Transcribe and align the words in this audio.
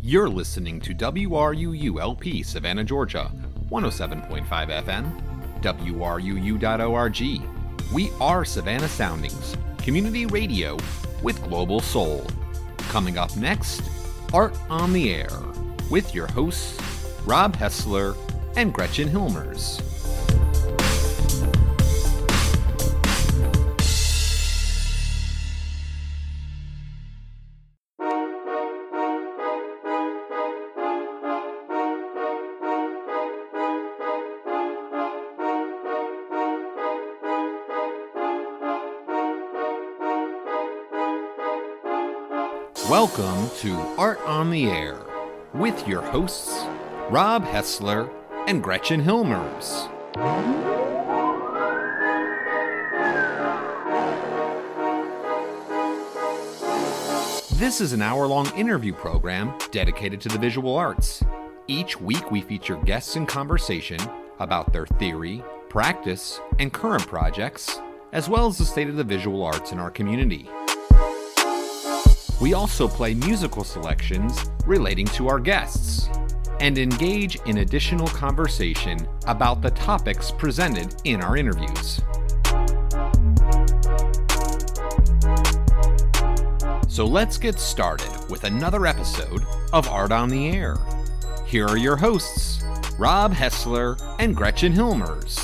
You're 0.00 0.28
listening 0.28 0.80
to 0.82 0.94
WRUU-LP 0.94 2.44
Savannah, 2.44 2.84
Georgia, 2.84 3.32
107.5 3.68 4.46
FM, 4.84 5.60
WRUU.org. 5.60 7.42
We 7.92 8.10
are 8.20 8.44
Savannah 8.44 8.86
Soundings, 8.88 9.56
community 9.78 10.24
radio 10.26 10.76
with 11.20 11.42
global 11.42 11.80
soul. 11.80 12.24
Coming 12.76 13.18
up 13.18 13.36
next, 13.36 13.82
Art 14.32 14.56
on 14.70 14.92
the 14.92 15.12
Air, 15.12 15.42
with 15.90 16.14
your 16.14 16.28
hosts, 16.28 16.80
Rob 17.24 17.56
Hessler 17.56 18.16
and 18.54 18.72
Gretchen 18.72 19.08
Hilmers. 19.08 19.93
Welcome 43.04 43.50
to 43.58 43.76
Art 43.98 44.18
on 44.22 44.50
the 44.50 44.64
Air 44.64 44.98
with 45.52 45.86
your 45.86 46.00
hosts, 46.00 46.64
Rob 47.10 47.44
Hessler 47.44 48.10
and 48.48 48.62
Gretchen 48.62 49.04
Hilmers. 49.04 49.90
This 57.58 57.82
is 57.82 57.92
an 57.92 58.00
hour 58.00 58.26
long 58.26 58.46
interview 58.56 58.94
program 58.94 59.52
dedicated 59.70 60.18
to 60.22 60.30
the 60.30 60.38
visual 60.38 60.74
arts. 60.74 61.22
Each 61.66 62.00
week, 62.00 62.30
we 62.30 62.40
feature 62.40 62.76
guests 62.76 63.16
in 63.16 63.26
conversation 63.26 64.00
about 64.38 64.72
their 64.72 64.86
theory, 64.86 65.44
practice, 65.68 66.40
and 66.58 66.72
current 66.72 67.06
projects, 67.06 67.82
as 68.12 68.30
well 68.30 68.46
as 68.46 68.56
the 68.56 68.64
state 68.64 68.88
of 68.88 68.96
the 68.96 69.04
visual 69.04 69.44
arts 69.44 69.72
in 69.72 69.78
our 69.78 69.90
community. 69.90 70.48
We 72.44 72.52
also 72.52 72.86
play 72.86 73.14
musical 73.14 73.64
selections 73.64 74.38
relating 74.66 75.06
to 75.16 75.28
our 75.28 75.40
guests 75.40 76.10
and 76.60 76.76
engage 76.76 77.36
in 77.46 77.56
additional 77.56 78.06
conversation 78.06 79.08
about 79.26 79.62
the 79.62 79.70
topics 79.70 80.30
presented 80.30 80.94
in 81.04 81.22
our 81.22 81.38
interviews. 81.38 82.02
So 86.86 87.06
let's 87.06 87.38
get 87.38 87.58
started 87.58 88.12
with 88.28 88.44
another 88.44 88.84
episode 88.84 89.40
of 89.72 89.88
Art 89.88 90.12
on 90.12 90.28
the 90.28 90.50
Air. 90.50 90.76
Here 91.46 91.66
are 91.66 91.78
your 91.78 91.96
hosts, 91.96 92.62
Rob 92.98 93.32
Hessler 93.32 93.96
and 94.18 94.36
Gretchen 94.36 94.74
Hilmers. 94.74 95.43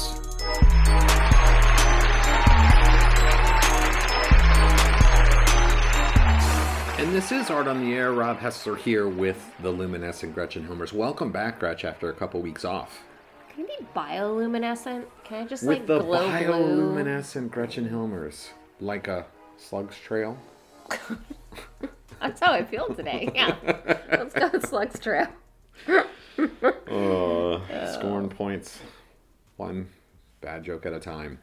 This 7.21 7.33
is 7.33 7.51
Art 7.51 7.69
on 7.69 7.85
the 7.85 7.93
Air. 7.93 8.13
Rob 8.13 8.39
Hessler 8.39 8.79
here 8.79 9.07
with 9.07 9.53
the 9.61 9.69
luminescent 9.71 10.35
Gretchen 10.35 10.67
Hilmers. 10.67 10.95
Welcome 10.95 11.31
back, 11.31 11.61
Gretch, 11.61 11.85
after 11.85 12.09
a 12.09 12.15
couple 12.15 12.41
weeks 12.41 12.65
off. 12.65 13.03
Can 13.55 13.67
it 13.67 13.79
be 13.79 13.87
bioluminescent? 13.95 15.05
Can 15.25 15.45
I 15.45 15.47
just 15.47 15.63
With 15.65 15.81
like 15.81 15.87
the 15.87 15.99
glow 15.99 16.23
blue? 16.23 16.31
bioluminescent 16.31 17.51
Gretchen 17.51 17.87
Hilmers. 17.87 18.49
Like 18.81 19.07
a 19.07 19.27
slug's 19.59 19.99
trail. 19.99 20.39
That's 22.23 22.41
how 22.41 22.55
I 22.55 22.65
feel 22.65 22.89
today. 22.95 23.29
Yeah. 23.35 23.55
Let's 24.13 24.33
go 24.33 24.49
with 24.51 24.67
Slug's 24.67 24.99
Trail. 24.99 25.27
Uh, 26.91 27.93
scorn 27.93 28.31
points. 28.31 28.79
One 29.59 29.89
bad 30.41 30.65
joke 30.65 30.87
at 30.87 30.95
a 30.95 30.99
time. 30.99 31.39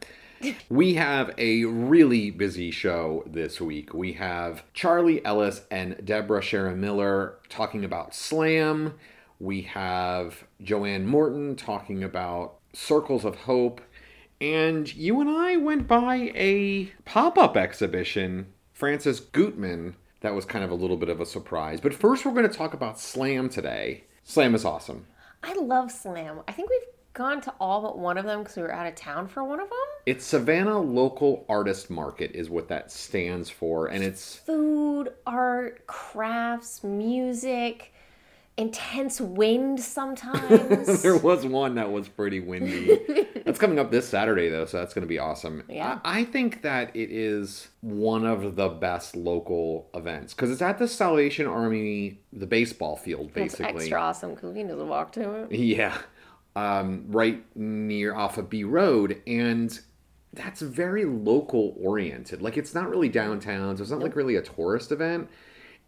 We 0.68 0.94
have 0.94 1.32
a 1.38 1.64
really 1.64 2.30
busy 2.30 2.70
show 2.70 3.24
this 3.26 3.60
week. 3.60 3.92
We 3.92 4.12
have 4.14 4.62
Charlie 4.72 5.24
Ellis 5.24 5.62
and 5.70 6.04
Deborah 6.04 6.42
Sharon 6.42 6.80
Miller 6.80 7.38
talking 7.48 7.84
about 7.84 8.14
Slam. 8.14 8.94
We 9.40 9.62
have 9.62 10.44
Joanne 10.62 11.06
Morton 11.06 11.56
talking 11.56 12.04
about 12.04 12.56
Circles 12.72 13.24
of 13.24 13.36
Hope. 13.36 13.80
And 14.40 14.94
you 14.94 15.20
and 15.20 15.28
I 15.28 15.56
went 15.56 15.88
by 15.88 16.32
a 16.34 16.92
pop 17.04 17.36
up 17.36 17.56
exhibition, 17.56 18.52
Francis 18.72 19.18
Gutman, 19.18 19.96
that 20.20 20.34
was 20.34 20.44
kind 20.44 20.64
of 20.64 20.70
a 20.70 20.74
little 20.74 20.96
bit 20.96 21.08
of 21.08 21.20
a 21.20 21.26
surprise. 21.26 21.80
But 21.80 21.94
first, 21.94 22.24
we're 22.24 22.32
going 22.32 22.48
to 22.48 22.56
talk 22.56 22.74
about 22.74 22.98
Slam 22.98 23.48
today. 23.48 24.04
Slam 24.24 24.54
is 24.54 24.64
awesome. 24.64 25.06
I 25.42 25.54
love 25.54 25.90
Slam. 25.90 26.40
I 26.46 26.52
think 26.52 26.70
we've 26.70 26.80
gone 27.12 27.40
to 27.42 27.52
all 27.60 27.82
but 27.82 27.98
one 27.98 28.18
of 28.18 28.24
them 28.24 28.40
because 28.40 28.56
we 28.56 28.62
were 28.62 28.72
out 28.72 28.86
of 28.86 28.94
town 28.94 29.28
for 29.28 29.42
one 29.42 29.60
of 29.60 29.68
them. 29.68 29.78
It's 30.06 30.24
Savannah 30.24 30.80
Local 30.80 31.44
Artist 31.48 31.90
Market, 31.90 32.32
is 32.34 32.48
what 32.48 32.68
that 32.68 32.90
stands 32.90 33.50
for. 33.50 33.88
And 33.88 34.02
it's 34.04 34.36
Food, 34.36 35.10
art, 35.26 35.86
crafts, 35.86 36.82
music, 36.82 37.92
intense 38.56 39.20
wind 39.20 39.80
sometimes. 39.80 41.02
there 41.02 41.16
was 41.16 41.46
one 41.46 41.76
that 41.76 41.90
was 41.90 42.08
pretty 42.08 42.40
windy. 42.40 42.98
that's 43.44 43.58
coming 43.58 43.78
up 43.78 43.90
this 43.90 44.08
Saturday, 44.08 44.48
though, 44.48 44.66
so 44.66 44.78
that's 44.78 44.92
going 44.92 45.02
to 45.02 45.08
be 45.08 45.18
awesome. 45.18 45.62
Yeah. 45.68 46.00
I, 46.04 46.20
I 46.20 46.24
think 46.24 46.62
that 46.62 46.94
it 46.94 47.10
is 47.10 47.68
one 47.80 48.26
of 48.26 48.56
the 48.56 48.68
best 48.68 49.16
local 49.16 49.88
events 49.94 50.34
because 50.34 50.50
it's 50.50 50.62
at 50.62 50.78
the 50.78 50.88
Salvation 50.88 51.46
Army, 51.46 52.20
the 52.32 52.46
baseball 52.46 52.96
field, 52.96 53.32
basically. 53.32 53.82
extra 53.82 54.00
awesome 54.00 54.34
because 54.34 54.52
we 54.52 54.60
can 54.60 54.68
just 54.68 54.80
walk 54.80 55.12
to 55.12 55.44
it. 55.44 55.52
Yeah. 55.52 55.96
Um, 56.58 57.04
right 57.08 57.44
near 57.56 58.14
off 58.14 58.36
of 58.38 58.50
Bee 58.50 58.64
Road. 58.64 59.22
And 59.26 59.78
that's 60.32 60.60
very 60.60 61.04
local 61.04 61.76
oriented. 61.80 62.42
Like 62.42 62.56
it's 62.56 62.74
not 62.74 62.88
really 62.88 63.08
downtown, 63.08 63.76
so 63.76 63.82
it's 63.82 63.90
not 63.90 64.00
like 64.00 64.16
really 64.16 64.36
a 64.36 64.42
tourist 64.42 64.92
event. 64.92 65.28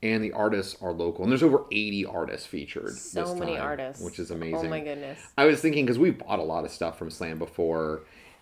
And 0.03 0.25
the 0.25 0.33
artists 0.33 0.81
are 0.81 0.93
local. 0.93 1.25
And 1.25 1.33
there's 1.33 1.43
over 1.43 1.65
80 1.71 2.07
artists 2.07 2.47
featured. 2.47 2.97
So 2.97 3.25
this 3.25 3.39
many 3.39 3.59
artists. 3.59 4.03
Which 4.03 4.19
is 4.19 4.31
amazing. 4.31 4.67
Oh 4.67 4.71
my 4.71 4.81
goodness. 4.81 5.21
I 5.37 5.45
was 5.45 5.61
thinking 5.61 5.85
because 5.85 5.99
we 5.99 6.11
bought 6.11 6.39
a 6.39 6.43
lot 6.45 6.65
of 6.65 6.71
stuff 6.71 6.99
from 6.99 7.11
Slam 7.11 7.39
before, 7.39 8.01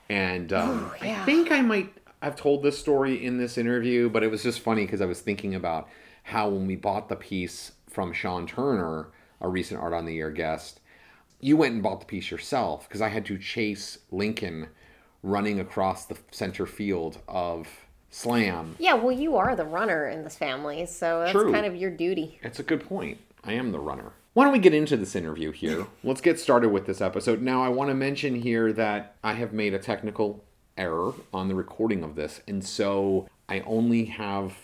and 0.08 0.52
um, 0.52 0.92
I 1.00 1.06
yeah. 1.06 1.24
think 1.24 1.50
I 1.50 1.62
might 1.62 1.92
have 2.22 2.36
told 2.36 2.62
this 2.62 2.78
story 2.78 3.24
in 3.24 3.38
this 3.38 3.58
interview, 3.58 4.08
but 4.08 4.22
it 4.22 4.30
was 4.30 4.42
just 4.42 4.60
funny 4.60 4.84
because 4.84 5.00
I 5.00 5.06
was 5.06 5.20
thinking 5.20 5.54
about 5.54 5.88
how 6.24 6.48
when 6.48 6.66
we 6.66 6.76
bought 6.76 7.08
the 7.08 7.16
piece 7.16 7.72
from 7.88 8.12
Sean 8.12 8.46
Turner, 8.46 9.08
a 9.40 9.48
recent 9.48 9.80
Art 9.80 9.92
on 9.92 10.04
the 10.04 10.18
Air 10.18 10.30
guest, 10.30 10.80
you 11.40 11.56
went 11.56 11.74
and 11.74 11.82
bought 11.82 12.00
the 12.00 12.06
piece 12.06 12.30
yourself 12.30 12.88
because 12.88 13.00
I 13.00 13.08
had 13.08 13.24
to 13.26 13.38
chase 13.38 13.98
Lincoln 14.10 14.68
running 15.22 15.60
across 15.60 16.04
the 16.04 16.16
center 16.30 16.66
field 16.66 17.18
of 17.28 17.68
Slam. 18.10 18.76
Yeah, 18.78 18.94
well, 18.94 19.12
you 19.12 19.36
are 19.36 19.54
the 19.54 19.64
runner 19.64 20.08
in 20.08 20.24
this 20.24 20.36
family, 20.36 20.86
so 20.86 21.20
that's 21.20 21.32
True. 21.32 21.52
kind 21.52 21.66
of 21.66 21.76
your 21.76 21.90
duty. 21.90 22.38
That's 22.42 22.58
a 22.58 22.62
good 22.62 22.84
point. 22.84 23.18
I 23.44 23.52
am 23.52 23.72
the 23.72 23.80
runner. 23.80 24.12
Why 24.34 24.44
don't 24.44 24.52
we 24.52 24.58
get 24.58 24.74
into 24.74 24.96
this 24.96 25.16
interview 25.16 25.52
here? 25.52 25.86
Let's 26.04 26.20
get 26.20 26.38
started 26.38 26.70
with 26.70 26.86
this 26.86 27.00
episode. 27.00 27.42
Now, 27.42 27.62
I 27.62 27.68
want 27.68 27.90
to 27.90 27.94
mention 27.94 28.36
here 28.36 28.72
that 28.72 29.16
I 29.22 29.34
have 29.34 29.52
made 29.52 29.74
a 29.74 29.78
technical 29.78 30.44
error 30.76 31.12
on 31.34 31.48
the 31.48 31.54
recording 31.54 32.02
of 32.02 32.14
this, 32.14 32.40
and 32.46 32.64
so 32.64 33.28
I 33.48 33.60
only 33.60 34.06
have, 34.06 34.56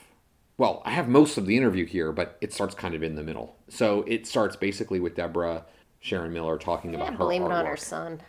well, 0.58 0.80
I 0.84 0.90
have 0.90 1.08
most 1.08 1.36
of 1.36 1.46
the 1.46 1.56
interview 1.56 1.86
here, 1.86 2.12
but 2.12 2.38
it 2.40 2.52
starts 2.52 2.74
kind 2.74 2.94
of 2.94 3.02
in 3.02 3.16
the 3.16 3.22
middle. 3.22 3.56
So 3.68 4.04
it 4.06 4.26
starts 4.26 4.56
basically 4.56 5.00
with 5.00 5.16
Deborah 5.16 5.66
Sharon 6.04 6.34
Miller 6.34 6.58
talking 6.58 6.94
about 6.94 7.12
Yeah, 7.12 7.16
her 7.16 7.24
blame 7.24 7.44
it 7.44 7.50
on 7.52 7.64
her 7.64 7.78
son. 7.78 8.20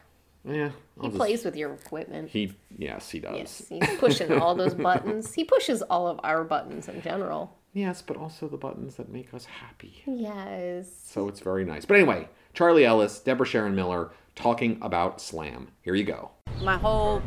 Yeah, 0.48 0.70
I'll 0.98 1.04
He 1.04 1.08
just- 1.10 1.18
plays 1.18 1.44
with 1.44 1.58
your 1.58 1.74
equipment. 1.74 2.30
He, 2.30 2.54
yes, 2.78 3.10
he 3.10 3.20
does. 3.20 3.36
Yes, 3.38 3.66
he's 3.68 3.98
pushing 4.00 4.32
all 4.32 4.56
those 4.56 4.74
buttons. 4.90 5.34
He 5.34 5.44
pushes 5.44 5.82
all 5.82 6.08
of 6.08 6.18
our 6.24 6.46
buttons 6.46 6.88
in 6.88 7.02
general. 7.02 7.58
Yes, 7.74 8.02
but 8.02 8.16
also 8.16 8.48
the 8.48 8.56
buttons 8.56 8.96
that 8.96 9.10
make 9.10 9.34
us 9.34 9.44
happy. 9.44 10.02
Yes. 10.08 10.88
So 11.04 11.28
it's 11.28 11.42
very 11.42 11.66
nice. 11.66 11.84
But 11.84 11.98
anyway, 11.98 12.30
Charlie 12.54 12.86
Ellis, 12.86 13.20
Deborah 13.20 13.46
Sharon 13.46 13.76
Miller 13.76 14.12
talking 14.36 14.78
about 14.82 15.20
slam. 15.20 15.68
Here 15.82 15.96
you 15.96 16.06
go. 16.06 16.32
My 16.62 16.78
whole 16.78 17.22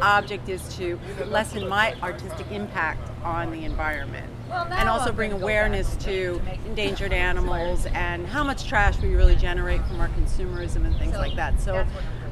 object 0.00 0.48
is 0.48 0.76
to 0.76 0.98
lessen 1.26 1.68
my 1.68 1.94
artistic 2.02 2.50
impact 2.50 3.10
on 3.24 3.50
the 3.50 3.64
environment 3.64 4.32
and 4.50 4.88
also 4.88 5.12
bring 5.12 5.32
awareness 5.32 5.96
to 5.96 6.40
endangered 6.66 7.12
animals 7.12 7.86
and 7.86 8.26
how 8.26 8.42
much 8.42 8.66
trash 8.66 8.98
we 9.00 9.14
really 9.14 9.36
generate 9.36 9.84
from 9.86 10.00
our 10.00 10.08
consumerism 10.08 10.86
and 10.86 10.96
things 10.96 11.14
like 11.14 11.36
that. 11.36 11.60
So 11.60 11.86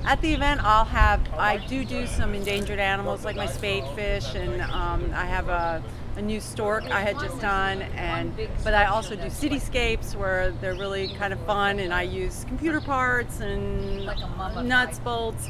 at 0.04 0.20
the 0.22 0.32
event, 0.32 0.62
I'll 0.62 0.84
have, 0.84 1.20
I 1.34 1.58
do 1.66 1.84
do 1.84 2.06
some 2.06 2.34
endangered 2.34 2.78
animals 2.78 3.24
like 3.24 3.36
my 3.36 3.46
spadefish 3.46 4.34
and 4.34 4.62
um, 4.62 5.12
I 5.14 5.26
have 5.26 5.48
a, 5.48 5.82
a 6.16 6.22
new 6.22 6.40
stork 6.40 6.84
I 6.84 7.00
had 7.00 7.18
just 7.18 7.38
done 7.40 7.82
and 7.82 8.32
but 8.64 8.72
I 8.72 8.86
also 8.86 9.16
do 9.16 9.26
cityscapes 9.26 10.14
where 10.14 10.52
they're 10.62 10.76
really 10.76 11.08
kind 11.16 11.32
of 11.32 11.40
fun 11.40 11.80
and 11.80 11.92
I 11.92 12.02
use 12.02 12.44
computer 12.48 12.80
parts 12.80 13.40
and 13.40 14.06
nuts, 14.66 15.00
bolts 15.00 15.48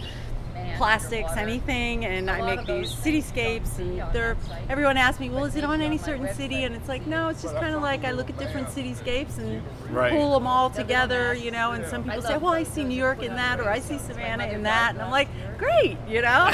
plastics, 0.76 1.32
anything, 1.36 2.04
and 2.04 2.30
I 2.30 2.54
make 2.56 2.66
these 2.66 2.92
cityscapes. 2.92 3.78
And 3.78 4.02
they're 4.12 4.36
everyone 4.68 4.96
asks 4.96 5.20
me, 5.20 5.30
well, 5.30 5.44
is 5.44 5.56
it 5.56 5.64
on 5.64 5.80
any 5.80 5.98
certain 5.98 6.32
city? 6.34 6.64
And 6.64 6.74
it's 6.74 6.88
like, 6.88 7.06
no, 7.06 7.28
it's 7.28 7.42
just 7.42 7.54
kind 7.56 7.74
of 7.74 7.82
like 7.82 8.04
I 8.04 8.10
look 8.12 8.30
at 8.30 8.38
different 8.38 8.68
cityscapes 8.68 9.38
and 9.38 9.62
Right. 9.90 10.12
pull 10.12 10.34
them 10.34 10.46
all 10.46 10.68
together, 10.70 11.32
you 11.34 11.50
know. 11.50 11.72
And 11.72 11.86
some 11.86 12.02
people 12.04 12.22
say, 12.22 12.38
well, 12.38 12.52
I 12.52 12.64
see 12.64 12.84
New 12.84 12.96
York 12.96 13.22
in 13.22 13.34
that, 13.36 13.60
or 13.60 13.68
I 13.68 13.78
see 13.78 13.98
Savannah 13.98 14.46
in 14.46 14.62
that, 14.64 14.94
and 14.94 15.02
I'm 15.02 15.10
like, 15.10 15.28
great, 15.58 15.96
you 16.08 16.22
know. 16.22 16.50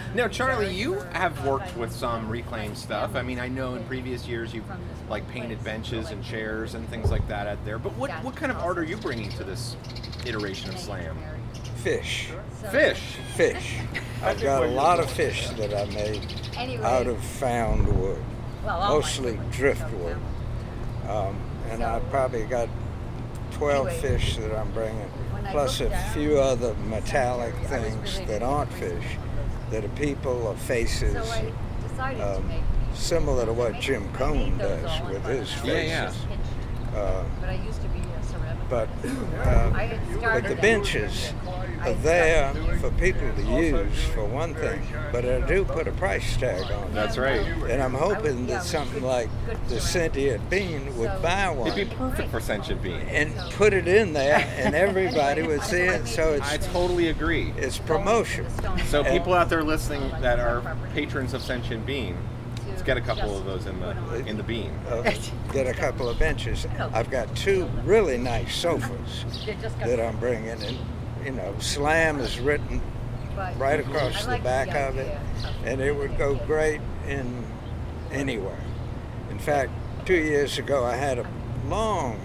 Now, 0.14 0.28
Charlie, 0.28 0.74
you 0.74 0.94
have 1.12 1.44
worked 1.46 1.76
with 1.76 1.92
some 1.92 2.28
reclaimed 2.28 2.76
stuff. 2.76 3.14
I 3.14 3.22
mean, 3.22 3.38
I 3.38 3.48
know 3.48 3.74
in 3.74 3.84
previous 3.84 4.26
years 4.26 4.52
you've 4.52 4.64
like 5.08 5.26
painted 5.28 5.62
benches 5.64 6.10
and 6.10 6.22
chairs 6.22 6.74
and 6.74 6.88
things 6.88 7.10
like 7.10 7.26
that 7.28 7.46
out 7.46 7.64
there. 7.64 7.78
But 7.78 7.94
what 7.96 8.10
what 8.24 8.36
kind 8.36 8.50
of 8.52 8.58
art 8.58 8.78
are 8.78 8.84
you 8.84 8.96
bringing 8.96 9.30
to 9.30 9.44
this 9.44 9.76
iteration 10.26 10.70
of 10.70 10.78
Slam? 10.78 11.16
Fish. 11.82 12.28
Fish. 12.70 13.00
Fish. 13.36 13.76
I've 14.22 14.40
got 14.42 14.62
a 14.62 14.66
lot 14.66 15.00
of 15.00 15.10
fish 15.10 15.48
that 15.50 15.72
I 15.74 15.86
made 15.94 16.20
out 16.84 17.06
of 17.06 17.22
found 17.24 17.88
wood, 17.98 18.22
mostly 18.66 19.38
driftwood. 19.50 20.18
Um, 21.08 21.40
and 21.70 21.82
I 21.82 22.00
probably 22.10 22.44
got 22.44 22.68
12 23.52 23.92
fish 23.94 24.36
that 24.36 24.54
I'm 24.54 24.70
bringing, 24.72 25.10
plus 25.50 25.80
a 25.80 25.88
few 26.12 26.38
other 26.38 26.74
metallic 26.74 27.54
things 27.68 28.20
that 28.26 28.42
aren't 28.42 28.70
fish, 28.74 29.16
that 29.70 29.84
are 29.84 29.88
people 29.90 30.46
or 30.46 30.54
faces, 30.56 31.16
um, 31.98 32.52
similar 32.92 33.46
to 33.46 33.52
what 33.54 33.80
Jim 33.80 34.12
Cone 34.12 34.58
does 34.58 35.00
with 35.08 35.24
his 35.24 35.50
Yeah, 35.56 35.62
faces. 36.08 36.18
yeah. 36.92 36.98
Uh, 36.98 37.24
But 37.40 37.48
I 37.48 37.54
used 37.54 37.80
to 37.80 37.88
be 37.88 38.00
a 38.00 38.22
ceramic. 38.24 38.68
but 38.68 38.88
uh, 39.46 39.70
had 39.70 40.20
but 40.20 40.48
the 40.48 40.56
benches 40.56 41.32
are 41.80 41.94
there 41.94 42.52
for 42.80 42.90
people 42.92 43.32
to 43.34 43.42
use 43.42 44.04
for 44.14 44.24
one 44.24 44.54
thing, 44.54 44.82
but 45.12 45.24
I 45.24 45.40
do 45.46 45.64
put 45.64 45.88
a 45.88 45.92
price 45.92 46.36
tag 46.36 46.62
on 46.70 46.88
it. 46.88 46.94
That's 46.94 47.16
right. 47.18 47.40
And 47.68 47.82
I'm 47.82 47.94
hoping 47.94 48.46
that 48.46 48.62
something 48.64 49.02
like 49.02 49.28
the 49.68 49.80
sentient 49.80 50.48
bean 50.50 50.96
would 50.96 51.22
buy 51.22 51.48
one. 51.50 51.68
It'd 51.68 51.88
be 51.90 51.94
perfect 51.94 52.30
for 52.30 52.40
sentient 52.40 52.82
bean. 52.82 53.00
and 53.08 53.34
put 53.54 53.72
it 53.72 53.88
in 53.88 54.12
there, 54.12 54.38
and 54.56 54.74
everybody 54.74 55.42
would 55.42 55.62
see 55.62 55.82
it. 55.82 56.06
So 56.06 56.32
it's. 56.34 56.50
I 56.50 56.56
totally 56.58 57.08
agree. 57.08 57.52
it's 57.56 57.78
promotion. 57.78 58.46
So 58.86 59.02
people 59.04 59.34
out 59.34 59.48
there 59.48 59.62
listening 59.62 60.10
that 60.20 60.38
are 60.38 60.76
patrons 60.94 61.34
of 61.34 61.42
Sentient 61.42 61.86
Bean, 61.86 62.16
let's 62.68 62.82
get 62.82 62.96
a 62.96 63.00
couple 63.00 63.36
of 63.36 63.44
those 63.44 63.66
in 63.66 63.78
the 63.80 64.26
in 64.26 64.36
the 64.36 64.42
bean. 64.42 64.70
Uh, 64.88 65.02
get 65.52 65.66
a 65.66 65.72
couple 65.74 66.08
of 66.08 66.18
benches. 66.18 66.66
I've 66.92 67.10
got 67.10 67.34
two 67.36 67.66
really 67.84 68.18
nice 68.18 68.54
sofas 68.54 69.24
that 69.80 70.00
I'm 70.00 70.18
bringing, 70.18 70.48
and 70.48 70.78
you 71.24 71.32
know, 71.32 71.54
Slam 71.58 72.18
is 72.20 72.38
written 72.40 72.80
right 73.56 73.80
across 73.80 74.26
the 74.26 74.38
back 74.38 74.68
of 74.74 74.96
it, 74.96 75.18
and 75.64 75.80
it 75.80 75.94
would 75.96 76.16
go 76.18 76.34
great 76.46 76.80
in 77.06 77.44
anywhere. 78.12 78.58
In 79.30 79.38
fact, 79.38 79.70
two 80.04 80.14
years 80.16 80.58
ago, 80.58 80.84
I 80.84 80.96
had 80.96 81.18
a 81.18 81.26
long 81.66 82.18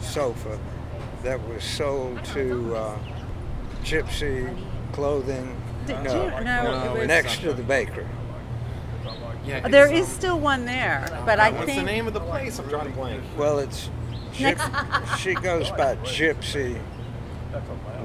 sofa 0.00 0.58
that 1.22 1.40
was 1.48 1.62
sold 1.62 2.24
to 2.26 2.74
uh, 2.76 2.98
Gypsy 3.84 4.54
Clothing. 4.92 5.56
Did 5.86 6.02
No, 6.02 6.24
you- 6.24 6.44
no, 6.44 6.94
it 6.94 6.98
was- 6.98 7.08
next 7.08 7.40
to 7.42 7.52
the 7.52 7.62
bakery. 7.62 8.06
Yeah, 9.44 9.60
uh, 9.64 9.68
There 9.68 9.86
it's, 9.86 10.08
um, 10.08 10.14
still 10.14 10.40
one 10.40 10.64
there, 10.64 11.08
uh, 11.12 11.24
but 11.24 11.38
I 11.38 11.50
What's 11.50 11.66
think 11.66 11.78
the 11.78 11.86
name 11.86 12.08
of 12.08 12.14
the 12.14 12.20
place? 12.20 12.58
I'm 12.58 12.66
drawing 12.68 12.90
blank. 12.92 13.22
Well, 13.38 13.60
it's 13.60 13.88
gyp- 14.32 15.16
she 15.18 15.34
goes 15.34 15.70
by 15.70 15.94
Gypsy 15.96 16.80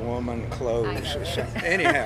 Woman 0.06 0.50
Clothes 0.50 1.16
or 1.16 1.26
something. 1.26 1.64
Anyhow, 1.64 2.06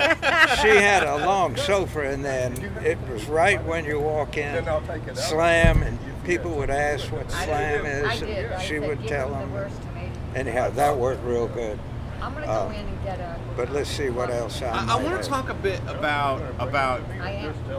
she 0.62 0.70
had 0.70 1.04
a 1.04 1.26
long 1.26 1.56
sofa 1.56 2.12
in 2.12 2.22
there, 2.22 2.48
and 2.48 2.86
it 2.86 2.98
was 3.10 3.26
right 3.26 3.64
when 3.64 3.86
you 3.86 4.00
walk 4.00 4.38
in, 4.38 4.64
slam, 5.16 5.84
and 5.84 5.98
people 6.24 6.52
would 6.52 6.70
ask 6.70 7.12
what 7.12 7.32
slam 7.32 7.86
is, 7.86 8.22
and 8.22 8.62
she 8.62 8.80
would 8.80 9.08
tell 9.08 9.30
them. 9.30 9.70
Anyhow, 10.36 10.70
that 10.72 10.98
worked 10.98 11.24
real 11.24 11.48
good. 11.48 11.80
I'm 12.22 12.34
gonna 12.34 12.46
uh, 12.46 12.66
go 12.66 12.72
in 12.72 12.86
and 12.88 13.04
get 13.04 13.20
a. 13.20 13.40
But 13.56 13.72
let's 13.72 13.90
see 13.90 14.10
what 14.10 14.30
else 14.30 14.62
I, 14.62 14.70
I, 14.70 14.98
I 14.98 15.04
want 15.04 15.22
to 15.22 15.30
talk 15.30 15.50
a 15.50 15.54
bit 15.54 15.80
about 15.88 16.42
about 16.60 17.02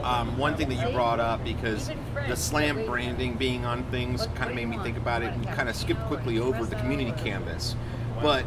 um, 0.03 0.39
one 0.39 0.57
thing 0.57 0.69
that 0.69 0.87
you 0.87 0.95
brought 0.95 1.21
up 1.21 1.43
because 1.43 1.91
the 2.29 2.37
slam 2.37 2.87
branding 2.87 3.35
being 3.35 3.65
on 3.65 3.83
things 3.85 4.27
kind 4.35 4.51
of 4.51 4.57
made 4.57 4.67
me 4.69 4.79
think 4.79 4.97
about 4.97 5.23
it 5.23 5.33
and 5.33 5.47
kind 5.49 5.69
of 5.69 5.77
skipped 5.77 6.03
quickly 6.03 6.39
over 6.39 6.65
the 6.65 6.77
community 6.77 7.13
canvas. 7.23 7.77
But 8.23 8.45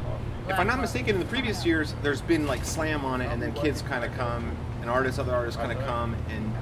if 0.49 0.59
I'm 0.59 0.67
not 0.67 0.79
mistaken, 0.81 1.15
in 1.15 1.19
the 1.19 1.27
previous 1.27 1.65
years, 1.65 1.93
there's 2.01 2.21
been 2.21 2.47
like 2.47 2.65
slam 2.65 3.05
on 3.05 3.21
it, 3.21 3.31
and 3.31 3.41
then 3.41 3.53
kids 3.53 3.81
kind 3.81 4.03
of 4.03 4.11
come, 4.15 4.51
and 4.81 4.89
artists, 4.89 5.19
other 5.19 5.33
artists 5.33 5.59
kind 5.59 5.71
of 5.71 5.79
come 5.85 6.15
and 6.29 6.53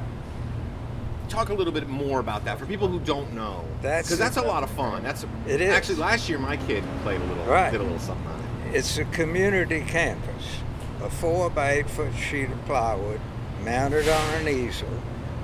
talk 1.30 1.50
a 1.50 1.54
little 1.54 1.74
bit 1.74 1.88
more 1.90 2.20
about 2.20 2.46
that 2.46 2.58
for 2.58 2.66
people 2.66 2.88
who 2.88 3.00
don't 3.00 3.34
know. 3.34 3.64
That's- 3.82 4.06
because 4.06 4.18
that's 4.20 4.38
a 4.38 4.42
lot 4.42 4.64
of 4.64 4.70
fun. 4.72 5.04
That's 5.04 5.26
It 5.46 5.60
is. 5.62 5.74
actually 5.74 5.96
last 5.98 6.30
year 6.30 6.40
my 6.40 6.56
kid 6.58 6.84
played 7.04 7.20
a 7.20 7.24
little, 7.26 7.44
Right. 7.46 7.72
did 7.72 7.82
a 7.82 7.84
little 7.84 8.00
something 8.00 8.26
on 8.28 8.70
it. 8.70 8.78
It's 8.78 8.98
a 8.98 9.04
community 9.06 9.82
canvas, 9.82 10.62
a 11.04 11.10
four 11.10 11.50
by 11.50 11.72
eight 11.72 11.90
foot 11.90 12.14
sheet 12.16 12.50
of 12.50 12.66
plywood 12.66 13.20
mounted 13.64 14.08
on 14.08 14.34
an 14.36 14.48
easel 14.48 14.88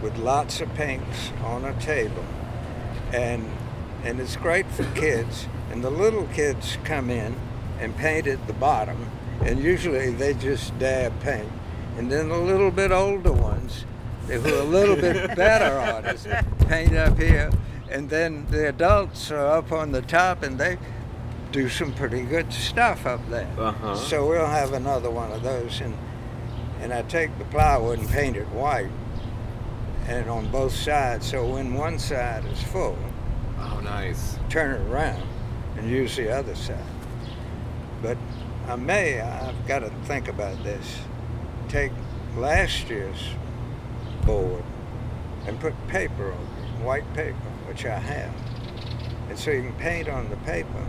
with 0.01 0.17
lots 0.17 0.61
of 0.61 0.73
paints 0.75 1.31
on 1.45 1.65
a 1.65 1.73
table. 1.73 2.23
And 3.13 3.49
and 4.05 4.19
it's 4.19 4.35
great 4.35 4.65
for 4.71 4.83
kids. 4.95 5.47
And 5.71 5.81
the 5.83 5.89
little 5.89 6.27
kids 6.33 6.77
come 6.83 7.09
in 7.09 7.35
and 7.79 7.95
paint 7.97 8.27
at 8.27 8.45
the 8.47 8.53
bottom, 8.53 9.09
and 9.43 9.59
usually 9.59 10.11
they 10.11 10.33
just 10.33 10.77
dab 10.79 11.17
paint. 11.21 11.51
And 11.97 12.11
then 12.11 12.29
the 12.29 12.37
little 12.37 12.71
bit 12.71 12.91
older 12.91 13.31
ones, 13.31 13.85
who 14.27 14.33
are 14.33 14.59
a 14.59 14.63
little 14.63 14.95
bit 14.95 15.35
better 15.35 15.77
artists, 15.77 16.27
paint 16.67 16.95
up 16.95 17.17
here. 17.17 17.51
And 17.91 18.09
then 18.09 18.47
the 18.49 18.69
adults 18.69 19.29
are 19.29 19.45
up 19.57 19.71
on 19.71 19.91
the 19.91 20.01
top 20.01 20.41
and 20.41 20.57
they 20.59 20.79
do 21.51 21.69
some 21.69 21.93
pretty 21.93 22.21
good 22.23 22.51
stuff 22.51 23.05
up 23.05 23.19
there. 23.29 23.47
Uh-huh. 23.59 23.95
So 23.95 24.27
we'll 24.27 24.47
have 24.47 24.73
another 24.73 25.11
one 25.11 25.31
of 25.31 25.43
those, 25.43 25.79
and 25.81 25.95
and 26.81 26.91
I 26.91 27.03
take 27.03 27.37
the 27.37 27.45
plywood 27.45 27.99
and 27.99 28.09
paint 28.09 28.35
it 28.35 28.47
white, 28.49 28.89
and 30.07 30.27
on 30.29 30.49
both 30.51 30.73
sides. 30.73 31.29
So 31.29 31.45
when 31.53 31.73
one 31.75 31.99
side 31.99 32.43
is 32.45 32.61
full, 32.63 32.97
Oh, 33.59 33.79
nice. 33.81 34.37
turn 34.49 34.81
it 34.81 34.89
around 34.91 35.21
and 35.77 35.87
use 35.89 36.15
the 36.17 36.29
other 36.35 36.55
side. 36.55 36.77
But 38.03 38.17
I 38.67 38.75
may, 38.75 39.19
I've 39.19 39.65
got 39.65 39.79
to 39.79 39.89
think 40.05 40.27
about 40.27 40.61
this. 40.63 40.99
Take 41.69 41.91
last 42.37 42.89
year's 42.89 43.29
board 44.25 44.63
and 45.47 45.59
put 45.59 45.73
paper 45.87 46.31
on 46.31 46.37
it, 46.37 46.83
white 46.83 47.11
paper, 47.13 47.37
which 47.67 47.85
I 47.85 47.97
have. 47.97 48.33
And 49.29 49.39
so 49.39 49.49
you 49.49 49.63
can 49.63 49.73
paint 49.75 50.09
on 50.09 50.29
the 50.29 50.35
paper. 50.37 50.85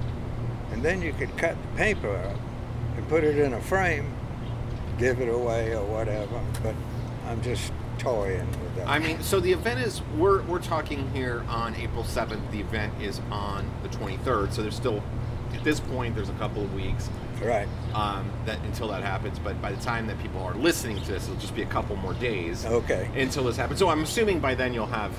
And 0.72 0.82
then 0.82 1.00
you 1.00 1.12
could 1.12 1.36
cut 1.38 1.56
the 1.62 1.76
paper 1.78 2.14
up 2.16 2.36
and 2.96 3.08
put 3.08 3.24
it 3.24 3.38
in 3.38 3.54
a 3.54 3.60
frame, 3.60 4.12
give 4.98 5.20
it 5.20 5.28
away 5.28 5.72
or 5.72 5.84
whatever. 5.84 6.40
But 6.62 6.74
I'm 7.26 7.40
just 7.42 7.72
toying 7.98 8.46
with 8.60 8.76
that. 8.76 8.88
I 8.88 8.98
mean, 8.98 9.22
so 9.22 9.38
the 9.38 9.52
event 9.52 9.80
is 9.80 10.02
we're 10.16 10.42
we're 10.42 10.60
talking 10.60 11.08
here 11.12 11.44
on 11.48 11.76
April 11.76 12.04
seventh. 12.04 12.50
The 12.50 12.60
event 12.60 13.00
is 13.00 13.20
on 13.30 13.70
the 13.82 13.88
twenty 13.88 14.16
third. 14.18 14.52
So 14.52 14.62
there's 14.62 14.74
still 14.74 15.02
at 15.54 15.64
this 15.64 15.80
point 15.80 16.14
there's 16.14 16.28
a 16.28 16.34
couple 16.34 16.62
of 16.62 16.74
weeks 16.74 17.08
right. 17.42 17.68
um, 17.94 18.30
that 18.46 18.58
until 18.64 18.88
that 18.88 19.02
happens. 19.02 19.38
But 19.38 19.60
by 19.62 19.72
the 19.72 19.82
time 19.82 20.06
that 20.06 20.20
people 20.20 20.42
are 20.42 20.54
listening 20.54 21.00
to 21.02 21.12
this, 21.12 21.24
it'll 21.24 21.36
just 21.40 21.54
be 21.54 21.62
a 21.62 21.66
couple 21.66 21.96
more 21.96 22.14
days 22.14 22.64
Okay. 22.66 23.08
until 23.16 23.44
this 23.44 23.56
happens. 23.56 23.78
So 23.78 23.88
I'm 23.88 24.02
assuming 24.02 24.40
by 24.40 24.54
then 24.54 24.74
you'll 24.74 24.86
have 24.86 25.12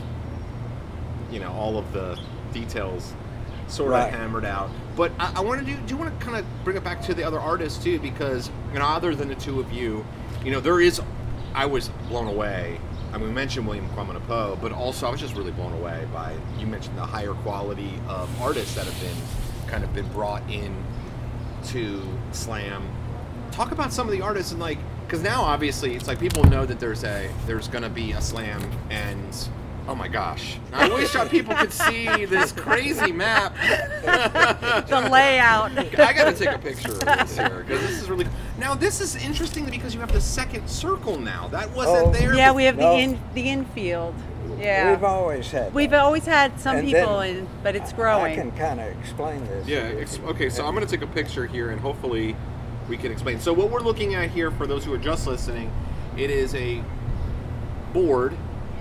you 1.32 1.39
know 1.39 1.51
all 1.51 1.77
of 1.77 1.92
the 1.92 2.20
details 2.54 3.13
sort 3.68 3.94
of 3.94 4.10
hammered 4.10 4.46
out. 4.46 4.70
But 4.96 5.12
I, 5.20 5.34
I 5.38 5.42
want 5.42 5.60
to 5.60 5.65
do. 5.65 5.75
Do 5.75 5.94
you 5.94 5.98
want 5.98 6.18
to 6.18 6.25
kind 6.25 6.38
of 6.38 6.46
bring 6.63 6.77
it 6.77 6.84
back 6.84 7.01
to 7.04 7.13
the 7.13 7.24
other 7.24 7.39
artists 7.39 7.84
too? 7.84 8.00
Because 8.00 8.50
you 8.72 8.80
know, 8.80 8.86
other 8.86 9.15
than 9.15 9.27
the 9.27 9.36
two 9.36 9.60
of 9.60 9.72
you, 9.72 10.06
you 10.44 10.51
know, 10.51 10.60
there 10.60 10.80
is. 10.80 11.01
I 11.54 11.65
was 11.68 11.88
blown 12.10 12.27
away. 12.27 12.82
I 13.13 13.18
mean, 13.18 13.30
we 13.30 13.34
mentioned 13.34 13.65
William 13.65 13.88
Kwame 13.92 14.20
Poe, 14.27 14.58
but 14.62 14.74
also 14.74 15.08
I 15.08 15.10
was 15.10 15.22
just 15.22 15.36
really 15.36 15.54
blown 15.54 15.72
away 15.72 16.06
by 16.13 16.36
you 16.60 16.68
mentioned 16.68 16.98
the 16.98 17.06
higher 17.06 17.34
quality 17.34 17.94
of 18.10 18.30
artists 18.42 18.75
that 18.75 18.84
have 18.86 19.00
been 19.00 19.15
kind 19.68 19.84
of 19.84 19.94
been 19.94 20.08
brought 20.10 20.42
in 20.50 20.76
to 21.68 22.02
slam. 22.32 22.88
Talk 23.52 23.72
about 23.72 23.94
some 23.94 24.08
of 24.08 24.12
the 24.12 24.22
artists 24.22 24.52
and 24.52 24.60
like, 24.60 24.78
because 25.06 25.22
now 25.22 25.42
obviously 25.42 25.96
it's 25.96 26.08
like 26.08 26.20
people 26.20 26.44
know 26.46 26.66
that 26.66 26.80
there's 26.80 27.04
a 27.04 27.30
there's 27.46 27.68
gonna 27.68 27.90
be 27.90 28.12
a 28.14 28.22
slam 28.22 28.62
and. 28.90 29.50
Oh 29.88 29.94
my 29.94 30.08
gosh! 30.08 30.58
I 30.74 30.90
wish 30.90 31.12
that 31.14 31.30
people 31.30 31.54
could 31.54 31.72
see 31.72 32.26
this 32.26 32.52
crazy 32.52 33.12
map. 33.12 33.54
the 34.04 35.10
layout. 35.12 35.78
I 35.78 36.12
gotta 36.12 36.34
take 36.34 36.50
a 36.50 36.58
picture 36.58 36.92
of 36.94 37.02
this 37.02 37.38
here 37.38 37.64
because 37.68 37.82
this 37.82 38.02
is 38.02 38.10
really. 38.10 38.26
Now 38.58 38.74
this 38.74 39.00
is 39.00 39.16
interesting 39.16 39.66
because 39.66 39.94
you 39.94 40.00
have 40.00 40.12
the 40.12 40.20
second 40.20 40.68
circle 40.68 41.20
now. 41.20 41.50
That 41.50 41.70
wasn't 41.76 42.08
Oh. 42.08 42.12
there. 42.12 42.34
Yeah, 42.36 42.52
we 42.52 42.64
have 42.64 42.78
No. 42.78 42.96
the 42.96 43.00
in 43.04 43.20
the 43.36 43.48
infield. 43.48 44.16
Yeah. 44.60 44.92
We've 44.92 45.04
always 45.04 45.52
had. 45.52 45.74
We've 45.74 45.92
that. 45.92 46.02
always 46.02 46.26
had 46.26 46.60
some 46.60 46.78
And 46.78 46.88
people 46.88 47.22
in, 47.22 47.48
but 47.64 47.76
it's 47.76 47.94
growing. 47.94 48.34
I 48.34 48.36
can 48.36 48.52
kind 48.52 48.80
of 48.80 48.88
explain 49.00 49.46
this. 49.46 49.68
Yeah. 49.68 49.80
Ex- 50.00 50.20
okay. 50.20 50.50
So 50.50 50.66
I'm 50.66 50.74
gonna 50.74 50.86
take 50.86 51.02
a 51.02 51.08
picture 51.08 51.46
here 51.46 51.72
and 51.72 51.80
hopefully 51.80 52.36
we 52.90 52.98
can 52.98 53.12
explain. 53.12 53.40
So 53.40 53.54
what 53.54 53.70
we're 53.72 53.82
looking 53.82 54.16
at 54.16 54.30
here, 54.30 54.52
for 54.52 54.68
those 54.68 54.86
who 54.86 54.94
are 54.94 55.00
just 55.00 55.28
listening, 55.28 55.72
it 56.18 56.30
is 56.30 56.54
a 56.56 56.84
board 57.94 58.36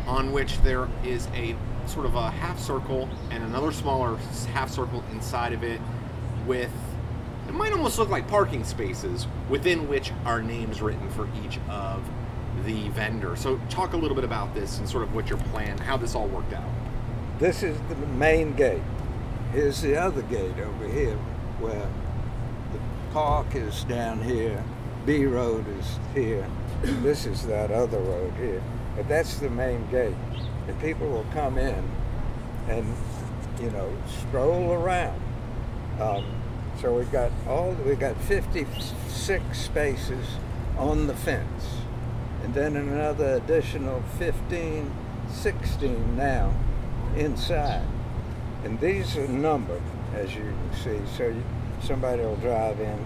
on 0.06 0.32
which 0.32 0.60
there 0.62 0.88
is 1.04 1.28
a 1.34 1.56
sort 1.86 2.06
of 2.06 2.14
a 2.14 2.30
half 2.30 2.58
circle 2.58 3.08
and 3.30 3.42
another 3.42 3.72
smaller 3.72 4.16
half 4.52 4.70
circle 4.70 5.02
inside 5.12 5.52
of 5.52 5.62
it 5.62 5.80
with 6.46 6.72
it 7.46 7.52
might 7.52 7.72
almost 7.72 7.98
look 7.98 8.08
like 8.08 8.26
parking 8.26 8.64
spaces 8.64 9.26
within 9.48 9.88
which 9.88 10.12
are 10.24 10.42
names 10.42 10.80
written 10.80 11.08
for 11.10 11.28
each 11.44 11.58
of 11.68 12.02
the 12.64 12.88
vendor. 12.90 13.36
So 13.36 13.60
talk 13.68 13.92
a 13.92 13.96
little 13.96 14.14
bit 14.14 14.24
about 14.24 14.54
this 14.54 14.78
and 14.78 14.88
sort 14.88 15.02
of 15.02 15.14
what 15.14 15.28
your 15.28 15.38
plan, 15.38 15.78
how 15.78 15.96
this 15.96 16.14
all 16.14 16.28
worked 16.28 16.52
out. 16.52 16.68
This 17.38 17.62
is 17.62 17.76
the 17.88 17.96
main 17.96 18.54
gate. 18.54 18.82
Here's 19.52 19.80
the 19.82 19.96
other 19.96 20.22
gate 20.22 20.58
over 20.58 20.88
here 20.88 21.16
where 21.58 21.88
the 22.72 22.78
park 23.12 23.54
is 23.54 23.84
down 23.84 24.22
here, 24.22 24.62
Bee 25.06 25.26
Road 25.26 25.66
is 25.78 25.98
here, 26.14 26.46
this 26.82 27.26
is 27.26 27.46
that 27.46 27.70
other 27.70 27.98
road 27.98 28.32
here. 28.34 28.62
But 28.96 29.08
that's 29.08 29.38
the 29.38 29.50
main 29.50 29.88
gate. 29.90 30.14
And 30.68 30.80
people 30.80 31.08
will 31.08 31.26
come 31.32 31.58
in 31.58 31.84
and, 32.68 32.94
you 33.60 33.70
know, 33.70 33.90
stroll 34.28 34.72
around. 34.72 35.20
Um, 36.00 36.24
so 36.80 36.94
we've 36.94 37.10
got 37.12 37.30
all 37.46 37.72
we've 37.86 38.00
got 38.00 38.16
56 38.22 39.58
spaces 39.58 40.26
on 40.76 41.06
the 41.06 41.14
fence, 41.14 41.64
and 42.44 42.52
then 42.52 42.76
another 42.76 43.36
additional 43.36 44.02
15, 44.18 44.92
16 45.30 46.16
now 46.16 46.52
inside. 47.16 47.82
And 48.64 48.78
these 48.80 49.16
are 49.16 49.26
numbered, 49.26 49.82
as 50.14 50.34
you 50.34 50.42
can 50.42 50.70
see. 50.74 51.16
So 51.16 51.28
you, 51.28 51.42
somebody 51.82 52.22
will 52.22 52.36
drive 52.36 52.78
in. 52.80 52.98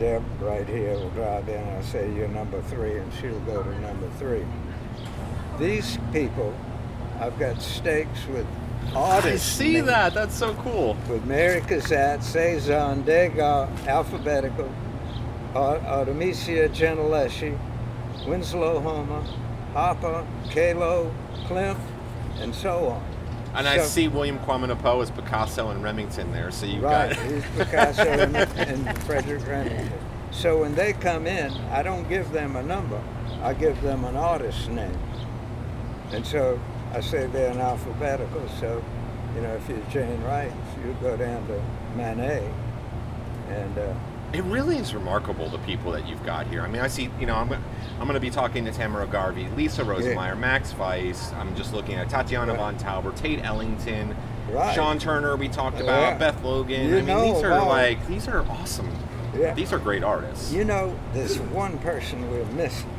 Deb 0.00 0.22
right 0.40 0.66
here 0.68 0.94
will 0.94 1.10
drive 1.10 1.48
in. 1.48 1.66
I'll 1.68 1.82
say 1.84 2.12
you're 2.12 2.26
number 2.28 2.60
three, 2.62 2.98
and 2.98 3.12
she'll 3.14 3.38
go 3.40 3.62
to 3.62 3.80
number 3.80 4.10
three. 4.18 4.44
These 5.60 5.98
people, 6.12 6.52
I've 7.20 7.38
got 7.38 7.62
stakes 7.62 8.26
with 8.26 8.46
artists. 8.94 9.60
I 9.60 9.64
see 9.64 9.72
names 9.74 9.86
that, 9.86 10.12
That's 10.12 10.34
so 10.34 10.54
cool. 10.54 10.96
with 11.08 11.24
Mary 11.24 11.60
Cassatt, 11.60 12.22
Cezanne, 12.22 13.02
Degas, 13.04 13.68
alphabetical, 13.86 14.70
Artemisia 15.54 16.68
Gentileschi, 16.68 17.56
Winslow 18.26 18.80
Homer, 18.80 19.22
Hopper, 19.72 20.26
Kahlo, 20.48 21.12
Klimt, 21.46 21.78
and 22.38 22.54
so 22.54 22.88
on. 22.88 23.04
And 23.54 23.66
I 23.66 23.78
see 23.78 24.08
William 24.08 24.38
Kwame 24.40 25.02
as 25.02 25.10
Picasso 25.10 25.70
and 25.70 25.82
Remington 25.82 26.30
there, 26.32 26.50
so 26.50 26.66
you 26.66 26.80
Right, 26.80 27.14
got 27.14 27.24
he's 27.24 27.44
Picasso 27.56 28.02
and, 28.02 28.36
and 28.36 28.98
Frederic 29.04 29.46
Remington. 29.46 29.92
So 30.30 30.60
when 30.60 30.74
they 30.74 30.92
come 30.92 31.26
in, 31.26 31.50
I 31.70 31.82
don't 31.82 32.06
give 32.08 32.30
them 32.32 32.56
a 32.56 32.62
number. 32.62 33.00
I 33.42 33.54
give 33.54 33.80
them 33.80 34.04
an 34.04 34.16
artist's 34.16 34.68
name. 34.68 34.98
And 36.12 36.26
so 36.26 36.60
I 36.92 37.00
say 37.00 37.26
they're 37.26 37.50
in 37.50 37.58
alphabetical. 37.58 38.46
So, 38.60 38.84
you 39.34 39.40
know, 39.40 39.54
if 39.54 39.68
you're 39.68 39.78
Jane 39.90 40.22
Wright, 40.24 40.52
you 40.84 40.94
go 41.00 41.16
down 41.16 41.46
to 41.46 41.62
Manet. 41.96 42.52
And 43.48 43.78
uh, 43.78 43.94
It 44.32 44.42
really 44.44 44.76
is 44.76 44.92
remarkable 44.94 45.48
the 45.48 45.58
people 45.58 45.92
that 45.92 46.06
you've 46.06 46.24
got 46.24 46.46
here. 46.48 46.60
I 46.62 46.68
mean, 46.68 46.82
I 46.82 46.88
see, 46.88 47.10
you 47.18 47.26
know, 47.26 47.36
I'm, 47.36 47.50
I'm 47.52 48.00
going 48.00 48.14
to 48.14 48.20
be 48.20 48.28
talking 48.30 48.64
to 48.66 48.72
Tamara 48.72 49.06
Garvey, 49.06 49.48
Lisa 49.56 49.82
Rosemeyer, 49.82 50.36
Max 50.38 50.74
Weiss. 50.76 51.32
I'm 51.34 51.54
just 51.56 51.72
looking 51.72 51.94
at 51.94 52.08
Tatiana 52.10 52.52
Right. 52.52 52.58
Von 52.58 52.78
Tauber, 52.78 53.14
Tate 53.16 53.42
Ellington, 53.44 54.14
Right. 54.50 54.74
Sean 54.74 54.98
Turner. 54.98 55.36
We 55.36 55.48
talked 55.48 55.76
Yeah. 55.78 55.84
about 55.84 56.18
Beth 56.18 56.42
Logan. 56.44 56.88
You 56.88 56.92
I 56.94 56.96
mean, 56.96 57.06
know 57.06 57.34
these 57.34 57.42
are 57.44 57.52
about- 57.52 57.68
like 57.68 58.06
these 58.06 58.28
are 58.28 58.42
awesome. 58.50 58.90
Yeah. 59.36 59.54
These 59.54 59.72
are 59.72 59.78
great 59.78 60.02
artists. 60.04 60.52
You 60.52 60.64
know, 60.64 60.98
there's 61.12 61.38
one 61.38 61.78
person 61.78 62.30
we're 62.30 62.44
missing. 62.46 62.90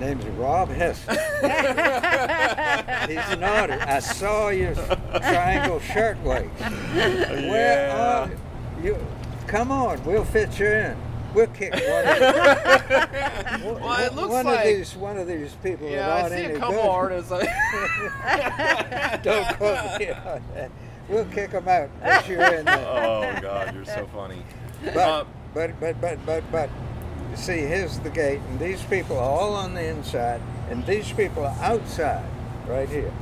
Name's 0.00 0.24
Rob 0.26 0.70
Hessler. 0.70 1.14
He's 3.08 3.32
an 3.32 3.44
artist. 3.44 3.86
I 3.86 3.98
saw 4.00 4.48
your 4.48 4.74
triangle 4.74 5.78
shirtwaist. 5.80 6.50
Where 6.94 7.90
are 7.90 8.30
you? 8.82 8.96
Come 9.46 9.70
on, 9.70 10.02
we'll 10.04 10.24
fit 10.24 10.58
you 10.58 10.66
in. 10.66 10.96
We'll 11.34 11.46
kick 11.48 11.72
one 11.72 11.82
of, 11.82 12.20
Well, 13.80 14.06
it 14.06 14.14
looks 14.14 14.28
one 14.32 14.46
like- 14.46 14.58
of 14.60 14.64
these 14.64 14.94
one 14.96 15.16
of 15.16 15.26
these 15.26 15.52
people 15.62 15.88
yeah, 15.88 16.06
that 16.06 16.10
I 16.10 16.20
aren't 16.22 16.34
see 16.34 16.44
a 16.44 16.58
couple 16.58 16.74
good. 16.76 16.88
artists. 16.88 17.30
Don't 19.22 19.56
quote 19.56 19.98
me 19.98 20.10
on 20.10 20.42
that. 20.54 20.70
We'll 21.08 21.24
kick 21.26 21.50
them 21.50 21.68
out. 21.68 21.90
Put 22.02 22.28
you 22.28 22.40
in 22.40 22.64
there. 22.64 22.78
oh 22.86 23.38
God, 23.42 23.74
you're 23.74 23.84
so 23.84 24.06
funny. 24.14 24.42
But, 24.84 24.96
Uh, 24.96 25.24
but, 25.52 25.78
but, 25.80 26.00
but, 26.00 26.18
but, 26.26 26.44
but, 26.52 26.70
you 27.30 27.36
see, 27.36 27.58
here's 27.62 27.98
the 28.00 28.10
gate, 28.10 28.40
and 28.50 28.58
these 28.60 28.82
people 28.84 29.16
are 29.18 29.22
all 29.30 29.54
on 29.54 29.74
the 29.74 29.84
inside, 29.84 30.40
and 30.70 30.84
these 30.86 31.12
people 31.12 31.44
are 31.44 31.56
outside, 31.60 32.24
right 32.68 32.88
here. 32.88 33.12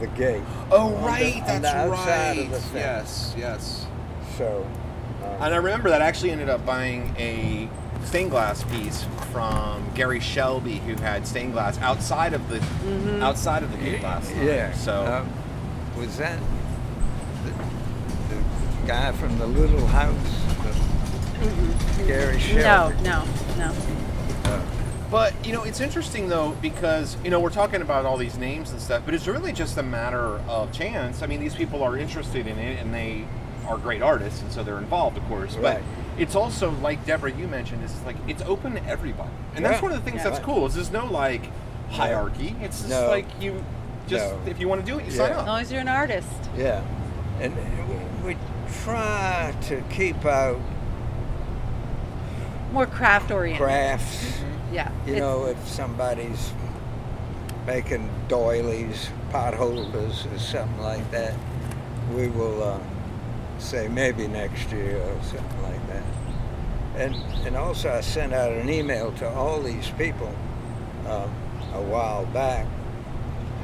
The 0.00 0.06
gate. 0.08 0.42
oh 0.70 0.94
On 0.94 1.00
the- 1.02 1.06
right, 1.08 1.42
that's 1.46 1.84
the 1.84 1.90
right. 1.90 2.48
of 2.52 2.72
the 2.72 2.78
yes, 2.78 3.34
yes. 3.36 3.86
So, 4.36 4.62
um, 4.64 4.70
And 5.40 5.52
I 5.52 5.56
remember 5.56 5.90
that 5.90 6.00
I 6.00 6.06
actually 6.06 6.30
ended 6.30 6.48
up 6.48 6.64
buying 6.64 7.14
a 7.18 7.68
stained 8.04 8.30
glass 8.30 8.62
piece 8.64 9.04
from 9.32 9.90
Gary 9.94 10.20
Shelby, 10.20 10.76
who 10.78 10.94
had 10.94 11.26
stained 11.26 11.52
glass 11.52 11.78
outside 11.78 12.34
of 12.34 12.48
the 12.48 12.60
outside 13.20 13.62
of 13.62 13.72
the 13.72 13.78
gate 13.78 14.02
last 14.02 14.30
time. 14.30 14.46
yeah. 14.46 14.72
So 14.72 15.04
um, 15.06 15.32
was 16.00 16.16
that 16.18 16.38
the, 17.44 17.50
the 18.34 18.42
guy 18.86 19.12
from 19.12 19.38
the 19.38 19.46
little 19.46 19.86
house? 19.86 20.14
The, 20.62 22.04
Gary 22.06 22.38
Shelby. 22.38 22.94
No, 23.02 23.02
Shelby. 23.02 23.28
no, 23.58 23.68
no. 23.68 24.64
But 25.10 25.32
you 25.46 25.52
know, 25.52 25.62
it's 25.62 25.80
interesting 25.80 26.28
though 26.28 26.56
because 26.62 27.16
you 27.22 27.30
know 27.30 27.38
we're 27.38 27.50
talking 27.50 27.82
about 27.82 28.04
all 28.04 28.16
these 28.16 28.36
names 28.38 28.70
and 28.70 28.80
stuff, 28.80 29.02
but 29.04 29.14
it's 29.14 29.26
really 29.26 29.52
just 29.52 29.76
a 29.78 29.82
matter 29.82 30.38
of 30.48 30.72
chance. 30.72 31.22
I 31.22 31.26
mean, 31.26 31.40
these 31.40 31.54
people 31.54 31.82
are 31.82 31.96
interested 31.96 32.46
in 32.46 32.58
it, 32.58 32.80
and 32.80 32.92
they 32.92 33.24
are 33.66 33.78
great 33.78 34.02
artists, 34.02 34.42
and 34.42 34.50
so 34.52 34.62
they're 34.62 34.78
involved, 34.78 35.16
of 35.16 35.24
course. 35.26 35.56
But 35.60 35.80
it's 36.18 36.34
also 36.34 36.70
like 36.82 37.04
Deborah, 37.06 37.32
you 37.32 37.46
mentioned, 37.48 37.82
is 37.84 37.94
like 38.04 38.16
it's 38.28 38.42
open 38.42 38.74
to 38.74 38.84
everybody, 38.86 39.30
and 39.54 39.64
that's 39.64 39.76
Yeah. 39.78 39.82
one 39.82 39.92
of 39.92 40.04
the 40.04 40.10
things 40.10 40.22
Yeah. 40.24 40.30
that's 40.30 40.44
cool. 40.44 40.66
Is 40.66 40.74
there's 40.74 40.92
no 40.92 41.06
like 41.06 41.50
hierarchy. 41.90 42.54
It's 42.60 42.78
just 42.78 42.90
No. 42.90 43.08
like 43.08 43.26
you 43.40 43.62
just 44.06 44.32
No. 44.32 44.38
if 44.46 44.58
you 44.60 44.68
want 44.68 44.84
to 44.84 44.90
do 44.92 44.98
it, 44.98 45.04
you 45.06 45.10
sign 45.10 45.28
Yeah. 45.30 45.34
As 45.36 45.40
up. 45.40 45.46
long 45.46 45.60
as 45.60 45.72
you're 45.72 45.80
an 45.80 45.88
artist. 45.88 46.28
Yeah, 46.56 46.80
and 47.40 47.54
we, 48.24 48.34
we 48.34 48.36
try 48.84 49.54
to 49.62 49.80
keep 49.90 50.24
out 50.24 50.58
More 52.72 52.86
craft 52.86 53.30
oriented. 53.30 53.62
crafts. 53.64 54.40
Yeah. 54.72 54.90
You 55.06 55.14
it's- 55.14 55.20
know, 55.20 55.46
if 55.46 55.68
somebody's 55.68 56.52
making 57.66 58.10
doilies, 58.28 59.08
pot 59.30 59.54
holders, 59.54 60.26
or 60.32 60.38
something 60.38 60.82
like 60.82 61.08
that, 61.12 61.32
we 62.14 62.28
will 62.28 62.62
uh, 62.62 62.78
say 63.64 63.88
maybe 63.88 64.28
next 64.28 64.70
year 64.70 65.00
or 65.00 65.22
something 65.22 65.62
like 65.62 65.86
that. 65.88 66.02
And 66.96 67.14
and 67.46 67.56
also, 67.56 67.90
I 67.90 68.00
sent 68.02 68.32
out 68.32 68.52
an 68.52 68.68
email 68.68 69.12
to 69.12 69.28
all 69.28 69.60
these 69.60 69.90
people 69.98 70.32
um, 71.08 71.34
a 71.72 71.82
while 71.82 72.26
back. 72.26 72.66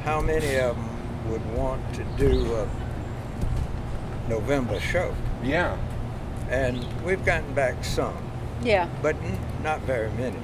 How 0.03 0.19
many 0.19 0.57
of 0.57 0.75
them 0.75 1.31
would 1.31 1.45
want 1.55 1.81
to 1.95 2.03
do 2.17 2.53
a 2.55 2.67
November 4.27 4.79
show? 4.79 5.15
Yeah. 5.43 5.77
And 6.49 6.85
we've 7.03 7.23
gotten 7.23 7.53
back 7.53 7.83
some, 7.83 8.17
yeah. 8.61 8.89
but 9.01 9.15
n- 9.15 9.39
not 9.63 9.79
very 9.81 10.11
many. 10.11 10.37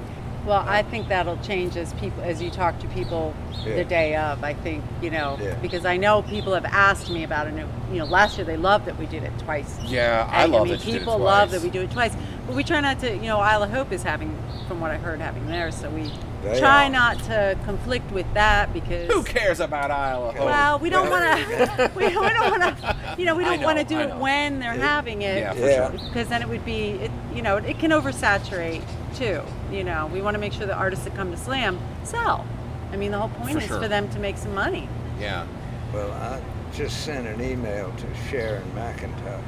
Well, 0.48 0.64
I 0.66 0.82
think 0.82 1.08
that'll 1.08 1.36
change 1.38 1.76
as 1.76 1.92
people 1.94 2.22
as 2.24 2.40
you 2.40 2.48
talk 2.50 2.78
to 2.80 2.86
people 2.88 3.34
Yeah. 3.66 3.76
the 3.76 3.84
day 3.84 4.16
of. 4.16 4.42
I 4.42 4.54
think 4.54 4.82
you 5.02 5.10
know 5.10 5.36
Yeah. 5.40 5.54
because 5.60 5.84
I 5.84 5.98
know 5.98 6.22
people 6.22 6.54
have 6.54 6.64
asked 6.64 7.10
me 7.10 7.22
about 7.22 7.46
it. 7.48 7.52
and, 7.54 7.68
You 7.92 7.98
know, 8.00 8.04
last 8.06 8.36
year 8.38 8.44
they 8.46 8.56
loved 8.56 8.86
that 8.86 8.98
we 8.98 9.04
did 9.06 9.22
it 9.24 9.32
twice. 9.38 9.78
Yeah, 9.84 10.26
I 10.30 10.44
love 10.46 10.64
mean, 10.68 10.72
that 10.78 10.84
you 10.86 10.92
did 10.92 10.94
it 10.96 10.98
people 11.00 11.18
love 11.18 11.50
that 11.50 11.60
we 11.62 11.68
do 11.70 11.82
it 11.82 11.90
twice, 11.90 12.12
but 12.46 12.54
we 12.56 12.64
try 12.64 12.80
not 12.80 12.98
to. 13.00 13.12
You 13.14 13.22
know, 13.28 13.38
Isle 13.40 13.62
of 13.64 13.70
Hope 13.70 13.92
is 13.92 14.02
having, 14.02 14.34
from 14.66 14.80
what 14.80 14.90
I 14.90 14.96
heard, 14.96 15.20
having 15.20 15.46
theirs, 15.48 15.74
so 15.74 15.88
we 15.90 16.10
They 16.42 16.58
try 16.58 16.86
are. 16.86 16.90
not 16.90 17.18
to 17.24 17.56
conflict 17.66 18.10
with 18.12 18.26
that 18.34 18.72
because. 18.72 19.06
Who 19.12 19.22
cares 19.24 19.60
about 19.60 19.90
Isle 19.90 20.28
of 20.30 20.36
Hope? 20.36 20.46
Well, 20.46 20.78
we 20.78 20.88
don't 20.88 21.10
want 21.10 21.24
to. 21.24 21.90
we, 21.96 22.06
we 22.06 22.12
don't 22.14 22.50
want 22.50 22.62
to. 22.78 22.96
You 23.18 23.24
know, 23.26 23.34
we 23.34 23.44
don't 23.48 23.62
want 23.62 23.78
to 23.78 23.84
do 23.84 23.98
it 24.00 24.14
when 24.16 24.60
they're 24.60 24.72
having 24.72 25.20
it. 25.22 25.38
Yeah, 25.40 25.52
for 25.52 25.58
Yeah. 25.60 25.90
sure. 25.90 25.98
Because 26.08 26.28
then 26.28 26.40
it 26.42 26.48
would 26.48 26.64
be, 26.64 26.90
it, 27.02 27.10
you 27.34 27.42
know, 27.42 27.56
it 27.56 27.78
can 27.78 27.90
oversaturate 27.90 28.82
too. 29.14 29.42
You 29.70 29.84
know, 29.84 30.08
we 30.12 30.22
want 30.22 30.34
to 30.34 30.38
make 30.38 30.52
sure 30.52 30.66
the 30.66 30.74
artists 30.74 31.04
that 31.04 31.14
come 31.14 31.30
to 31.30 31.36
Slam 31.36 31.78
sell. 32.04 32.46
I 32.92 32.96
mean, 32.96 33.10
the 33.10 33.18
whole 33.18 33.28
point 33.28 33.52
For 33.52 33.58
is 33.58 33.66
sure. 33.66 33.80
for 33.80 33.88
them 33.88 34.08
to 34.10 34.18
make 34.18 34.38
some 34.38 34.54
money. 34.54 34.88
Yeah. 35.20 35.46
Well, 35.92 36.10
I 36.10 36.40
just 36.74 37.04
sent 37.04 37.26
an 37.26 37.40
email 37.40 37.92
to 37.92 38.14
Sharon 38.30 38.62
McIntosh 38.74 39.42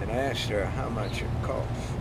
and 0.00 0.10
asked 0.10 0.48
her 0.48 0.64
how 0.64 0.88
much 0.88 1.22
it 1.22 1.28
costs 1.42 1.92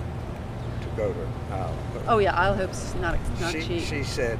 to 0.82 0.88
go 0.98 1.13
to 1.13 1.53
Isle 1.53 1.68
Hope. 1.94 2.03
Oh 2.08 2.18
yeah, 2.20 2.36
Isle 2.36 2.56
Hope's 2.56 2.94
not 2.96 3.18
not 3.39 3.53
she, 3.53 3.62
cheap. 3.62 3.84
she 3.84 4.03
said 4.03 4.39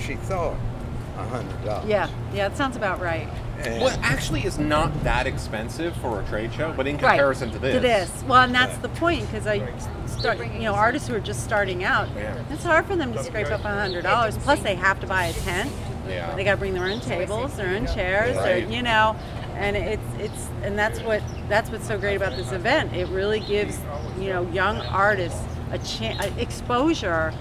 she 0.00 0.16
thought 0.16 0.56
a 0.56 0.73
hundred 1.16 1.64
dollars. 1.64 1.86
yeah, 1.88 2.08
Yeah, 2.32 2.46
it 2.46 2.56
sounds 2.56 2.76
about 2.76 3.00
right. 3.00 3.28
And 3.60 3.80
Well, 3.80 3.96
actually, 4.02 4.44
is 4.44 4.58
not 4.58 5.04
that 5.04 5.26
expensive 5.26 5.94
for 5.96 6.20
a 6.20 6.24
trade 6.24 6.52
show, 6.52 6.72
but 6.76 6.86
in 6.86 6.96
Right. 6.96 7.10
comparison 7.10 7.50
to 7.52 7.58
this, 7.58 7.74
To 7.74 7.80
this. 7.80 8.10
Well, 8.26 8.42
and 8.42 8.54
that's 8.54 8.76
the 8.78 8.88
point 8.90 9.30
because 9.30 9.46
I 9.46 9.62
start, 10.06 10.38
you 10.38 10.60
know, 10.62 10.74
artists 10.74 11.08
who 11.08 11.14
are 11.14 11.20
just 11.20 11.44
starting 11.44 11.84
out, 11.84 12.08
Yeah. 12.16 12.34
it's 12.50 12.64
hard 12.64 12.86
for 12.86 12.96
them 12.96 13.12
to 13.12 13.22
scrape 13.22 13.50
up 13.50 13.64
a 13.64 13.68
hundred 13.68 14.02
dollars. 14.02 14.36
Plus, 14.38 14.58
they 14.60 14.74
have 14.74 15.00
to 15.00 15.06
buy 15.06 15.26
a 15.26 15.32
tent. 15.32 15.70
Yeah. 16.08 16.34
They 16.34 16.44
got 16.44 16.52
to 16.52 16.56
bring 16.58 16.74
their 16.74 16.84
own 16.84 17.00
tables, 17.00 17.54
their 17.54 17.68
own 17.74 17.86
chairs, 17.86 18.34
their, 18.34 18.42
Right. 18.58 18.68
you 18.68 18.82
know, 18.82 19.16
and 19.56 19.76
it's 19.76 20.02
it's 20.18 20.48
and 20.64 20.76
that's 20.78 21.00
what 21.00 21.22
that's 21.48 21.70
what's 21.70 21.86
so 21.86 21.96
great 21.96 22.16
about 22.16 22.36
this 22.36 22.50
event. 22.52 22.92
It 22.92 23.08
really 23.08 23.40
gives 23.40 23.78
you 24.20 24.30
know 24.30 24.42
young 24.52 24.80
artists 24.80 25.40
a 25.72 25.78
chance, 25.78 26.20
exposure 26.38 27.32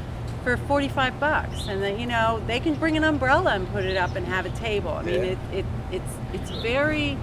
for 0.43 0.57
45 0.57 1.19
bucks 1.19 1.67
and 1.67 1.81
then 1.81 1.99
you 1.99 2.05
know 2.05 2.41
they 2.47 2.59
can 2.59 2.73
bring 2.75 2.97
an 2.97 3.03
umbrella 3.03 3.51
and 3.55 3.67
put 3.71 3.85
it 3.85 3.95
up 3.97 4.15
and 4.15 4.25
have 4.25 4.45
a 4.45 4.49
table 4.51 4.91
i 4.91 5.01
mean 5.01 5.15
Yeah. 5.15 5.21
it, 5.31 5.37
it 5.53 5.65
it's 5.91 6.13
it's 6.33 6.51
very 6.61 7.17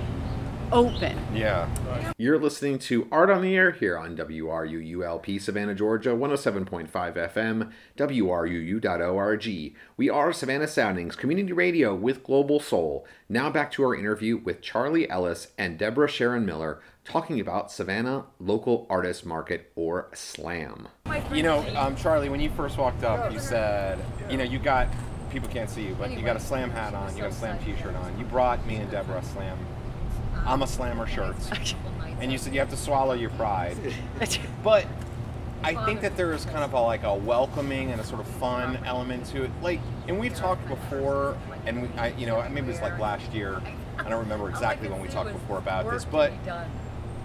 open 0.72 1.18
Yeah. 1.34 1.68
You're 2.16 2.38
listening 2.38 2.78
to 2.80 3.08
Art 3.10 3.28
on 3.28 3.42
the 3.42 3.56
Air 3.56 3.72
here 3.72 3.98
on 3.98 4.16
WRUULP 4.16 5.40
Savannah, 5.40 5.74
Georgia, 5.74 6.10
107.5 6.10 6.88
FM, 6.92 7.72
WRUU.org. 7.96 9.74
We 9.96 10.10
are 10.10 10.32
Savannah 10.32 10.68
Soundings, 10.68 11.16
community 11.16 11.52
radio 11.52 11.92
with 11.94 12.22
Global 12.22 12.60
Soul. 12.60 13.04
Now 13.28 13.50
back 13.50 13.72
to 13.72 13.82
our 13.82 13.96
interview 13.96 14.36
with 14.36 14.60
Charlie 14.62 15.10
Ellis 15.10 15.48
and 15.58 15.76
Deborah 15.76 16.08
Sharon 16.08 16.46
Miller 16.46 16.80
talking 17.04 17.40
about 17.40 17.72
Savannah 17.72 18.26
Local 18.38 18.86
Artist 18.88 19.26
Market 19.26 19.72
or 19.74 20.10
SLAM. 20.12 20.88
You 21.32 21.42
know, 21.42 21.66
um, 21.76 21.96
Charlie, 21.96 22.28
when 22.28 22.40
you 22.40 22.50
first 22.50 22.78
walked 22.78 23.04
up, 23.04 23.32
you 23.32 23.38
said, 23.38 23.98
you 24.28 24.36
know, 24.36 24.44
you 24.44 24.58
got 24.58 24.88
people 25.30 25.48
can't 25.48 25.70
see 25.70 25.82
you, 25.82 25.94
but 25.94 26.10
you 26.10 26.24
got 26.24 26.36
a 26.36 26.40
slam 26.40 26.70
hat 26.70 26.94
on, 26.94 27.14
you 27.14 27.22
got 27.22 27.30
a 27.30 27.34
slam 27.34 27.58
T-shirt 27.64 27.94
on. 27.94 28.18
You 28.18 28.24
brought 28.24 28.64
me 28.66 28.76
and 28.76 28.90
Deborah 28.90 29.18
a 29.18 29.24
slam. 29.24 29.58
I'm 30.46 30.62
a 30.62 30.66
slammer 30.66 31.06
shirts, 31.06 31.50
and 32.20 32.32
you 32.32 32.38
said 32.38 32.54
you 32.54 32.60
have 32.60 32.70
to 32.70 32.76
swallow 32.76 33.12
your 33.12 33.30
pride. 33.30 33.76
But 34.64 34.86
I 35.62 35.84
think 35.84 36.00
that 36.00 36.16
there 36.16 36.32
is 36.32 36.44
kind 36.46 36.64
of 36.64 36.72
a 36.72 36.80
like 36.80 37.02
a 37.02 37.14
welcoming 37.14 37.90
and 37.90 38.00
a 38.00 38.04
sort 38.04 38.20
of 38.20 38.26
fun 38.26 38.78
element 38.86 39.26
to 39.26 39.44
it. 39.44 39.50
Like, 39.62 39.80
and 40.08 40.18
we've 40.18 40.34
talked 40.34 40.66
before, 40.66 41.36
and 41.66 41.82
we, 41.82 41.88
I, 41.98 42.08
you 42.16 42.26
know, 42.26 42.42
maybe 42.48 42.68
it 42.68 42.72
was 42.72 42.80
like 42.80 42.98
last 42.98 43.32
year. 43.32 43.60
I 43.98 44.08
don't 44.08 44.20
remember 44.20 44.48
exactly 44.48 44.88
when 44.88 45.00
we 45.00 45.08
talked 45.08 45.32
before 45.32 45.58
about 45.58 45.90
this, 45.90 46.06
but 46.06 46.32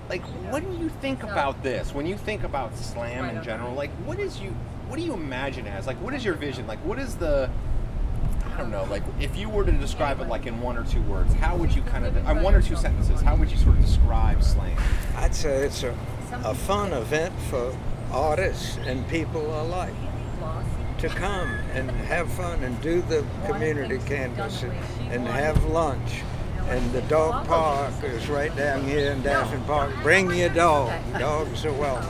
like, 0.10 0.22
what 0.52 0.64
do 0.64 0.78
you 0.78 0.90
think 0.90 1.24
about 1.24 1.62
this? 1.64 1.94
When 1.94 2.06
you 2.06 2.18
think 2.18 2.44
about 2.44 2.76
slam 2.78 3.36
in 3.36 3.44
general, 3.44 3.74
like, 3.74 3.92
what 4.06 4.20
is 4.20 4.40
you, 4.40 4.52
what 4.88 4.98
do 4.98 5.04
you 5.04 5.14
imagine 5.14 5.68
as? 5.68 5.88
Like, 5.88 5.98
what 6.02 6.14
is 6.14 6.24
your 6.24 6.36
vision? 6.36 6.68
Like, 6.68 6.80
what 6.80 7.00
is 7.00 7.16
the 7.16 7.50
I 8.56 8.60
don't 8.60 8.72
know, 8.72 8.86
like 8.86 9.04
if 9.20 9.36
you 9.36 9.50
were 9.50 9.66
to 9.66 9.72
describe 9.74 10.22
it 10.22 10.30
like 10.30 10.46
in 10.46 10.62
one 10.62 10.78
or 10.78 10.86
two 10.86 11.02
words, 11.02 11.34
how 11.34 11.58
would 11.58 11.76
you 11.76 11.82
kind 11.82 12.06
of, 12.06 12.16
uh, 12.26 12.36
one 12.36 12.56
or 12.56 12.62
two 12.62 12.78
sentences, 12.78 13.20
how 13.20 13.36
would 13.36 13.52
you 13.52 13.58
sort 13.58 13.76
of 13.76 13.82
describe 13.82 14.42
slam? 14.42 14.78
I'd 15.18 15.36
say 15.36 15.66
it's 15.66 15.84
a, 15.84 15.94
a 16.46 16.56
fun 16.56 16.94
event 16.94 17.34
for 17.50 17.76
artists 18.12 18.78
and 18.86 19.06
people 19.10 19.44
alike 19.62 19.94
to 21.00 21.10
come 21.10 21.50
and 21.74 21.92
have 21.92 22.32
fun 22.32 22.64
and 22.64 22.80
do 22.82 23.02
the 23.02 23.26
community 23.46 23.98
canvas 24.06 24.64
and, 24.64 24.72
and 25.12 25.28
have 25.28 25.62
lunch. 25.66 26.22
And 26.68 26.92
the 26.94 27.02
dog 27.04 27.48
park 27.48 27.94
is 28.04 28.28
right 28.28 28.56
down 28.56 28.84
here 28.84 29.12
in 29.12 29.22
Daffin 29.22 29.62
Park. 29.64 29.92
Bring 30.02 30.32
your 30.34 30.50
dog. 30.50 30.92
Dogs 31.18 31.64
are 31.66 31.72
welcome. 31.74 32.10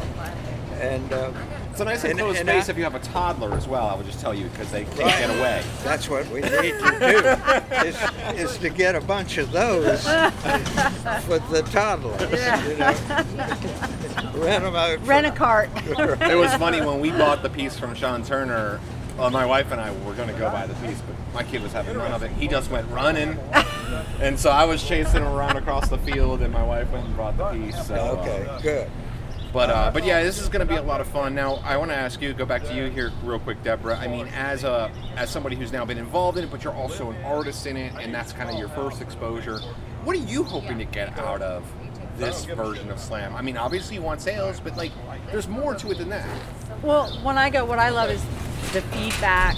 And 0.79 1.11
uh, 1.11 1.31
It's 1.71 1.81
a 1.81 1.85
nice 1.85 2.03
And- 2.03 2.11
enclosed 2.13 2.39
and 2.39 2.47
space 2.49 2.69
I- 2.69 2.71
if 2.71 2.77
you 2.77 2.83
have 2.85 2.95
a 2.95 2.99
toddler 2.99 3.53
as 3.53 3.67
well, 3.67 3.87
I 3.87 3.95
would 3.95 4.05
just 4.05 4.21
tell 4.21 4.33
you, 4.33 4.45
because 4.47 4.71
they 4.71 4.85
can't 4.85 4.99
Right. 4.99 5.19
get 5.19 5.29
away. 5.29 5.61
that's 5.83 6.09
what 6.09 6.25
we 6.29 6.39
need 6.41 6.51
to 6.51 6.97
do 6.99 7.87
is, 7.87 8.49
is 8.51 8.57
to 8.59 8.69
get 8.69 8.95
a 8.95 9.01
bunch 9.01 9.37
of 9.37 9.51
those 9.51 10.01
for 10.03 11.39
the 11.51 11.65
toddlers. 11.71 12.21
You 12.67 12.77
know? 12.77 12.93
Rent 14.35 14.63
them 14.63 14.75
out. 14.75 15.05
rent 15.05 15.25
a 15.27 15.31
cart 15.31 15.69
It 15.85 16.37
was 16.37 16.53
funny 16.55 16.81
when 16.81 16.99
we 17.01 17.11
bought 17.11 17.43
the 17.43 17.49
piece 17.49 17.77
from 17.77 17.93
Sean 17.93 18.23
Turner. 18.23 18.79
Well, 19.17 19.29
my 19.29 19.45
wife 19.45 19.71
and 19.71 19.79
I 19.79 19.91
were 20.05 20.13
going 20.13 20.27
to 20.27 20.33
go 20.33 20.49
buy 20.49 20.67
the 20.67 20.73
piece, 20.75 21.01
but 21.01 21.15
my 21.33 21.43
kid 21.43 21.61
was 21.63 21.71
having 21.71 21.97
none 21.97 22.11
of 22.11 22.21
it. 22.23 22.31
He 22.31 22.47
just 22.49 22.69
went 22.69 22.89
running, 22.91 23.37
and 24.19 24.39
so 24.39 24.49
I 24.49 24.65
was 24.65 24.83
chasing 24.83 25.21
him 25.21 25.27
around 25.27 25.57
across 25.57 25.89
the 25.89 25.97
field, 25.99 26.41
and 26.41 26.53
my 26.53 26.63
wife 26.63 26.89
went 26.91 27.05
and 27.05 27.15
brought 27.15 27.37
the 27.37 27.49
piece. 27.51 27.87
So, 27.87 27.95
uh, 27.95 28.21
Okay, 28.21 28.61
good. 28.61 28.91
But 29.53 29.69
uh, 29.69 29.89
but 29.93 30.03
yeah, 30.05 30.21
this 30.21 30.37
is 30.39 30.49
going 30.49 30.67
to 30.67 30.71
be 30.71 30.77
a 30.77 30.81
lot 30.81 30.99
of 30.99 31.07
fun. 31.07 31.33
Now, 31.33 31.61
I 31.63 31.77
want 31.77 31.89
to 31.89 31.95
ask 31.95 32.21
you, 32.21 32.33
go 32.33 32.45
back 32.45 32.63
to 32.65 32.75
you 32.75 32.87
here 32.87 33.13
real 33.23 33.39
quick, 33.39 33.63
Deborah. 33.63 33.97
I 33.97 34.07
mean, 34.07 34.27
as 34.27 34.65
a 34.65 34.91
as 35.15 35.29
somebody 35.29 35.55
who's 35.55 35.71
now 35.71 35.85
been 35.85 35.97
involved 35.97 36.37
in 36.37 36.43
it, 36.43 36.51
but 36.51 36.61
you're 36.63 36.73
also 36.73 37.09
an 37.09 37.23
artist 37.23 37.65
in 37.65 37.77
it, 37.77 37.93
and 38.01 38.13
that's 38.13 38.33
kind 38.33 38.49
of 38.49 38.57
your 38.59 38.67
first 38.67 39.01
exposure. 39.01 39.59
What 40.03 40.15
are 40.17 40.19
you 40.19 40.43
hoping 40.43 40.77
to 40.79 40.83
get 40.85 41.17
out 41.17 41.41
of 41.41 41.63
this 42.17 42.43
version 42.43 42.91
of 42.91 42.99
Slam? 42.99 43.33
I 43.33 43.41
mean, 43.41 43.55
obviously 43.55 43.95
you 43.95 44.01
want 44.01 44.19
sales, 44.21 44.59
but 44.59 44.75
like, 44.75 44.91
there's 45.31 45.47
more 45.47 45.73
to 45.75 45.91
it 45.91 45.99
than 45.99 46.09
that. 46.09 46.27
Well, 46.83 47.07
when 47.23 47.37
I 47.37 47.49
go, 47.49 47.63
what 47.63 47.79
I 47.79 47.89
love 47.89 48.09
is 48.09 48.21
the 48.73 48.81
feedback, 48.81 49.55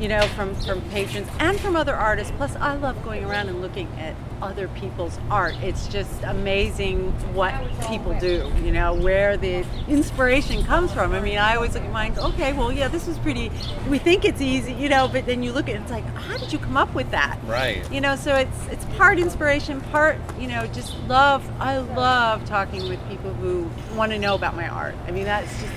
you 0.00 0.08
know, 0.08 0.26
from 0.28 0.54
from 0.56 0.80
patrons 0.90 1.28
and 1.38 1.58
from 1.60 1.76
other 1.76 1.94
artists. 1.94 2.32
Plus, 2.36 2.54
I 2.56 2.74
love 2.74 3.02
going 3.04 3.24
around 3.24 3.48
and 3.48 3.60
looking 3.60 3.88
at 3.98 4.14
other 4.40 4.68
people's 4.68 5.18
art. 5.30 5.54
It's 5.62 5.86
just 5.86 6.22
amazing 6.24 7.12
what 7.34 7.54
people 7.88 8.18
do. 8.18 8.52
You 8.62 8.72
know, 8.72 8.94
where 8.94 9.36
the 9.36 9.64
inspiration 9.88 10.64
comes 10.64 10.92
from. 10.92 11.12
I 11.12 11.20
mean, 11.20 11.38
I 11.38 11.54
always 11.54 11.74
look 11.74 11.84
at 11.84 11.92
mine. 11.92 12.18
Okay, 12.18 12.52
well, 12.52 12.72
yeah, 12.72 12.88
this 12.88 13.06
is 13.06 13.18
pretty. 13.18 13.50
We 13.88 13.98
think 13.98 14.24
it's 14.24 14.40
easy, 14.40 14.72
you 14.72 14.88
know, 14.88 15.08
but 15.08 15.26
then 15.26 15.42
you 15.42 15.52
look 15.52 15.68
at 15.68 15.76
it, 15.76 15.82
it's 15.82 15.90
like, 15.90 16.04
how 16.14 16.36
did 16.36 16.52
you 16.52 16.58
come 16.58 16.76
up 16.76 16.92
with 16.94 17.10
that? 17.12 17.38
Right. 17.46 17.90
You 17.92 18.00
know, 18.00 18.16
so 18.16 18.34
it's 18.34 18.66
it's 18.68 18.84
part 18.96 19.18
inspiration, 19.18 19.80
part 19.80 20.18
you 20.38 20.48
know, 20.48 20.66
just 20.68 20.98
love. 21.06 21.48
I 21.60 21.78
love 21.78 22.44
talking 22.46 22.88
with 22.88 22.98
people 23.08 23.32
who 23.34 23.70
want 23.94 24.12
to 24.12 24.18
know 24.18 24.34
about 24.34 24.56
my 24.56 24.68
art. 24.68 24.94
I 25.06 25.10
mean, 25.10 25.24
that's 25.24 25.60
just 25.60 25.72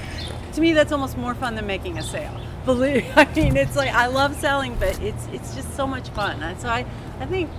to 0.55 0.61
me 0.61 0.73
that's 0.73 0.91
almost 0.91 1.17
more 1.17 1.35
fun 1.35 1.55
than 1.55 1.67
making 1.67 1.97
a 1.97 2.03
sale. 2.03 2.39
Believe 2.65 3.05
I 3.15 3.31
mean, 3.33 3.55
it's 3.57 3.75
like 3.75 3.93
I 3.93 4.07
love 4.07 4.35
selling, 4.35 4.75
but 4.75 4.99
it's 5.01 5.27
it's 5.27 5.55
just 5.55 5.75
so 5.75 5.85
much 5.85 6.09
fun. 6.09 6.41
And 6.41 6.59
so 6.59 6.67
I 6.67 6.85
I 7.19 7.25
think 7.25 7.49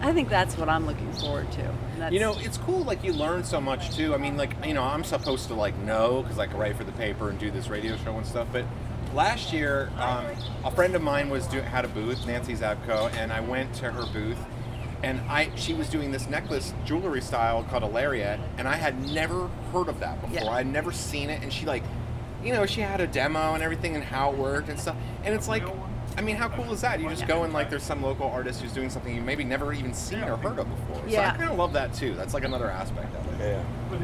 I 0.00 0.12
think 0.12 0.28
that's 0.28 0.56
what 0.56 0.68
I'm 0.68 0.86
looking 0.86 1.12
forward 1.12 1.50
to. 1.52 1.74
That's, 1.98 2.12
You 2.12 2.20
know, 2.20 2.36
it's 2.38 2.56
cool. 2.56 2.84
Like 2.84 3.04
you 3.04 3.12
learn 3.12 3.44
so 3.44 3.60
much 3.60 3.94
too. 3.94 4.14
I 4.14 4.16
mean, 4.16 4.36
like 4.36 4.54
you 4.64 4.74
know, 4.74 4.82
I'm 4.82 5.04
supposed 5.04 5.48
to 5.48 5.54
like 5.54 5.76
know 5.78 6.22
because 6.22 6.38
like 6.38 6.52
write 6.54 6.76
for 6.76 6.84
the 6.84 6.92
paper 6.92 7.28
and 7.28 7.38
do 7.38 7.50
this 7.50 7.68
radio 7.68 7.96
show 7.98 8.16
and 8.16 8.26
stuff. 8.26 8.48
But 8.50 8.64
last 9.14 9.52
year, 9.52 9.90
um, 9.98 10.26
a 10.64 10.70
friend 10.70 10.94
of 10.94 11.02
mine 11.02 11.28
was 11.28 11.46
do, 11.46 11.60
had 11.60 11.84
a 11.84 11.88
booth, 11.88 12.26
Nancy 12.26 12.54
Zabko, 12.54 13.12
and 13.14 13.32
I 13.32 13.40
went 13.40 13.74
to 13.74 13.90
her 13.90 14.10
booth, 14.12 14.38
and 15.02 15.20
I 15.28 15.50
she 15.56 15.74
was 15.74 15.90
doing 15.90 16.10
this 16.12 16.28
necklace 16.28 16.72
jewelry 16.86 17.20
style 17.20 17.62
called 17.64 17.82
a 17.82 17.88
lariat, 17.88 18.40
and 18.56 18.66
I 18.66 18.76
had 18.76 18.98
never 19.12 19.48
heard 19.72 19.88
of 19.88 20.00
that 20.00 20.20
before. 20.22 20.44
Yeah. 20.44 20.50
I'd 20.50 20.66
never 20.66 20.92
seen 20.92 21.28
it, 21.28 21.42
and 21.42 21.52
she 21.52 21.66
like, 21.66 21.82
you 22.42 22.52
know, 22.52 22.66
she 22.66 22.80
had 22.80 23.00
a 23.00 23.06
demo 23.06 23.54
and 23.54 23.62
everything 23.62 23.94
and 23.94 24.04
how 24.04 24.32
it 24.32 24.38
worked 24.38 24.68
and 24.68 24.78
stuff. 24.78 24.96
And 25.24 25.34
it's 25.34 25.48
like. 25.48 25.64
I 26.16 26.22
mean, 26.22 26.34
how 26.34 26.48
cool 26.48 26.72
is 26.72 26.80
that? 26.80 27.00
You 27.00 27.08
just 27.08 27.28
go 27.28 27.44
and 27.44 27.52
like, 27.52 27.70
there's 27.70 27.84
some 27.84 28.02
local 28.02 28.28
artist 28.28 28.60
who's 28.60 28.72
doing 28.72 28.90
something 28.90 29.14
you 29.14 29.22
maybe 29.22 29.44
never 29.44 29.72
even 29.72 29.94
seen 29.94 30.24
or 30.24 30.36
heard 30.36 30.58
of 30.58 30.68
before. 30.68 31.08
So 31.08 31.16
I 31.16 31.30
kind 31.30 31.50
of 31.50 31.56
love 31.56 31.72
that 31.74 31.94
too. 31.94 32.14
That's 32.14 32.34
like 32.34 32.42
another 32.42 32.68
aspect 32.68 33.14
of 33.14 33.40
it. 33.40 33.62
Yeah. 33.92 34.00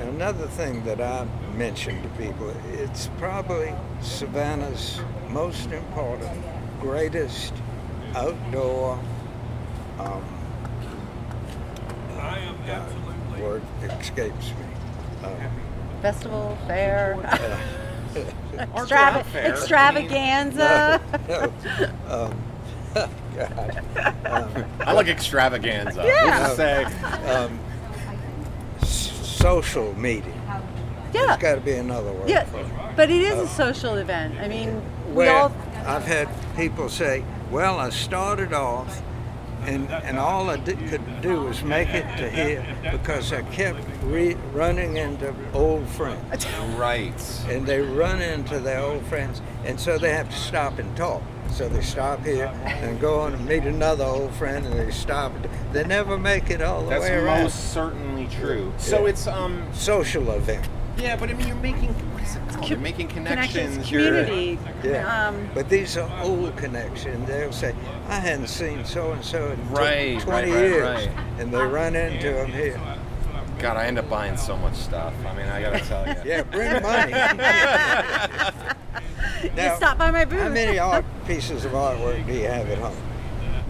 And 0.00 0.08
another 0.08 0.48
thing 0.48 0.84
that 0.84 1.00
I 1.00 1.26
mention 1.54 2.02
to 2.02 2.08
people, 2.10 2.52
it's 2.72 3.08
probably 3.18 3.72
Savannah's 4.00 5.00
most 5.28 5.70
important, 5.70 6.42
greatest 6.80 7.54
outdoor 8.16 8.98
um, 10.00 10.24
God, 12.66 13.40
word 13.40 13.62
escapes 13.82 14.48
me. 14.48 15.24
Um, 15.24 15.36
festival 16.02 16.56
fair, 16.66 17.16
extrava- 18.54 19.24
Fair. 19.26 19.52
extravaganza. 19.52 21.00
no, 21.28 21.52
um, 22.08 22.44
God. 23.36 23.82
Um, 24.24 24.64
I 24.80 24.92
like 24.92 25.06
extravaganza. 25.08 26.02
Yeah. 26.04 26.38
Let's 26.40 26.56
say 26.56 26.84
um, 27.30 27.58
social 28.82 29.94
meeting. 29.94 30.34
yeah. 30.46 30.60
There's 31.12 31.36
got 31.38 31.54
to 31.56 31.60
be 31.60 31.72
another 31.72 32.12
word 32.12 32.28
Yeah, 32.28 32.44
for 32.44 32.64
but 32.96 33.10
it 33.10 33.22
is 33.22 33.38
a 33.38 33.48
social 33.48 33.94
event. 33.96 34.38
I 34.40 34.48
mean, 34.48 34.82
we 35.14 35.28
all 35.28 35.52
I've 35.86 36.04
had 36.04 36.28
people 36.56 36.88
say, 36.88 37.24
"Well, 37.50 37.78
I 37.78 37.90
started 37.90 38.52
off, 38.52 39.00
and 39.64 39.88
and 39.90 40.18
all 40.18 40.50
I 40.50 40.56
did, 40.56 40.78
could 40.88 41.20
do 41.22 41.42
was 41.42 41.62
make 41.62 41.88
it 41.90 42.04
to 42.18 42.28
here 42.28 42.64
because 42.90 43.32
I 43.32 43.42
kept 43.42 43.78
re- 44.02 44.36
running 44.52 44.96
into 44.96 45.34
old 45.52 45.86
friends, 45.88 46.46
right. 46.76 47.12
and 47.48 47.66
they 47.66 47.80
run 47.80 48.20
into 48.22 48.58
their 48.58 48.80
old 48.80 49.04
friends, 49.06 49.40
and 49.64 49.78
so 49.78 49.98
they 49.98 50.10
have 50.12 50.28
to 50.30 50.36
stop 50.36 50.78
and 50.78 50.96
talk. 50.96 51.22
So 51.50 51.68
they 51.68 51.80
stop 51.82 52.24
here 52.24 52.46
and 52.64 53.00
go 53.00 53.20
on 53.20 53.34
and 53.34 53.44
meet 53.46 53.64
another 53.64 54.04
old 54.04 54.32
friend, 54.34 54.64
and 54.66 54.78
they 54.78 54.90
stop. 54.92 55.32
They 55.72 55.82
never 55.84 56.16
make 56.18 56.48
it 56.50 56.62
all 56.62 56.82
the 56.84 56.90
That's 56.90 57.02
way 57.04 57.14
around. 57.14 57.26
That's 57.42 57.54
most 57.54 57.72
certainly 57.72 58.28
true. 58.28 58.72
So 58.78 59.02
Yeah. 59.04 59.10
it's 59.10 59.26
um 59.26 59.66
Social 59.72 60.30
event. 60.32 60.68
Yeah, 60.96 61.16
but 61.16 61.28
I 61.30 61.32
mean, 61.34 61.48
you're 61.48 61.56
making 61.56 61.88
what 62.12 62.22
is 62.22 62.36
it 62.36 62.48
called? 62.50 62.68
You're 62.68 62.78
making 62.78 63.08
connections. 63.08 63.52
Connections, 63.78 63.90
you're- 63.90 64.24
community. 64.26 64.58
Yeah. 64.84 65.28
Um, 65.28 65.48
But 65.54 65.68
these 65.68 65.96
are 65.96 66.08
old 66.22 66.56
connections. 66.56 67.26
They'll 67.26 67.52
say, 67.52 67.74
I 68.08 68.16
hadn't 68.16 68.48
seen 68.48 68.84
so 68.84 69.12
and 69.12 69.24
so 69.24 69.50
in 69.50 69.70
Right, 69.70 70.14
right, 70.16 70.20
20 70.22 70.50
right, 70.52 70.60
years. 70.60 70.82
right. 71.06 71.10
And 71.38 71.52
they 71.52 71.58
run 71.64 71.96
into 71.96 72.32
them 72.32 72.52
here. 72.52 72.78
God, 73.60 73.76
I 73.76 73.86
end 73.86 73.98
up 73.98 74.08
buying 74.08 74.36
so 74.36 74.56
much 74.56 74.74
stuff. 74.74 75.12
I 75.26 75.34
mean, 75.36 75.46
I 75.46 75.60
gotta 75.60 75.80
tell 75.86 76.06
you. 76.06 76.14
Yeah, 76.24 76.42
bring 76.44 76.72
the 76.72 76.80
money. 76.80 77.12
you 79.62 79.76
stop 79.76 79.98
by 79.98 80.10
my 80.10 80.24
booth. 80.24 80.40
How 80.40 80.48
many 80.48 80.78
art 80.78 81.04
pieces 81.26 81.64
of 81.64 81.72
artwork 81.72 82.26
do 82.26 82.32
you 82.32 82.46
have 82.46 82.68
at 82.70 82.78
home? 82.78 82.96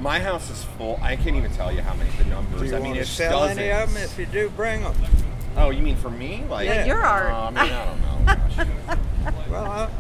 My 0.00 0.18
house 0.18 0.48
is 0.48 0.64
full. 0.78 0.98
I 1.02 1.16
can't 1.16 1.36
even 1.36 1.50
tell 1.52 1.72
you 1.72 1.82
how 1.82 1.94
many 1.94 2.08
the 2.10 2.24
numbers. 2.24 2.62
Do 2.62 2.68
numbers. 2.68 2.70
you 2.70 2.76
I 2.76 2.80
want 2.80 2.84
mean, 2.84 2.94
to 2.94 3.00
it's 3.00 3.10
sell 3.10 3.40
dozens. 3.40 3.58
any 3.58 3.70
of 3.70 3.92
them? 3.92 4.02
If 4.02 4.18
you 4.18 4.26
do, 4.26 4.48
bring 4.50 4.82
them. 4.82 4.94
Oh, 5.56 5.70
you 5.70 5.82
mean 5.82 5.96
for 5.96 6.10
me? 6.10 6.44
Like 6.48 6.66
Yeah, 6.66 6.86
your 6.86 7.02
art. 7.02 7.32
Uh, 7.32 7.46
I 7.46 7.50
mean, 7.64 7.72
I 7.72 7.84
don't 7.84 8.00
know. 8.00 8.24
Gosh. 8.56 8.66
Well, 9.50 9.64
I, 9.70 9.90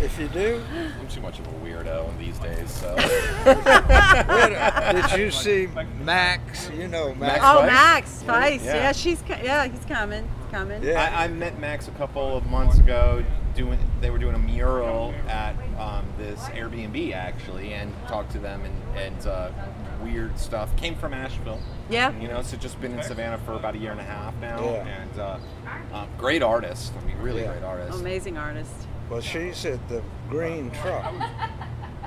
if 0.00 0.18
you 0.18 0.28
do, 0.28 0.62
I'm 1.00 1.08
too 1.08 1.20
much 1.20 1.38
of 1.38 1.46
a 1.46 1.50
weirdo 1.50 2.16
these 2.18 2.38
days. 2.38 2.70
So. 2.70 2.94
did 4.92 5.18
you 5.18 5.30
see 5.30 5.68
Max? 6.02 6.70
You 6.70 6.88
know 6.88 7.14
Max. 7.14 7.42
Max 7.42 7.44
oh, 7.44 7.58
Spice? 7.58 7.72
Max 7.72 8.10
Spice. 8.10 8.64
Yeah. 8.64 8.74
Yeah. 8.74 8.92
she's 8.92 9.22
yeah, 9.28 9.66
he's 9.66 9.84
coming. 9.84 10.28
He's 10.42 10.50
coming. 10.50 10.82
Yeah. 10.82 11.14
I, 11.16 11.24
I 11.24 11.28
met 11.28 11.58
Max 11.58 11.88
a 11.88 11.92
couple 11.92 12.36
of 12.36 12.46
months 12.46 12.78
ago. 12.78 13.24
Doing, 13.54 13.78
they 14.00 14.10
were 14.10 14.18
doing 14.18 14.36
a 14.36 14.38
mural 14.38 15.12
at 15.26 15.56
um, 15.80 16.06
this 16.16 16.38
Airbnb 16.50 17.12
actually, 17.12 17.72
and 17.72 17.92
talked 18.06 18.30
to 18.32 18.38
them 18.38 18.62
and, 18.64 18.96
and 18.96 19.26
uh, 19.26 19.50
weird 20.02 20.38
stuff. 20.38 20.74
Came 20.76 20.94
from 20.94 21.12
Asheville. 21.12 21.60
Yeah. 21.90 22.16
You 22.20 22.28
know, 22.28 22.42
so 22.42 22.56
just 22.56 22.80
been 22.80 22.96
in 22.96 23.02
Savannah 23.02 23.38
for 23.38 23.54
about 23.54 23.74
a 23.74 23.78
year 23.78 23.90
and 23.90 24.00
a 24.00 24.04
half 24.04 24.34
now, 24.36 24.60
Yeah. 24.60 24.86
and 24.86 25.18
uh, 25.18 25.38
uh, 25.92 26.06
great 26.16 26.42
artist. 26.42 26.92
I 27.00 27.04
mean, 27.04 27.18
really 27.18 27.42
Yeah. 27.42 27.52
great 27.52 27.64
artist. 27.64 27.98
Amazing 27.98 28.38
artist. 28.38 28.87
Well, 29.10 29.20
she's 29.20 29.64
at 29.64 29.88
the 29.88 30.02
green 30.28 30.70
truck 30.70 31.12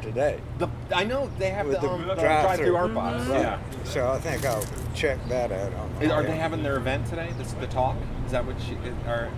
today. 0.02 0.40
The, 0.60 0.70
I 0.94 1.04
know 1.04 1.32
they 1.40 1.50
have 1.50 1.68
With 1.68 1.82
the, 1.82 1.88
the 1.88 1.94
um, 1.94 2.08
the 2.08 2.16
drive-thru. 2.16 2.26
drive-through 2.44 2.76
art 2.76 2.94
box. 2.94 3.28
Right. 3.28 3.42
Yeah. 3.42 3.60
So 3.86 4.12
I 4.12 4.20
think 4.20 4.46
I'll 4.46 4.66
check 4.94 5.18
that 5.30 5.52
out 5.52 5.74
on 5.74 6.00
the 6.00 6.12
Are 6.12 6.24
they 6.24 6.36
having 6.36 6.62
their 6.64 6.78
event 6.78 7.08
today? 7.08 7.32
This 7.38 7.54
the 7.54 7.68
talk? 7.68 7.98
Is 8.26 8.32
that 8.32 8.46
what 8.46 8.56
she? 8.62 8.76
Or 9.08 9.32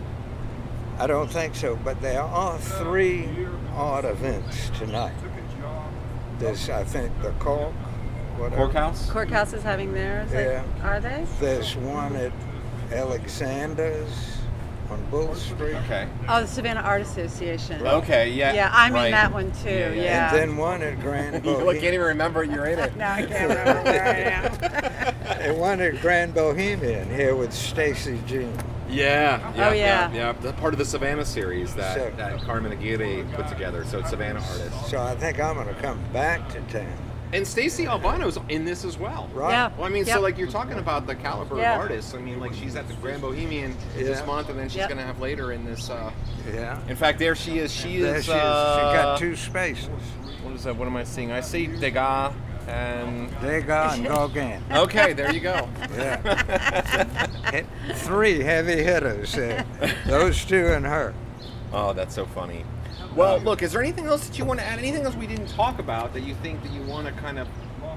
I 1.00 1.08
don't 1.08 1.32
think 1.32 1.56
so, 1.56 1.76
but 1.78 2.02
there 2.02 2.22
are 2.22 2.58
three 2.60 3.28
art 3.76 4.06
events 4.06 4.70
tonight. 4.78 5.14
There's, 6.40 6.70
I 6.70 6.84
think, 6.84 7.12
the 7.22 7.32
Cork, 7.40 7.72
whatever. 8.38 8.58
Courthouse? 8.66 9.10
Courthouse 9.10 9.54
is 9.54 9.64
having 9.64 9.94
theirs. 9.94 10.30
Yeah. 10.32 10.64
Are 10.84 11.00
they? 11.00 11.26
There's 11.40 11.76
one 11.78 12.16
at 12.16 12.32
Alexander's 12.92 14.38
on 14.94 15.10
Bull 15.10 15.34
Street. 15.36 15.76
Okay. 15.76 16.08
Oh, 16.30 16.42
the 16.42 16.48
Savannah 16.48 16.82
Art 16.82 17.02
Association. 17.02 17.86
Okay. 17.86 18.32
Yeah. 18.32 18.54
Yeah, 18.54 18.72
I'm 18.74 18.94
right. 18.94 19.08
in 19.08 19.12
that 19.12 19.34
one 19.34 19.52
too. 19.52 19.70
Yeah, 19.70 19.90
Yeah. 19.90 20.02
yeah. 20.02 20.30
And 20.30 20.38
then 20.38 20.58
one 20.58 20.82
at 20.82 21.00
Grand 21.02 21.44
You 21.46 21.58
look, 21.58 21.80
can't 21.80 21.94
even 21.94 22.06
remember 22.06 22.44
you're 22.44 22.66
in 22.66 22.80
it. 22.80 22.96
no, 22.96 23.06
I 23.06 23.26
can't 23.26 23.50
remember 23.50 23.84
where 23.84 24.06
I 24.06 24.18
am. 24.18 25.16
and 25.42 25.60
one 25.60 25.82
at 25.82 26.00
Grand 26.02 26.34
Bohemian 26.34 27.10
here 27.10 27.36
with 27.36 27.52
Stacy 27.54 28.22
Jean. 28.28 28.56
Yeah. 28.90 29.54
Oh, 29.58 29.74
yeah. 29.74 30.12
yeah. 30.14 30.32
The 30.34 30.54
part 30.54 30.74
of 30.74 30.78
the 30.78 30.86
Savannah 30.86 31.26
series 31.26 31.74
that, 31.76 31.96
Sick. 31.96 32.18
that 32.18 32.42
Carmen 32.44 32.72
Aguirre 32.72 33.24
put 33.34 33.48
together. 33.48 33.84
So 33.86 34.00
it's 34.00 34.12
Savannah 34.12 34.42
artists. 34.42 34.92
So 34.92 35.02
I 35.02 35.16
think 35.16 35.40
I'm 35.40 35.56
going 35.56 35.68
to 35.68 35.82
come 35.82 36.00
back 36.14 36.48
to 36.50 36.62
town. 36.62 36.98
And 37.34 37.48
Stacey 37.48 37.88
Albano's 37.88 38.38
in 38.50 38.64
this 38.64 38.86
as 38.86 38.98
well. 39.00 39.28
Right? 39.34 39.52
Yeah. 39.52 39.72
Well, 39.76 39.88
I 39.88 39.90
mean, 39.90 40.06
Yep. 40.06 40.16
so 40.18 40.22
like 40.22 40.38
you're 40.38 40.48
talking 40.52 40.78
about 40.78 41.08
the 41.08 41.16
caliber 41.16 41.58
Yeah. 41.58 41.74
of 41.76 41.82
artists. 41.82 42.14
I 42.14 42.20
mean, 42.20 42.40
like 42.40 42.54
she's 42.54 42.76
at 42.76 42.88
the 42.88 42.94
Grand 42.96 43.22
Bohemian 43.22 43.76
this 43.96 44.24
month, 44.26 44.50
and 44.50 44.60
then 44.60 44.70
she's 44.70 44.78
Yep. 44.78 44.90
gonna 44.90 45.02
have 45.04 45.20
later 45.20 45.52
in 45.52 45.66
this. 45.66 45.90
Uh, 45.90 46.12
Yeah. 46.54 46.78
in 46.88 46.96
fact, 46.96 47.18
there 47.20 47.36
she 47.36 47.58
is. 47.58 47.72
She 47.74 48.00
There 48.00 48.16
is. 48.18 48.26
she 48.26 48.32
is. 48.32 48.38
uh, 48.38 48.76
she 48.92 48.98
got 48.98 49.18
two 49.18 49.36
spaces. 49.36 49.90
What 50.44 50.54
is 50.54 50.64
that? 50.66 50.76
What 50.76 50.88
am 50.88 50.96
I 50.96 51.04
seeing? 51.04 51.32
I 51.32 51.42
see 51.42 51.66
Degas 51.68 52.34
and. 52.68 53.30
Degas 53.42 53.96
and 53.96 54.08
Gauguin. 54.10 54.62
Okay, 54.72 55.14
there 55.14 55.32
you 55.34 55.40
go. 55.40 55.68
Yeah. 55.98 56.18
Three 57.96 58.42
heavy 58.42 58.84
hitters 58.84 59.34
there. 59.34 59.66
Those 60.06 60.46
two 60.46 60.68
and 60.68 60.86
her. 60.86 61.14
Oh, 61.72 61.94
that's 61.94 62.14
so 62.14 62.26
funny. 62.26 62.64
Well, 63.16 63.40
look, 63.40 63.62
is 63.62 63.72
there 63.72 63.82
anything 63.82 64.08
else 64.08 64.28
that 64.28 64.40
you 64.40 64.46
want 64.46 64.60
to 64.60 64.66
add? 64.66 64.80
Anything 64.80 65.04
else 65.06 65.16
we 65.16 65.28
didn't 65.28 65.50
talk 65.50 65.78
about 65.80 66.14
that 66.14 66.22
you 66.22 66.34
think 66.36 66.64
that 66.64 66.72
you 66.72 66.82
want 66.84 67.06
to 67.08 67.14
kind 67.14 67.38
of 67.38 67.48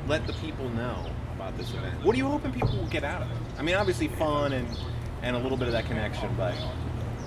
let 0.06 0.26
the 0.26 0.34
people 0.34 0.68
know 0.70 1.06
about 1.34 1.56
this 1.56 1.70
event? 1.72 2.04
What 2.04 2.14
are 2.14 2.18
you 2.18 2.26
hoping 2.28 2.52
people 2.52 2.76
will 2.76 2.86
get 2.86 3.02
out 3.02 3.22
of 3.22 3.30
it? 3.30 3.36
I 3.58 3.62
mean, 3.62 3.76
obviously 3.76 4.08
fun 4.08 4.52
and 4.52 4.68
and 5.22 5.34
a 5.34 5.38
little 5.38 5.56
bit 5.56 5.66
of 5.68 5.72
that 5.72 5.86
connection, 5.86 6.32
but 6.36 6.54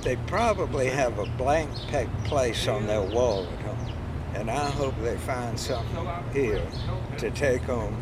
They 0.03 0.15
probably 0.27 0.87
have 0.87 1.17
a 1.19 1.25
blank 1.25 1.69
peg 1.89 2.07
place 2.23 2.67
on 2.67 2.87
their 2.87 3.01
wall 3.01 3.45
at 3.45 3.59
home. 3.61 3.93
And 4.35 4.49
I 4.51 4.69
hope 4.69 4.93
they 5.01 5.17
find 5.17 5.59
something 5.59 6.07
here 6.31 6.61
to 7.17 7.31
take 7.31 7.63
home 7.63 7.97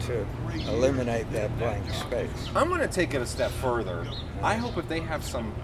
to 0.00 0.26
eliminate 0.68 1.30
that 1.32 1.56
blank 1.58 1.88
space. 1.90 2.50
I'm 2.54 2.68
going 2.68 2.80
to 2.80 2.88
take 2.88 3.14
it 3.14 3.22
a 3.22 3.26
step 3.26 3.50
further. 3.52 4.06
I 4.42 4.54
hope 4.56 4.76
if 4.76 4.88
they 4.88 5.00
have 5.00 5.24
some 5.24 5.54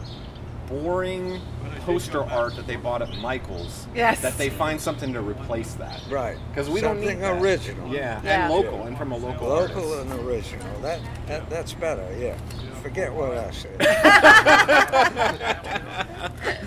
boring 0.68 1.40
poster 1.84 2.22
art 2.24 2.56
that 2.56 2.66
they 2.66 2.76
bought 2.76 3.02
at 3.02 3.14
Michael's, 3.18 3.86
Yes. 3.94 4.20
that 4.22 4.38
they 4.38 4.48
find 4.48 4.80
something 4.80 5.12
to 5.12 5.20
replace 5.20 5.74
that. 5.74 6.00
Right. 6.10 6.38
Because 6.48 6.70
we 6.70 6.80
don't 6.80 6.96
Something 6.98 7.18
need 7.18 7.24
that. 7.24 7.42
original. 7.42 7.88
Yeah, 7.92 8.20
Yeah. 8.24 8.44
and 8.44 8.52
local, 8.54 8.82
and 8.84 8.96
from 8.96 9.12
a 9.12 9.16
local, 9.16 9.48
Local 9.48 9.92
artist. 9.92 10.10
and 10.12 10.20
original. 10.26 10.80
That, 10.80 11.00
that 11.26 11.50
that's 11.50 11.74
better, 11.74 12.06
yeah. 12.18 12.36
Forget 12.82 13.12
what 13.12 13.36
I 13.36 13.50
said. 13.50 13.80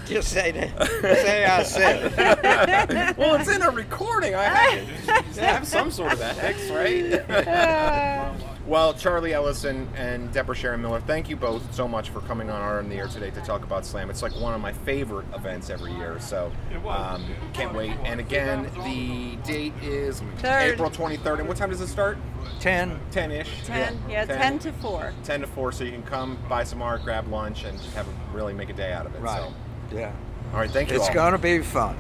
Just 0.08 0.30
say 0.30 0.52
that. 0.52 0.88
Say 1.02 1.46
I 1.46 1.64
said 1.64 2.14
it. 2.18 3.18
well, 3.18 3.36
it's 3.36 3.50
in 3.50 3.62
a 3.62 3.70
recording. 3.70 4.34
I 4.34 4.44
have 4.46 5.34
to 5.36 5.42
have 5.42 5.68
some 5.68 5.92
sort 5.92 6.14
of 6.14 6.22
ethics, 6.22 6.70
right? 6.70 7.24
Uh, 7.48 8.34
well, 8.68 8.94
Charlie 8.94 9.34
Ellison 9.34 9.88
and 9.96 10.32
Deborah 10.34 10.56
Sharon 10.56 10.82
Miller, 10.82 11.00
thank 11.00 11.30
you 11.30 11.36
both 11.38 11.74
so 11.74 11.88
much 11.88 12.10
for 12.10 12.20
coming 12.22 12.50
on 12.50 12.62
Art 12.62 12.84
in 12.84 12.90
the 12.90 12.98
Air 12.98 13.08
today 13.08 13.30
to 13.32 13.42
talk 13.42 13.64
about 13.64 13.86
Slam. 13.86 14.10
It's 14.10 14.22
like 14.22 14.36
one 14.36 14.54
of 14.54 14.60
my 14.62 14.74
favorite 14.74 15.26
events 15.34 15.70
every 15.70 15.94
year, 15.94 16.20
so 16.20 16.52
um, 16.88 17.26
can't 17.54 17.74
wait. 17.74 17.94
And 18.04 18.20
again, 18.20 18.70
the 18.84 19.38
date 19.48 19.74
is 19.82 20.22
Third. 20.40 20.74
April 20.74 20.90
23rd. 20.90 21.40
And 21.40 21.48
what 21.48 21.56
time 21.58 21.70
does 21.70 21.82
it 21.82 21.88
start? 21.88 22.18
Ten. 22.60 23.00
10 23.12 23.32
ish. 23.32 23.50
Ten. 23.64 23.98
Yeah, 24.10 24.26
10. 24.26 24.38
ten 24.38 24.60
to 24.60 24.72
four. 24.74 25.14
10 25.24 25.42
to 25.42 25.48
4, 25.48 25.72
so 25.72 25.84
you 25.84 25.92
can 25.92 26.04
come 26.04 26.38
buy 26.50 26.64
some 26.64 26.82
art, 26.82 27.04
grab 27.04 27.28
lunch, 27.30 27.64
and 27.64 27.78
just 27.80 27.94
have 27.96 28.08
a, 28.08 28.12
really 28.36 28.54
make 28.54 28.70
a 28.70 28.74
day 28.74 28.92
out 28.92 29.06
of 29.06 29.16
it. 29.16 29.22
Right. 29.22 29.42
So, 29.90 29.96
Yeah. 29.96 30.12
all 30.54 30.60
right, 30.60 30.70
thank 30.70 30.90
you. 30.90 30.98
It's 30.98 31.10
gonna 31.10 31.38
be 31.38 31.60
fun. 31.60 31.96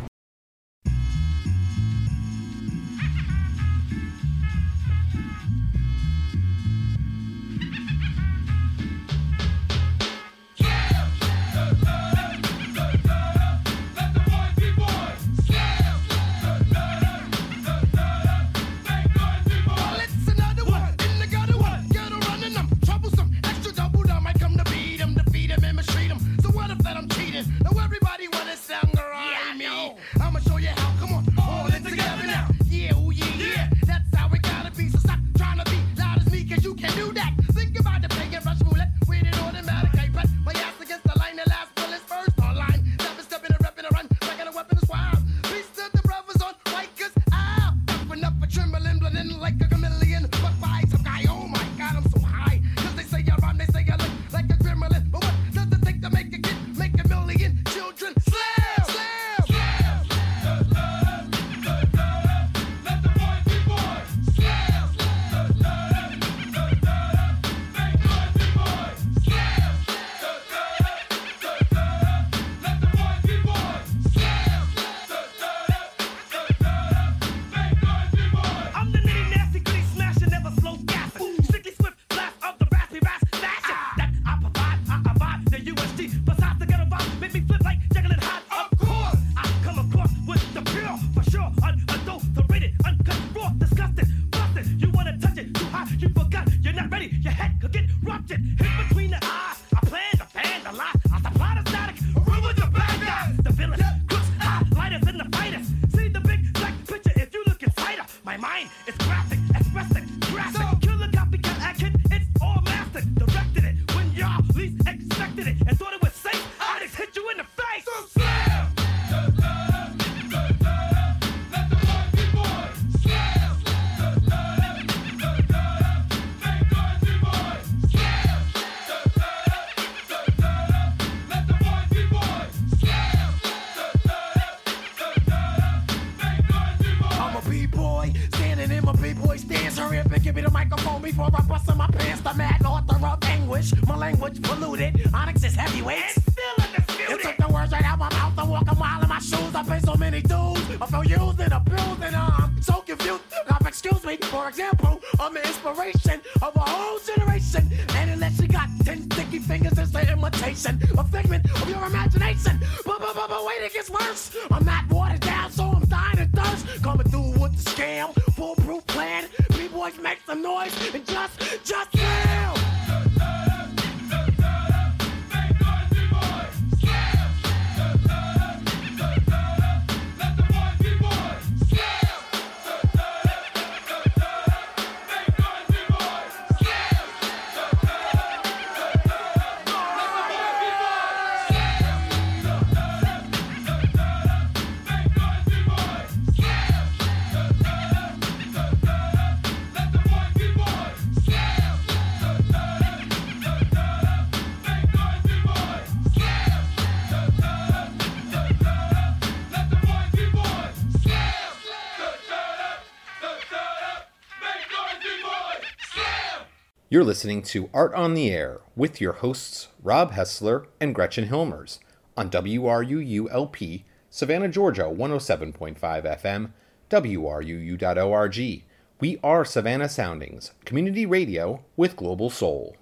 You're 216.97 217.05
listening 217.05 217.43
to 217.43 217.69
Art 217.75 217.93
on 217.93 218.15
the 218.15 218.31
Air 218.31 218.61
with 218.75 218.99
your 218.99 219.13
hosts 219.13 219.67
Rob 219.83 220.13
Hessler 220.13 220.65
and 220.81 220.95
Gretchen 220.95 221.29
Hilmers 221.29 221.77
on 222.17 222.31
WRUULP, 222.31 223.83
Savannah, 224.09 224.47
Georgia 224.47 224.85
107.5 224.85 225.77
FM, 225.79 226.53
WRUU.org. 226.89 228.63
We 228.99 229.19
are 229.23 229.45
Savannah 229.45 229.89
Soundings, 229.89 230.53
community 230.65 231.05
radio 231.05 231.63
with 231.75 231.95
global 231.95 232.31
soul. 232.31 232.75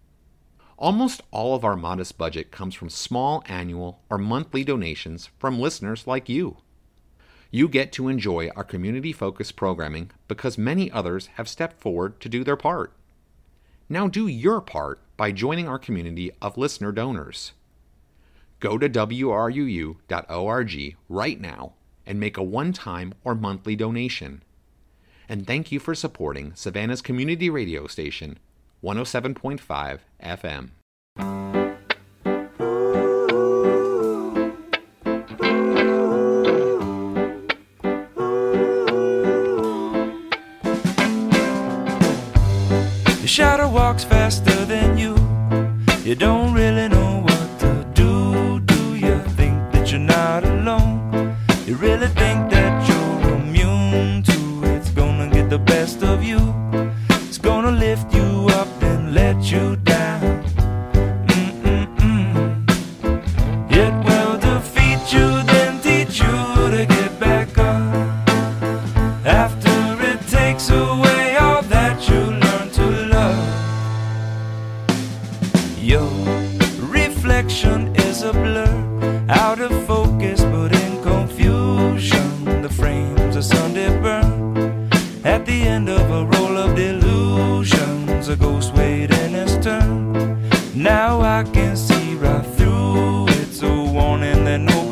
Almost 0.79 1.23
all 1.31 1.55
of 1.55 1.65
our 1.65 1.77
modest 1.77 2.19
budget 2.19 2.51
comes 2.51 2.75
from 2.75 2.91
small 2.91 3.43
annual 3.47 4.01
or 4.11 4.19
monthly 4.19 4.65
donations 4.65 5.29
from 5.39 5.61
listeners 5.61 6.07
like 6.07 6.29
you. 6.29 6.57
You 7.51 7.69
get 7.69 7.93
to 7.93 8.09
enjoy 8.09 8.49
our 8.57 8.65
community 8.65 9.13
focused 9.13 9.57
programming 9.57 10.11
because 10.27 10.57
many 10.57 10.91
others 10.91 11.29
have 11.35 11.49
stepped 11.49 11.81
forward 11.81 12.19
to 12.21 12.31
do 12.31 12.43
their 12.43 12.57
part. 12.57 12.95
Now 13.91 14.09
do 14.09 14.27
your 14.27 14.63
part 14.63 15.01
by 15.23 15.31
joining 15.31 15.69
our 15.69 15.79
community 15.79 16.33
of 16.43 16.59
listener 16.59 16.91
donors. 16.91 17.53
Go 18.59 18.77
to 18.77 18.89
WRUU.org 18.89 20.07
right 21.09 21.41
now 21.41 21.75
and 22.05 22.19
make 22.19 22.37
a 22.37 22.43
one 22.43 22.73
time 22.73 23.15
or 23.23 23.37
monthly 23.37 23.77
donation. 23.77 24.43
And 25.29 25.47
thank 25.47 25.71
you 25.71 25.79
for 25.79 25.95
supporting 25.95 26.57
Savannah's 26.57 27.01
community 27.01 27.49
radio 27.49 27.87
station, 27.87 28.41
107.5 28.83 30.01
FM. 30.21 30.71
The 43.21 43.29
shadow 43.29 43.71
walks 43.71 44.03
faster 44.03 44.52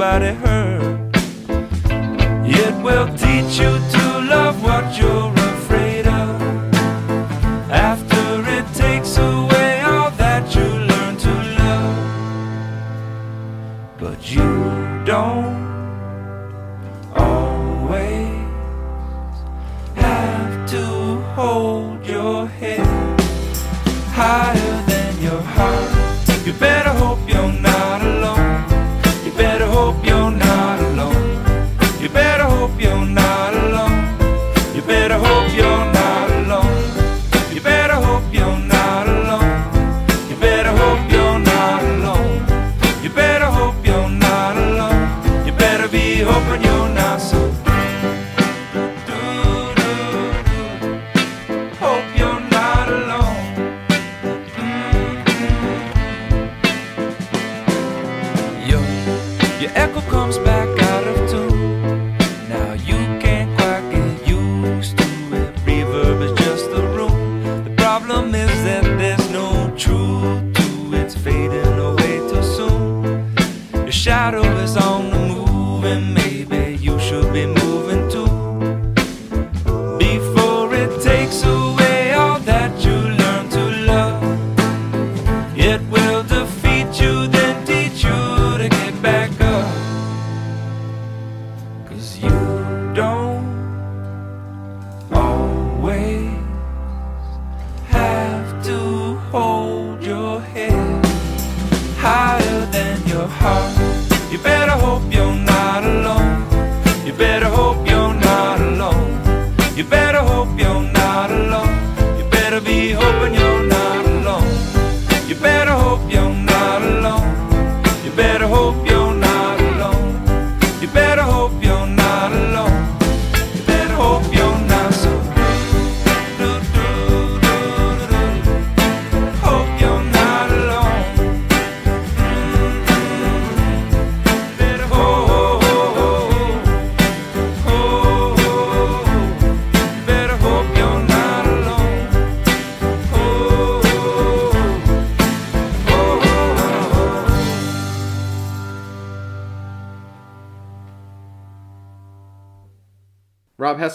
nobody. 0.01 0.35
It 2.49 2.75
will 2.83 3.07
teach 3.19 3.61
you 3.61 3.80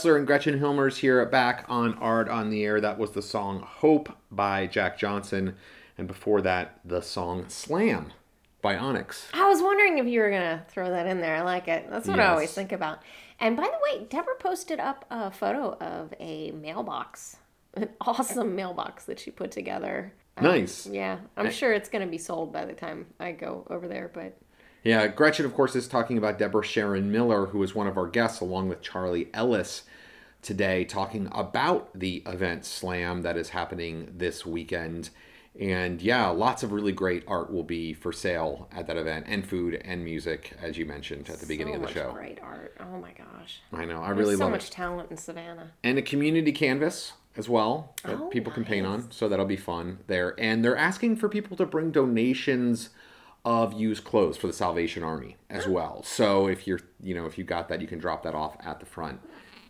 Rob 0.04 0.18
and 0.18 0.28
Gretchen 0.28 0.60
Hilmers 0.60 0.98
here 0.98 1.26
back 1.26 1.66
on 1.70 1.94
Art 2.00 2.28
on 2.28 2.50
the 2.50 2.64
Air. 2.64 2.82
That 2.82 2.98
was 2.98 3.12
the 3.12 3.22
song 3.22 3.62
Hope 3.62 4.10
by 4.32 4.68
Jack 4.68 4.98
Johnson. 4.98 5.56
And 5.98 6.08
before 6.08 6.42
that, 6.42 6.80
the 6.84 7.02
song 7.02 7.46
Slam 7.48 8.12
by 8.62 8.76
Onyx. 8.76 9.30
I 9.34 9.48
was 9.48 9.62
wondering 9.62 10.00
if 10.00 10.08
you 10.08 10.20
were 10.20 10.30
gonna 10.30 10.66
throw 10.70 10.90
that 10.90 11.06
in 11.06 11.22
there. 11.22 11.36
I 11.36 11.42
like 11.44 11.68
it. 11.68 11.88
That's 11.90 12.08
what 12.08 12.20
I 12.20 12.28
always 12.28 12.52
think 12.52 12.72
about. 12.72 13.00
And 13.40 13.56
by 13.56 13.64
the 13.64 13.80
way, 14.00 14.06
Deborah 14.10 14.36
posted 14.40 14.80
up 14.80 15.06
a 15.12 15.32
photo 15.32 15.74
of 15.78 16.14
a 16.20 16.52
mailbox, 16.52 17.38
an 17.76 17.90
awesome 18.02 18.56
mailbox 18.56 19.06
that 19.06 19.20
she 19.20 19.32
put 19.32 19.52
together. 19.52 20.14
Um, 20.38 20.44
Nice. 20.46 20.88
Yeah, 20.88 21.20
I'm 21.38 21.52
sure 21.52 21.72
it's 21.74 21.90
gonna 21.90 22.08
be 22.08 22.18
sold 22.18 22.52
by 22.52 22.66
the 22.66 22.74
time 22.74 23.06
I 23.20 23.32
go 23.32 23.66
over 23.70 23.88
there. 23.88 24.12
But 24.14 24.38
Yeah, 24.86 25.08
Gretchen, 25.08 25.46
of 25.46 25.54
course, 25.56 25.76
is 25.76 25.88
talking 25.88 26.18
about 26.18 26.38
Deborah 26.38 26.64
Sharon 26.64 27.12
Miller, 27.12 27.48
who 27.48 27.64
is 27.64 27.74
one 27.74 27.88
of 27.88 27.98
our 27.98 28.08
guests, 28.08 28.40
along 28.40 28.70
with 28.70 28.82
Charlie 28.84 29.30
Ellis 29.34 29.82
today, 30.44 30.86
talking 30.86 31.28
about 31.32 31.90
the 31.98 32.22
event 32.28 32.66
Slam 32.66 33.24
that 33.24 33.36
is 33.36 33.50
happening 33.50 34.14
this 34.16 34.46
weekend. 34.46 35.10
And 35.60 36.02
yeah, 36.04 36.28
lots 36.28 36.62
of 36.62 36.72
really 36.72 36.92
great 36.92 37.24
art 37.28 37.52
will 37.52 37.64
be 37.64 37.94
for 37.94 38.12
sale 38.14 38.68
at 38.72 38.86
that 38.86 38.98
event, 38.98 39.26
and 39.28 39.48
food 39.48 39.82
and 39.84 40.04
music, 40.04 40.54
as 40.62 40.78
you 40.78 40.86
mentioned 40.86 41.30
at 41.30 41.40
the 41.40 41.48
beginning 41.48 41.76
so 41.76 41.82
of 41.82 41.88
the 41.88 41.94
show. 41.94 42.12
great 42.12 42.40
art. 42.44 42.78
Oh 42.80 43.00
my 43.00 43.14
gosh. 43.14 43.62
I 43.74 43.86
know, 43.86 44.02
I 44.04 44.10
really 44.10 44.14
love 44.14 44.14
it. 44.14 44.16
There's 44.16 44.18
really 44.28 44.36
so 44.36 44.44
love 44.44 44.52
much 44.52 44.68
it. 44.68 44.72
talent 44.72 45.12
in 45.12 45.18
Savannah. 45.18 45.72
and 45.84 45.98
a 45.98 46.02
community 46.04 46.52
canvas 46.52 47.14
as 47.38 47.50
well 47.50 47.96
that 48.04 48.18
Oh, 48.20 48.28
people 48.28 48.52
can 48.54 48.66
paint 48.66 48.86
on 48.86 49.12
so 49.12 49.28
that'll 49.28 49.46
be 49.46 49.58
fun 49.58 50.00
there 50.08 50.36
and 50.40 50.64
they're 50.64 50.78
asking 50.78 51.18
for 51.18 51.28
people 51.28 51.58
to 51.58 51.66
bring 51.66 51.92
donations 51.92 52.90
of 53.46 53.74
used 53.74 54.04
clothes 54.04 54.36
for 54.36 54.48
the 54.48 54.54
salvation 54.54 55.04
army 55.04 55.38
as 55.50 55.68
well 55.68 56.04
so 56.04 56.48
if 56.48 56.68
you're 56.68 56.80
you 57.02 57.14
know 57.16 57.26
if 57.26 57.38
you 57.38 57.44
got 57.44 57.70
that 57.70 57.80
you 57.80 57.88
can 57.88 58.00
drop 58.00 58.24
that 58.24 58.36
off 58.36 58.58
at 58.66 58.80
the 58.80 58.86
front 58.86 59.22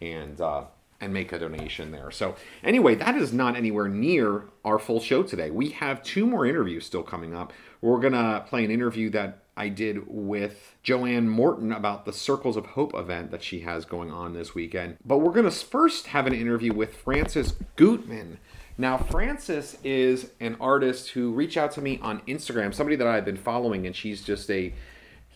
and 0.01 0.41
uh 0.41 0.63
and 1.01 1.13
make 1.13 1.33
a 1.33 1.37
donation 1.37 1.91
there 1.91 2.09
so 2.09 2.35
anyway 2.63 2.95
that 2.95 3.15
is 3.15 3.33
not 3.33 3.55
anywhere 3.55 3.89
near 3.89 4.45
our 4.63 4.79
full 4.79 5.01
show 5.01 5.21
today 5.21 5.51
we 5.51 5.69
have 5.69 6.01
two 6.01 6.25
more 6.25 6.45
interviews 6.45 6.85
still 6.85 7.03
coming 7.03 7.35
up 7.35 7.51
we're 7.81 7.99
gonna 7.99 8.43
play 8.47 8.63
an 8.63 8.71
interview 8.71 9.09
that 9.09 9.43
I 9.57 9.69
did 9.69 10.03
with 10.07 10.75
Joanne 10.83 11.29
Morton 11.29 11.71
about 11.71 12.05
the 12.05 12.11
Circles 12.11 12.57
of 12.57 12.65
Hope 12.65 12.93
event 12.93 13.31
that 13.31 13.43
she 13.43 13.61
has 13.61 13.85
going 13.85 14.11
on 14.11 14.33
this 14.33 14.53
weekend. 14.53 14.97
But 15.05 15.19
we're 15.19 15.31
to 15.41 15.51
first 15.51 16.07
have 16.07 16.27
an 16.27 16.33
interview 16.33 16.73
with 16.73 16.95
Frances 16.95 17.53
Gutman. 17.77 18.39
Now, 18.77 18.97
Frances 18.97 19.77
is 19.83 20.31
an 20.39 20.57
artist 20.59 21.09
who 21.09 21.31
reached 21.31 21.55
out 21.55 21.71
to 21.73 21.81
me 21.81 21.99
on 22.01 22.19
Instagram, 22.27 22.73
somebody 22.73 22.97
that 22.97 23.07
I've 23.07 23.23
been 23.23 23.37
following, 23.37 23.85
and 23.85 23.95
she's 23.95 24.21
just 24.21 24.49
a 24.51 24.73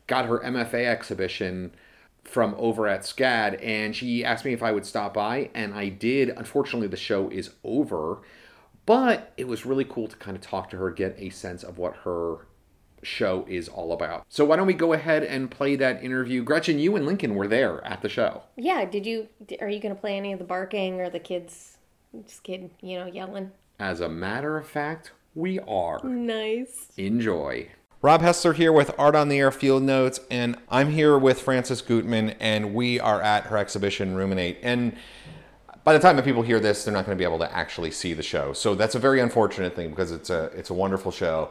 got 0.07 0.25
her 0.25 0.39
MFA 0.39 0.85
exhibition 0.85 1.71
from 2.23 2.53
over 2.57 2.87
at 2.87 3.01
SCAD, 3.01 3.63
and 3.63 3.95
she 3.95 4.25
asked 4.25 4.43
me 4.43 4.53
if 4.53 4.61
I 4.61 4.71
would 4.71 4.85
stop 4.85 5.13
by, 5.13 5.49
and 5.53 5.73
I 5.73 5.89
did. 5.89 6.29
Unfortunately, 6.29 6.87
the 6.87 6.97
show 6.97 7.29
is 7.29 7.51
over, 7.63 8.19
but 8.85 9.33
it 9.37 9.47
was 9.47 9.65
really 9.65 9.85
cool 9.85 10.07
to 10.07 10.15
kind 10.17 10.35
of 10.35 10.43
talk 10.43 10.69
to 10.71 10.77
her, 10.77 10.91
get 10.91 11.15
a 11.17 11.29
sense 11.29 11.63
of 11.63 11.77
what 11.77 11.95
her 12.03 12.47
show 13.03 13.45
is 13.47 13.69
all 13.69 13.93
about. 13.93 14.25
So 14.27 14.43
why 14.45 14.57
don't 14.57 14.67
we 14.67 14.73
go 14.73 14.93
ahead 14.93 15.23
and 15.23 15.49
play 15.49 15.75
that 15.77 16.03
interview? 16.03 16.43
Gretchen, 16.43 16.77
you 16.77 16.95
and 16.97 17.05
Lincoln 17.05 17.35
were 17.35 17.47
there 17.47 17.85
at 17.85 18.01
the 18.01 18.09
show. 18.09 18.43
Yeah. 18.57 18.83
Did 18.85 19.05
you? 19.05 19.29
Are 19.61 19.69
you 19.69 19.79
gonna 19.79 19.95
play 19.95 20.17
any 20.17 20.33
of 20.33 20.39
the 20.39 20.45
barking 20.45 20.99
or 20.99 21.09
the 21.09 21.19
kids? 21.19 21.77
Just 22.25 22.43
kidding, 22.43 22.71
you 22.81 22.99
know, 22.99 23.05
yelling. 23.05 23.51
As 23.79 24.01
a 24.01 24.09
matter 24.09 24.57
of 24.57 24.67
fact, 24.67 25.11
we 25.35 25.59
are. 25.59 26.03
Nice. 26.03 26.87
Enjoy. 26.97 27.69
Rob 28.01 28.21
Hessler 28.21 28.55
here 28.55 28.71
with 28.71 28.91
Art 28.97 29.15
on 29.15 29.29
the 29.29 29.37
Air 29.37 29.51
Field 29.51 29.83
Notes, 29.83 30.21
and 30.31 30.57
I'm 30.69 30.91
here 30.91 31.17
with 31.17 31.41
Frances 31.41 31.81
Gutman, 31.81 32.31
and 32.39 32.73
we 32.73 32.99
are 32.99 33.21
at 33.21 33.45
her 33.45 33.57
exhibition 33.57 34.15
Ruminate. 34.15 34.57
And 34.63 34.95
by 35.83 35.93
the 35.93 35.99
time 35.99 36.15
that 36.15 36.25
people 36.25 36.41
hear 36.41 36.59
this, 36.59 36.83
they're 36.83 36.93
not 36.93 37.05
going 37.05 37.17
to 37.17 37.21
be 37.21 37.25
able 37.25 37.39
to 37.39 37.53
actually 37.53 37.91
see 37.91 38.13
the 38.13 38.23
show. 38.23 38.53
So 38.53 38.73
that's 38.73 38.95
a 38.95 38.99
very 38.99 39.19
unfortunate 39.19 39.75
thing 39.75 39.89
because 39.89 40.11
it's 40.11 40.29
a 40.29 40.45
it's 40.55 40.69
a 40.69 40.73
wonderful 40.73 41.11
show. 41.11 41.49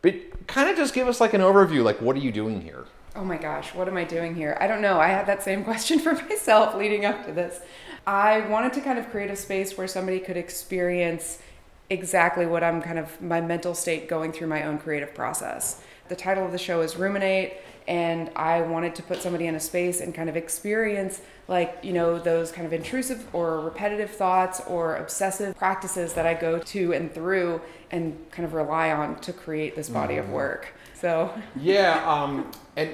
But 0.00 0.46
kind 0.46 0.68
of 0.68 0.76
just 0.76 0.94
give 0.94 1.08
us 1.08 1.20
like 1.20 1.34
an 1.34 1.40
overview. 1.40 1.84
Like, 1.84 2.00
what 2.00 2.16
are 2.16 2.20
you 2.20 2.32
doing 2.32 2.60
here? 2.60 2.86
Oh 3.14 3.24
my 3.24 3.36
gosh, 3.36 3.74
what 3.74 3.86
am 3.86 3.96
I 3.96 4.04
doing 4.04 4.34
here? 4.34 4.56
I 4.60 4.66
don't 4.66 4.80
know. 4.80 4.98
I 4.98 5.08
had 5.08 5.26
that 5.26 5.42
same 5.42 5.62
question 5.70 5.98
for 5.98 6.14
myself 6.14 6.74
leading 6.74 7.04
up 7.04 7.24
to 7.26 7.32
this. 7.32 7.60
I 8.06 8.40
wanted 8.48 8.72
to 8.74 8.80
kind 8.80 8.98
of 8.98 9.10
create 9.10 9.30
a 9.30 9.36
space 9.36 9.76
where 9.78 9.86
somebody 9.86 10.18
could 10.18 10.36
experience 10.36 11.38
exactly 11.88 12.46
what 12.46 12.64
I'm 12.64 12.82
kind 12.82 12.98
of 12.98 13.20
my 13.20 13.40
mental 13.40 13.74
state 13.74 14.08
going 14.08 14.32
through 14.32 14.48
my 14.48 14.64
own 14.64 14.78
creative 14.78 15.14
process. 15.14 15.82
The 16.08 16.16
title 16.16 16.44
of 16.44 16.52
the 16.52 16.58
show 16.58 16.80
is 16.80 16.96
Ruminate, 16.96 17.54
and 17.86 18.30
I 18.34 18.62
wanted 18.62 18.94
to 18.96 19.02
put 19.02 19.22
somebody 19.22 19.46
in 19.46 19.54
a 19.54 19.60
space 19.60 20.00
and 20.00 20.14
kind 20.14 20.28
of 20.28 20.36
experience 20.36 21.20
like, 21.48 21.78
you 21.82 21.92
know, 21.92 22.18
those 22.18 22.50
kind 22.52 22.66
of 22.66 22.72
intrusive 22.72 23.26
or 23.34 23.60
repetitive 23.60 24.10
thoughts 24.10 24.60
or 24.66 24.96
obsessive 24.96 25.56
practices 25.56 26.12
that 26.14 26.26
I 26.26 26.34
go 26.34 26.58
to 26.58 26.92
and 26.92 27.12
through 27.12 27.60
and 27.90 28.18
kind 28.30 28.46
of 28.46 28.54
rely 28.54 28.90
on 28.92 29.20
to 29.20 29.32
create 29.32 29.76
this 29.76 29.88
body 29.88 30.16
of 30.16 30.28
work. 30.30 30.68
So, 30.94 31.32
Yeah, 31.56 32.02
um, 32.08 32.50
and 32.76 32.90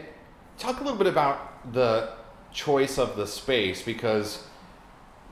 talk 0.59 0.81
a 0.81 0.83
little 0.83 0.99
bit 0.99 1.07
about 1.07 1.73
the 1.73 2.11
choice 2.53 2.99
of 2.99 3.17
the 3.17 3.27
space 3.27 3.83
because 3.83 4.43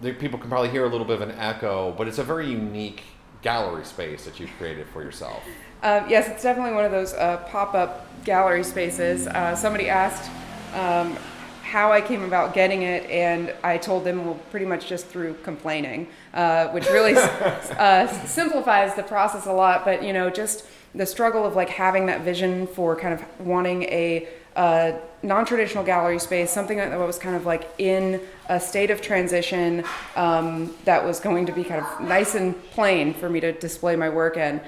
the 0.01 0.13
people 0.13 0.39
can 0.39 0.49
probably 0.49 0.71
hear 0.71 0.85
a 0.85 0.89
little 0.89 1.07
bit 1.07 1.21
of 1.21 1.29
an 1.29 1.37
echo, 1.39 1.93
but 1.93 2.07
it's 2.09 2.19
a 2.19 2.25
very 2.25 2.51
unique 2.51 3.03
gallery 3.43 3.85
space 3.85 4.25
that 4.25 4.39
you've 4.41 4.51
created 4.59 4.87
for 4.89 5.03
yourself. 5.03 5.43
Um, 5.83 6.09
yes, 6.09 6.29
it's 6.29 6.43
definitely 6.43 6.73
one 6.73 6.85
of 6.85 6.91
those 6.91 7.15
uh, 7.15 7.39
pop 7.49 7.75
up 7.75 8.07
gallery 8.25 8.65
spaces. 8.65 9.27
Uh, 9.27 9.55
somebody 9.55 9.89
asked 9.89 10.31
um, 10.75 11.17
how 11.63 11.93
I 11.93 12.01
came 12.01 12.23
about 12.23 12.55
getting 12.55 12.83
it, 12.83 13.09
and 13.11 13.55
I 13.63 13.79
told 13.79 14.05
them, 14.05 14.25
well, 14.25 14.39
pretty 14.51 14.67
much 14.67 14.87
just 14.87 15.07
through 15.07 15.35
complaining, 15.43 16.09
uh, 16.35 16.69
which 16.69 16.87
really 16.87 17.15
uh, 17.17 18.07
simplifies 18.25 18.95
the 18.95 19.03
process 19.03 19.47
a 19.47 19.53
lot. 19.53 19.85
But, 19.85 20.03
you 20.03 20.13
know, 20.13 20.31
just 20.31 20.67
the 20.95 21.07
struggle 21.07 21.45
of 21.45 21.55
like 21.55 21.69
having 21.69 22.07
that 22.07 22.23
vision 22.23 22.67
for 22.67 22.97
kind 22.97 23.15
of 23.15 23.47
wanting 23.47 23.83
a 23.85 24.29
uh, 24.57 24.93
non-traditional 25.23 25.85
gallery 25.85 26.19
space, 26.19 26.51
something 26.51 26.79
that 26.79 26.99
was 26.99 27.19
kind 27.19 27.37
of 27.37 27.47
like 27.47 27.69
in 27.79 28.21
a 28.49 28.59
state 28.59 28.91
of 28.91 29.01
transition 29.01 29.85
um, 30.17 30.75
that 30.85 31.05
was 31.05 31.21
going 31.21 31.47
to 31.47 31.53
be 31.53 31.63
kind 31.63 31.85
of 31.85 32.01
nice 32.01 32.35
and 32.35 32.55
plain 32.71 33.15
for 33.15 33.29
me 33.29 33.39
to 33.39 33.53
display 33.53 33.95
my 33.97 34.09
work 34.09 34.37
in. 34.37 34.61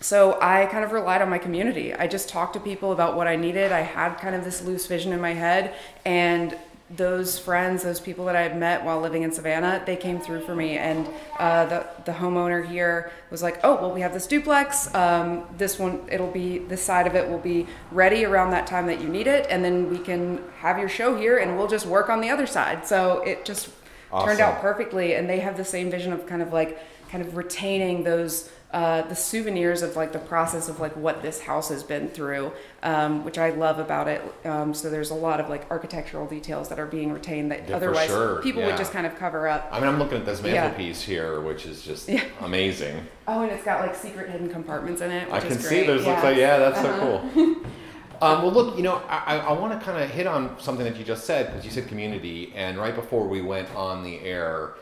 So 0.00 0.38
I 0.40 0.66
kind 0.66 0.84
of 0.84 0.92
relied 0.92 1.20
on 1.20 1.28
my 1.28 1.38
community. 1.38 1.92
I 1.92 2.06
just 2.06 2.28
talked 2.28 2.54
to 2.54 2.60
people 2.60 2.92
about 2.92 3.16
what 3.16 3.26
I 3.26 3.36
needed. 3.36 3.72
I 3.72 3.80
had 3.80 4.14
kind 4.14 4.34
of 4.34 4.44
this 4.44 4.62
loose 4.62 4.86
vision 4.86 5.12
in 5.12 5.20
my 5.20 5.34
head, 5.34 5.74
and 6.04 6.56
those 6.96 7.38
friends, 7.38 7.84
those 7.84 8.00
people 8.00 8.24
that 8.24 8.34
I 8.34 8.42
had 8.42 8.58
met 8.58 8.84
while 8.84 9.00
living 9.00 9.22
in 9.22 9.30
Savannah, 9.32 9.82
they 9.86 9.96
came 9.96 10.18
through 10.18 10.40
for 10.40 10.54
me. 10.56 10.76
And 10.76 11.08
uh, 11.38 11.66
the 11.66 11.86
the 12.04 12.12
homeowner 12.12 12.66
here 12.66 13.12
was 13.30 13.42
like, 13.42 13.60
"Oh, 13.62 13.76
well, 13.76 13.92
we 13.92 14.00
have 14.00 14.12
this 14.12 14.26
duplex. 14.26 14.92
Um, 14.94 15.44
this 15.56 15.78
one, 15.78 16.00
it'll 16.10 16.30
be 16.30 16.58
this 16.58 16.82
side 16.82 17.06
of 17.06 17.14
it 17.14 17.28
will 17.28 17.38
be 17.38 17.66
ready 17.92 18.24
around 18.24 18.50
that 18.50 18.66
time 18.66 18.86
that 18.86 19.00
you 19.00 19.08
need 19.08 19.26
it, 19.26 19.46
and 19.48 19.64
then 19.64 19.88
we 19.88 19.98
can 19.98 20.42
have 20.58 20.78
your 20.78 20.88
show 20.88 21.16
here, 21.16 21.38
and 21.38 21.56
we'll 21.56 21.68
just 21.68 21.86
work 21.86 22.08
on 22.08 22.20
the 22.20 22.30
other 22.30 22.46
side." 22.46 22.86
So 22.86 23.22
it 23.22 23.44
just 23.44 23.70
turned 24.10 24.40
out 24.40 24.60
perfectly, 24.60 25.14
and 25.14 25.30
they 25.30 25.38
have 25.40 25.56
the 25.56 25.64
same 25.64 25.90
vision 25.90 26.12
of 26.12 26.26
kind 26.26 26.42
of 26.42 26.52
like 26.52 26.78
kind 27.10 27.24
of 27.24 27.36
retaining 27.36 28.04
those 28.04 28.50
uh, 28.72 29.02
the 29.02 29.16
souvenirs 29.16 29.82
of 29.82 29.96
like 29.96 30.12
the 30.12 30.18
process 30.20 30.68
of 30.68 30.78
like 30.78 30.96
what 30.96 31.22
this 31.22 31.40
house 31.40 31.70
has 31.70 31.82
been 31.82 32.08
through, 32.08 32.52
um, 32.84 33.24
which 33.24 33.36
I 33.36 33.50
love 33.50 33.80
about 33.80 34.06
it. 34.06 34.22
Um, 34.44 34.74
so 34.74 34.88
there's 34.88 35.10
a 35.10 35.14
lot 35.14 35.40
of 35.40 35.48
like 35.48 35.68
architectural 35.70 36.26
details 36.26 36.68
that 36.68 36.78
are 36.78 36.86
being 36.86 37.12
retained 37.12 37.50
that 37.50 37.68
Yeah, 37.68 37.76
otherwise 37.76 38.06
sure, 38.06 38.40
people 38.42 38.62
yeah. 38.62 38.68
would 38.68 38.76
just 38.76 38.92
kind 38.92 39.06
of 39.06 39.16
cover 39.16 39.48
up. 39.48 39.68
I 39.72 39.80
mean, 39.80 39.88
I'm 39.88 39.98
looking 39.98 40.18
at 40.18 40.24
this 40.24 40.40
Yeah. 40.40 40.52
mantelpiece 40.52 41.02
here, 41.02 41.40
which 41.40 41.66
is 41.66 41.82
just 41.82 42.08
Yeah. 42.08 42.22
amazing. 42.40 43.06
Oh, 43.26 43.42
and 43.42 43.50
it's 43.50 43.64
got 43.64 43.80
like 43.80 43.96
secret 43.96 44.30
hidden 44.30 44.48
compartments 44.48 45.00
in 45.00 45.10
it. 45.10 45.26
Which 45.26 45.34
I 45.34 45.40
can 45.48 45.58
see 45.58 45.84
there's 45.84 46.06
looks 46.06 46.22
like 46.22 46.36
yeah, 46.36 46.58
that's 46.58 46.78
Uh-huh. 46.78 46.98
so 47.00 47.30
cool. 47.34 47.56
Um, 48.22 48.42
well, 48.42 48.52
look, 48.52 48.76
you 48.76 48.82
know, 48.82 49.00
I, 49.08 49.36
I, 49.36 49.36
I 49.38 49.52
want 49.52 49.72
to 49.72 49.82
kind 49.82 49.98
of 50.04 50.10
hit 50.10 50.26
on 50.26 50.54
something 50.60 50.84
that 50.84 50.96
you 50.98 51.04
just 51.06 51.24
said 51.24 51.46
because 51.46 51.64
you 51.64 51.70
said 51.70 51.88
community, 51.88 52.52
and 52.54 52.76
right 52.76 52.94
before 52.94 53.26
we 53.26 53.40
went 53.40 53.74
on 53.74 54.04
the 54.04 54.20
air, 54.20 54.72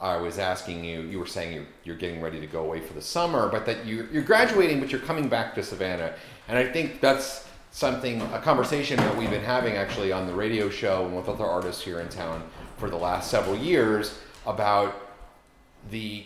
I 0.00 0.16
was 0.16 0.38
asking 0.38 0.84
you. 0.84 1.02
You 1.02 1.18
were 1.18 1.26
saying 1.26 1.52
you're, 1.54 1.66
you're 1.84 1.96
getting 1.96 2.20
ready 2.20 2.40
to 2.40 2.46
go 2.46 2.64
away 2.64 2.80
for 2.80 2.94
the 2.94 3.02
summer, 3.02 3.48
but 3.48 3.66
that 3.66 3.84
you, 3.84 4.08
you're 4.12 4.22
graduating, 4.22 4.80
but 4.80 4.90
you're 4.90 5.00
coming 5.00 5.28
back 5.28 5.54
to 5.56 5.62
Savannah, 5.62 6.14
and 6.48 6.56
I 6.56 6.64
think 6.72 7.00
that's 7.00 7.46
something 7.72 8.20
a 8.32 8.40
conversation 8.40 8.96
that 8.96 9.16
we've 9.16 9.30
been 9.30 9.44
having 9.44 9.74
actually 9.74 10.10
on 10.10 10.26
the 10.26 10.32
radio 10.34 10.68
show 10.70 11.06
and 11.06 11.14
with 11.16 11.28
other 11.28 11.44
artists 11.44 11.82
here 11.82 12.00
in 12.00 12.08
town 12.08 12.42
for 12.78 12.90
the 12.90 12.96
last 12.96 13.30
several 13.30 13.56
years 13.56 14.18
about 14.46 14.94
the 15.90 16.24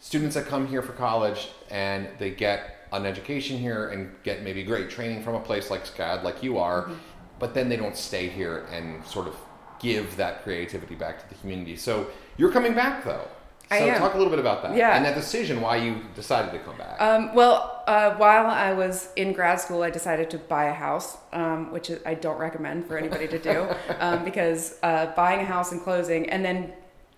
students 0.00 0.34
that 0.34 0.46
come 0.46 0.66
here 0.66 0.82
for 0.82 0.92
college 0.94 1.50
and 1.70 2.08
they 2.18 2.30
get 2.30 2.88
an 2.92 3.06
education 3.06 3.56
here 3.56 3.90
and 3.90 4.12
get 4.24 4.42
maybe 4.42 4.64
great 4.64 4.90
training 4.90 5.22
from 5.22 5.34
a 5.36 5.40
place 5.40 5.70
like 5.70 5.84
SCAD, 5.84 6.22
like 6.24 6.42
you 6.42 6.58
are, 6.58 6.82
Mm-hmm. 6.82 6.94
but 7.38 7.54
then 7.54 7.68
they 7.68 7.76
don't 7.76 7.96
stay 7.96 8.28
here 8.28 8.66
and 8.72 9.04
sort 9.06 9.28
of 9.28 9.36
give 9.82 10.16
that 10.16 10.42
creativity 10.44 10.94
back 10.94 11.20
to 11.22 11.28
the 11.28 11.34
community. 11.40 11.76
So 11.76 12.06
you're 12.36 12.52
coming 12.52 12.74
back 12.74 13.04
though. 13.04 13.28
So 13.68 13.76
I 13.76 13.88
am. 13.88 13.98
talk 13.98 14.14
a 14.14 14.18
little 14.18 14.30
bit 14.30 14.38
about 14.38 14.62
that. 14.62 14.76
Yeah. 14.76 14.96
And 14.96 15.04
that 15.04 15.14
decision 15.14 15.60
why 15.60 15.76
you 15.76 16.02
decided 16.14 16.52
to 16.52 16.58
come 16.58 16.76
back. 16.76 17.00
Um, 17.00 17.34
well, 17.34 17.82
uh, 17.86 18.14
while 18.16 18.46
I 18.46 18.72
was 18.72 19.08
in 19.16 19.32
grad 19.32 19.60
school, 19.60 19.82
I 19.82 19.90
decided 19.90 20.28
to 20.30 20.38
buy 20.38 20.64
a 20.64 20.74
house, 20.74 21.16
um, 21.32 21.72
which 21.72 21.90
I 22.04 22.14
don't 22.14 22.38
recommend 22.38 22.86
for 22.86 22.98
anybody 22.98 23.28
to 23.28 23.38
do 23.38 23.68
um, 23.98 24.24
because 24.24 24.78
uh, 24.82 25.06
buying 25.16 25.40
a 25.40 25.44
house 25.44 25.72
and 25.72 25.80
closing 25.82 26.28
and 26.28 26.44
then 26.44 26.72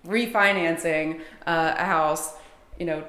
refinancing 0.06 1.20
uh, 1.46 1.74
a 1.76 1.84
house, 1.84 2.34
you 2.78 2.86
know, 2.86 3.04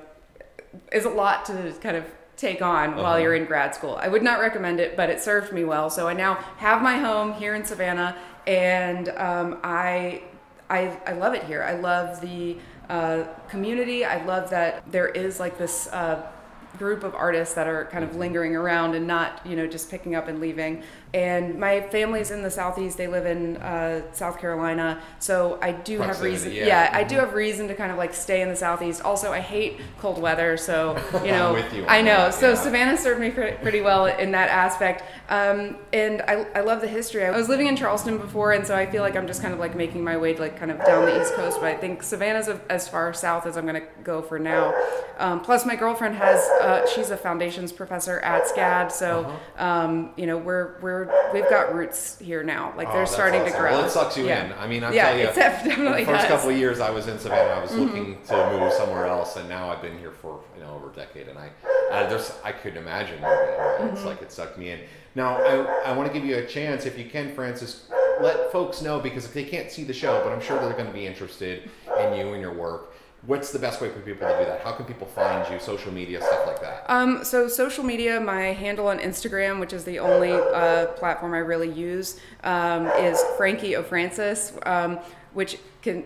is 0.92 1.06
a 1.06 1.10
lot 1.10 1.46
to 1.46 1.74
kind 1.82 1.96
of 1.96 2.06
take 2.38 2.62
on 2.62 2.96
while 2.96 3.20
you're 3.20 3.36
in 3.36 3.46
grad 3.46 3.74
school. 3.74 3.96
I 4.02 4.08
would 4.08 4.24
not 4.24 4.40
recommend 4.40 4.80
it, 4.80 4.98
but 4.98 5.10
it 5.10 5.22
served 5.22 5.54
me 5.54 5.64
well. 5.64 5.90
So 5.90 6.08
I 6.08 6.14
now 6.14 6.36
have 6.58 6.82
my 6.82 6.98
home 6.98 7.34
here 7.34 7.56
in 7.56 7.64
Savannah, 7.64 8.18
and 8.48 9.10
um, 9.10 9.60
I, 9.64 10.24
I 10.70 10.98
I 11.06 11.14
love 11.14 11.34
it 11.34 11.44
here. 11.44 11.64
I 11.64 11.74
love 11.74 12.22
the 12.22 12.58
uh, 12.90 13.24
community. 13.48 14.06
I 14.06 14.24
love 14.26 14.50
that 14.50 14.84
there 14.92 15.08
is 15.08 15.40
like 15.40 15.58
this. 15.58 15.88
Uh, 15.88 16.32
group 16.78 17.04
of 17.04 17.16
artists 17.16 17.56
that 17.56 17.68
are 17.68 17.86
kind 17.86 18.04
of 18.04 18.18
lingering 18.18 18.54
around 18.54 18.96
and 18.96 19.08
not 19.08 19.40
you 19.46 19.56
know 19.56 19.66
just 19.66 19.90
picking 19.90 20.14
up 20.14 20.28
and 20.28 20.40
leaving 20.42 20.84
and 21.16 21.58
my 21.58 21.80
family's 21.96 22.30
in 22.30 22.42
the 22.44 22.52
southeast. 22.52 22.98
They 22.98 23.08
live 23.08 23.26
in 23.26 23.56
uh, 23.58 24.02
south 24.12 24.38
carolina. 24.44 25.02
So 25.20 25.36
i 25.62 25.72
do 25.72 25.96
have 26.02 26.22
reason 26.22 26.52
yeah. 26.52 26.66
yeah 26.72 26.90
i 27.02 27.04
do 27.12 27.16
have 27.16 27.34
reason 27.34 27.68
to 27.70 27.74
kind 27.82 27.92
of 27.94 27.98
like 27.98 28.14
stay 28.14 28.42
in 28.42 28.50
the 28.50 28.56
southeast. 28.56 29.02
Also 29.02 29.32
i 29.32 29.40
hate 29.40 29.80
cold 30.00 30.18
weather 30.22 30.58
so 30.58 30.78
you 31.26 31.32
know 31.32 31.56
you 31.74 31.86
i 31.88 32.02
know. 32.02 32.26
that, 32.26 32.34
so 32.34 32.50
yeah. 32.50 32.56
savannah 32.66 32.98
served 32.98 33.22
me 33.22 33.30
pretty 33.32 33.82
well 33.82 34.06
in 34.08 34.32
that 34.32 34.50
aspect. 34.50 35.04
Um, 35.30 35.78
and 35.94 36.22
I, 36.34 36.46
I 36.54 36.62
love 36.62 36.82
the 36.82 36.88
history. 37.00 37.24
I 37.26 37.32
was 37.32 37.48
living 37.50 37.68
in 37.68 37.76
charleston 37.78 38.18
before 38.18 38.52
and 38.52 38.68
so 38.68 38.76
i 38.76 38.86
feel 38.86 39.02
like 39.02 39.16
i'm 39.16 39.28
just 39.28 39.42
kind 39.42 39.54
of 39.54 39.60
like 39.60 39.76
making 39.76 40.04
my 40.04 40.18
way 40.18 40.36
like 40.36 40.58
kind 40.60 40.72
of 40.72 40.78
down 40.86 41.06
the 41.06 41.16
east 41.22 41.34
coast 41.36 41.58
but 41.62 41.68
i 41.68 41.78
think 41.78 42.04
savannah's 42.04 42.50
as 42.70 42.88
far 42.90 43.14
south 43.14 43.46
as 43.46 43.56
i'm 43.58 43.66
going 43.66 43.82
to 43.82 43.88
go 44.04 44.22
for 44.22 44.38
now. 44.38 44.74
Um, 45.18 45.40
plus 45.40 45.66
my 45.66 45.76
girlfriend 45.78 46.16
has 46.16 46.40
uh, 46.62 46.86
she's 46.94 47.10
a 47.10 47.16
foundations 47.18 47.72
professor 47.72 48.20
at 48.20 48.44
scad 48.52 48.92
so 48.92 49.06
Uh-huh. 49.26 49.66
um, 49.66 50.12
you 50.18 50.26
know 50.30 50.38
we're 50.38 50.76
we're 50.82 51.05
we've 51.34 51.50
got 51.50 51.74
roots 51.74 52.18
here 52.20 52.44
now 52.44 52.74
like 52.78 52.88
Oh, 52.90 52.94
they're 52.94 53.06
starting 53.06 53.44
to 53.46 53.52
grow 53.52 53.72
Well, 53.72 53.86
it 53.86 53.90
sucks 53.92 54.18
you 54.18 54.26
Yeah. 54.28 54.46
in. 54.46 54.54
I 54.54 54.68
mean, 54.68 54.84
I'm 54.84 54.94
yeah 54.94 55.06
telling 55.08 55.20
you, 55.22 55.28
it 55.28 55.36
definitely 55.36 56.06
the 56.06 56.06
first 56.06 56.08
does. 56.08 56.22
Mm-hmm. 56.24 56.28
couple 56.34 56.50
of 56.50 56.58
years 56.58 56.80
I 56.80 56.90
was 56.90 57.08
in 57.08 57.18
Savannah, 57.20 57.56
I 57.56 57.62
was 57.62 57.72
looking 57.74 58.18
to 58.28 58.58
move 58.60 58.72
somewhere 58.74 59.06
else, 59.08 59.36
and 59.38 59.48
now 59.50 59.70
I've 59.70 59.82
been 59.82 59.98
here 60.00 60.12
for 60.12 60.40
you 60.58 60.64
know 60.64 60.74
over 60.76 60.90
a 60.92 60.94
decade, 60.94 61.28
and 61.28 61.38
I, 61.38 61.50
I 61.92 62.06
there's 62.08 62.32
I 62.44 62.52
couldn't 62.52 62.78
imagine 62.80 63.16
moving. 63.22 63.90
It's 63.92 64.00
Mm-hmm. 64.00 64.08
like 64.08 64.22
it 64.22 64.32
sucked 64.32 64.58
me 64.58 64.70
in. 64.72 64.80
Now 65.16 65.38
I, 65.38 65.90
I 65.90 65.92
want 65.96 66.12
to 66.12 66.14
give 66.18 66.28
you 66.28 66.38
a 66.38 66.46
chance, 66.46 66.86
if 66.86 66.98
you 66.98 67.06
can, 67.06 67.34
Frances, 67.36 67.88
let 68.22 68.52
folks 68.52 68.82
know 68.82 69.00
because 69.00 69.26
if 69.26 69.34
they 69.34 69.44
can't 69.44 69.70
see 69.72 69.84
the 69.84 69.94
show, 69.94 70.22
but 70.24 70.32
I'm 70.34 70.42
sure 70.42 70.58
they're 70.60 70.74
going 70.74 70.88
to 70.88 70.94
be 70.94 71.06
interested 71.06 71.70
in 72.00 72.14
you 72.18 72.32
and 72.34 72.42
your 72.42 72.54
work. 72.54 72.94
What's 73.28 73.52
the 73.52 73.60
best 73.60 73.82
way 73.82 73.90
for 73.90 74.00
people 74.02 74.28
to 74.28 74.38
do 74.38 74.46
that? 74.46 74.62
How 74.62 74.74
can 74.74 74.86
people 74.86 75.08
find 75.08 75.52
you? 75.52 75.60
Social 75.60 75.92
media, 75.92 76.22
stuff 76.22 76.46
like 76.46 76.62
that. 76.62 76.86
Um, 76.88 77.24
so 77.24 77.48
social 77.48 77.84
media, 77.84 78.20
my 78.20 78.54
handle 78.54 78.88
on 78.88 79.00
Instagram, 79.00 79.60
which 79.60 79.74
is 79.74 79.84
the 79.84 80.00
only 80.00 80.32
uh, 80.32 80.88
platform 80.98 81.34
I 81.34 81.40
really 81.40 81.72
use, 81.72 82.20
um, 82.44 82.88
is 82.88 83.20
Frankie 83.38 83.76
O'Francis, 83.76 84.54
um, 84.66 85.00
which 85.34 85.58
can, 85.82 86.04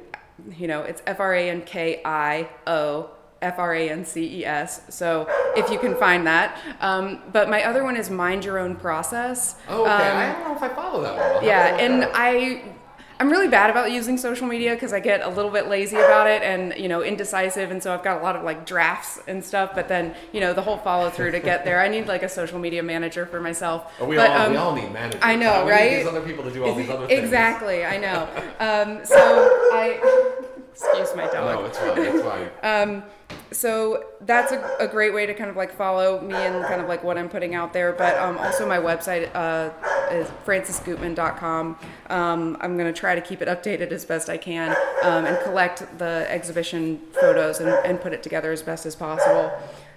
you 0.58 0.68
know, 0.68 0.82
it's 0.84 1.02
F 1.06 1.20
R 1.20 1.34
A 1.34 1.50
N 1.50 1.62
K 1.64 2.02
I 2.06 2.50
O. 2.68 3.12
F 3.42 3.58
R 3.58 3.74
A 3.74 3.90
N 3.90 4.04
C 4.04 4.40
E 4.40 4.46
S. 4.46 4.82
So 4.90 5.26
if 5.56 5.70
you 5.70 5.80
can 5.80 5.96
find 5.96 6.28
that. 6.28 6.60
Um, 6.82 7.22
but 7.32 7.50
my 7.50 7.64
other 7.64 7.86
one 7.86 7.96
is 7.96 8.10
Mind 8.10 8.44
Your 8.44 8.60
Own 8.60 8.76
Process. 8.76 9.56
Oh, 9.70 9.84
okay. 9.84 9.92
Um, 9.92 10.18
I 10.18 10.34
don't 10.34 10.44
know 10.44 10.56
if 10.58 10.62
I 10.62 10.76
follow 10.76 11.02
that 11.04 11.16
one. 11.16 11.38
I'll 11.38 11.44
yeah, 11.44 11.78
and. 11.78 12.06
I 12.14 12.76
I'm 13.20 13.30
really 13.30 13.50
bad 13.50 13.70
about 13.70 13.92
using 13.92 14.18
social 14.18 14.48
media 14.48 14.74
because 14.74 14.94
I 14.94 15.02
get 15.02 15.22
a 15.22 15.28
little 15.28 15.52
bit 15.52 15.68
lazy 15.68 15.98
about 15.98 16.28
it 16.28 16.42
and 16.42 16.74
you 16.78 16.88
know 16.88 17.04
indecisive, 17.04 17.70
and 17.70 17.84
so 17.84 17.94
I've 17.94 18.04
got 18.04 18.22
a 18.22 18.24
lot 18.24 18.38
of 18.38 18.44
like 18.44 18.66
drafts 18.66 19.20
and 19.28 19.44
stuff. 19.44 19.72
But 19.76 19.90
then 19.90 20.16
you 20.32 20.40
know 20.40 20.54
the 20.54 20.62
whole 20.62 20.78
follow 20.78 21.10
through 21.10 21.32
to 21.32 21.40
get 21.42 21.66
there. 21.66 21.82
I 21.82 21.90
need 21.90 22.08
like 22.08 22.24
a 22.24 22.30
social 22.30 22.60
media 22.60 22.82
manager 22.82 23.26
for 23.26 23.42
myself. 23.42 23.92
Oh, 24.00 24.06
we 24.06 24.16
But, 24.16 24.30
all 24.32 24.50
we 24.50 24.56
um, 24.56 24.64
all 24.64 24.76
need 24.76 24.94
managers. 24.94 25.20
I 25.22 25.36
know, 25.36 25.66
We 25.66 25.72
right? 25.72 25.92
Need 25.92 25.98
these 26.00 26.08
other 26.08 26.22
people 26.22 26.46
to 26.46 26.52
do 26.52 26.64
all 26.64 26.74
these 26.76 26.90
other 26.90 27.08
things. 27.08 27.20
Exactly, 27.20 27.84
I 27.84 27.98
know. 27.98 28.28
Um, 28.60 29.06
so 29.06 29.18
I 29.74 30.00
excuse 30.72 31.14
my 31.16 31.28
dog. 31.28 31.60
No, 31.60 31.66
it's 31.66 31.78
fine. 31.78 31.98
It's 31.98 32.22
fine. 32.24 32.50
Um, 32.64 33.04
so 33.52 34.06
that's 34.22 34.52
a, 34.52 34.78
a 34.80 34.88
great 34.88 35.14
way 35.14 35.26
to 35.26 35.34
kind 35.34 35.50
of 35.50 35.56
like 35.56 35.74
follow 35.74 36.22
me 36.22 36.36
and 36.36 36.64
kind 36.66 36.82
of 36.82 36.88
like 36.88 37.04
what 37.04 37.18
I'm 37.18 37.30
putting 37.30 37.56
out 37.56 37.74
there. 37.74 37.92
But 37.94 38.18
um, 38.18 38.38
also 38.38 38.68
my 38.68 38.78
website 38.78 39.34
uh, 39.36 39.72
is 40.12 40.28
francesgutman.com. 40.46 41.78
Um, 42.10 42.58
I'm 42.62 42.78
going 42.78 42.94
to 42.94 43.00
try 43.00 43.16
to 43.16 43.22
keep 43.22 43.42
it 43.42 43.48
updated 43.48 43.92
as 43.92 44.06
best 44.06 44.30
I 44.30 44.38
can 44.38 44.76
um, 45.04 45.26
and 45.26 45.38
collect 45.44 45.98
the 45.98 46.26
exhibition 46.30 47.02
photos 47.20 47.60
and, 47.60 47.70
and 47.70 48.00
put 48.00 48.14
it 48.14 48.24
together 48.24 48.52
as 48.52 48.62
best 48.62 48.86
as 48.86 48.96
possible. 48.96 49.52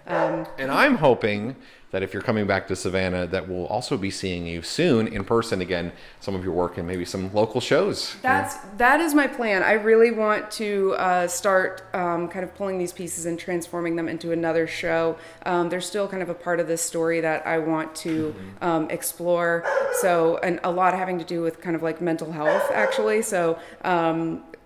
Um, 0.07 0.47
And 0.59 0.71
I'm 0.71 0.97
hoping 0.97 1.57
that 1.93 2.03
if 2.03 2.13
you're 2.13 2.23
coming 2.23 2.47
back 2.47 2.67
to 2.69 2.75
Savannah, 2.75 3.27
that 3.27 3.49
we'll 3.49 3.67
also 3.67 3.97
be 3.97 4.11
seeing 4.11 4.47
you 4.47 4.63
soon 4.63 5.07
in 5.07 5.25
person 5.25 5.61
again, 5.61 5.93
some 6.21 6.35
of 6.35 6.43
your 6.43 6.55
work 6.55 6.79
and 6.79 6.89
maybe 6.89 7.05
some 7.05 7.33
local 7.35 7.61
shows. 7.61 8.17
That's 8.23 8.57
that 8.79 9.01
is 9.01 9.15
my 9.15 9.27
plan. 9.27 9.63
I 9.63 9.73
really 9.73 10.11
want 10.11 10.51
to 10.53 10.95
uh, 10.95 11.29
start 11.29 11.85
um, 11.95 12.29
kind 12.29 12.45
of 12.45 12.55
pulling 12.55 12.79
these 12.79 12.93
pieces 12.93 13.27
and 13.27 13.39
transforming 13.39 13.97
them 13.97 14.09
into 14.09 14.33
another 14.33 14.67
show. 14.67 15.19
Um, 15.45 15.69
they're 15.69 15.83
still 15.83 16.09
kind 16.09 16.23
of 16.23 16.31
a 16.31 16.35
part 16.35 16.61
of 16.61 16.67
this 16.67 16.81
story 16.83 17.21
that 17.21 17.47
I 17.47 17.59
want 17.59 17.95
to 17.97 18.35
um, 18.63 18.91
explore. 18.91 19.65
So, 20.01 20.39
and 20.39 20.61
a 20.65 20.71
lot 20.71 20.95
having 20.95 21.19
to 21.19 21.25
do 21.25 21.43
with 21.43 21.61
kind 21.61 21.77
of 21.77 21.83
like 21.83 22.01
mental 22.01 22.33
health, 22.33 22.71
actually. 22.73 23.23
So. 23.23 23.59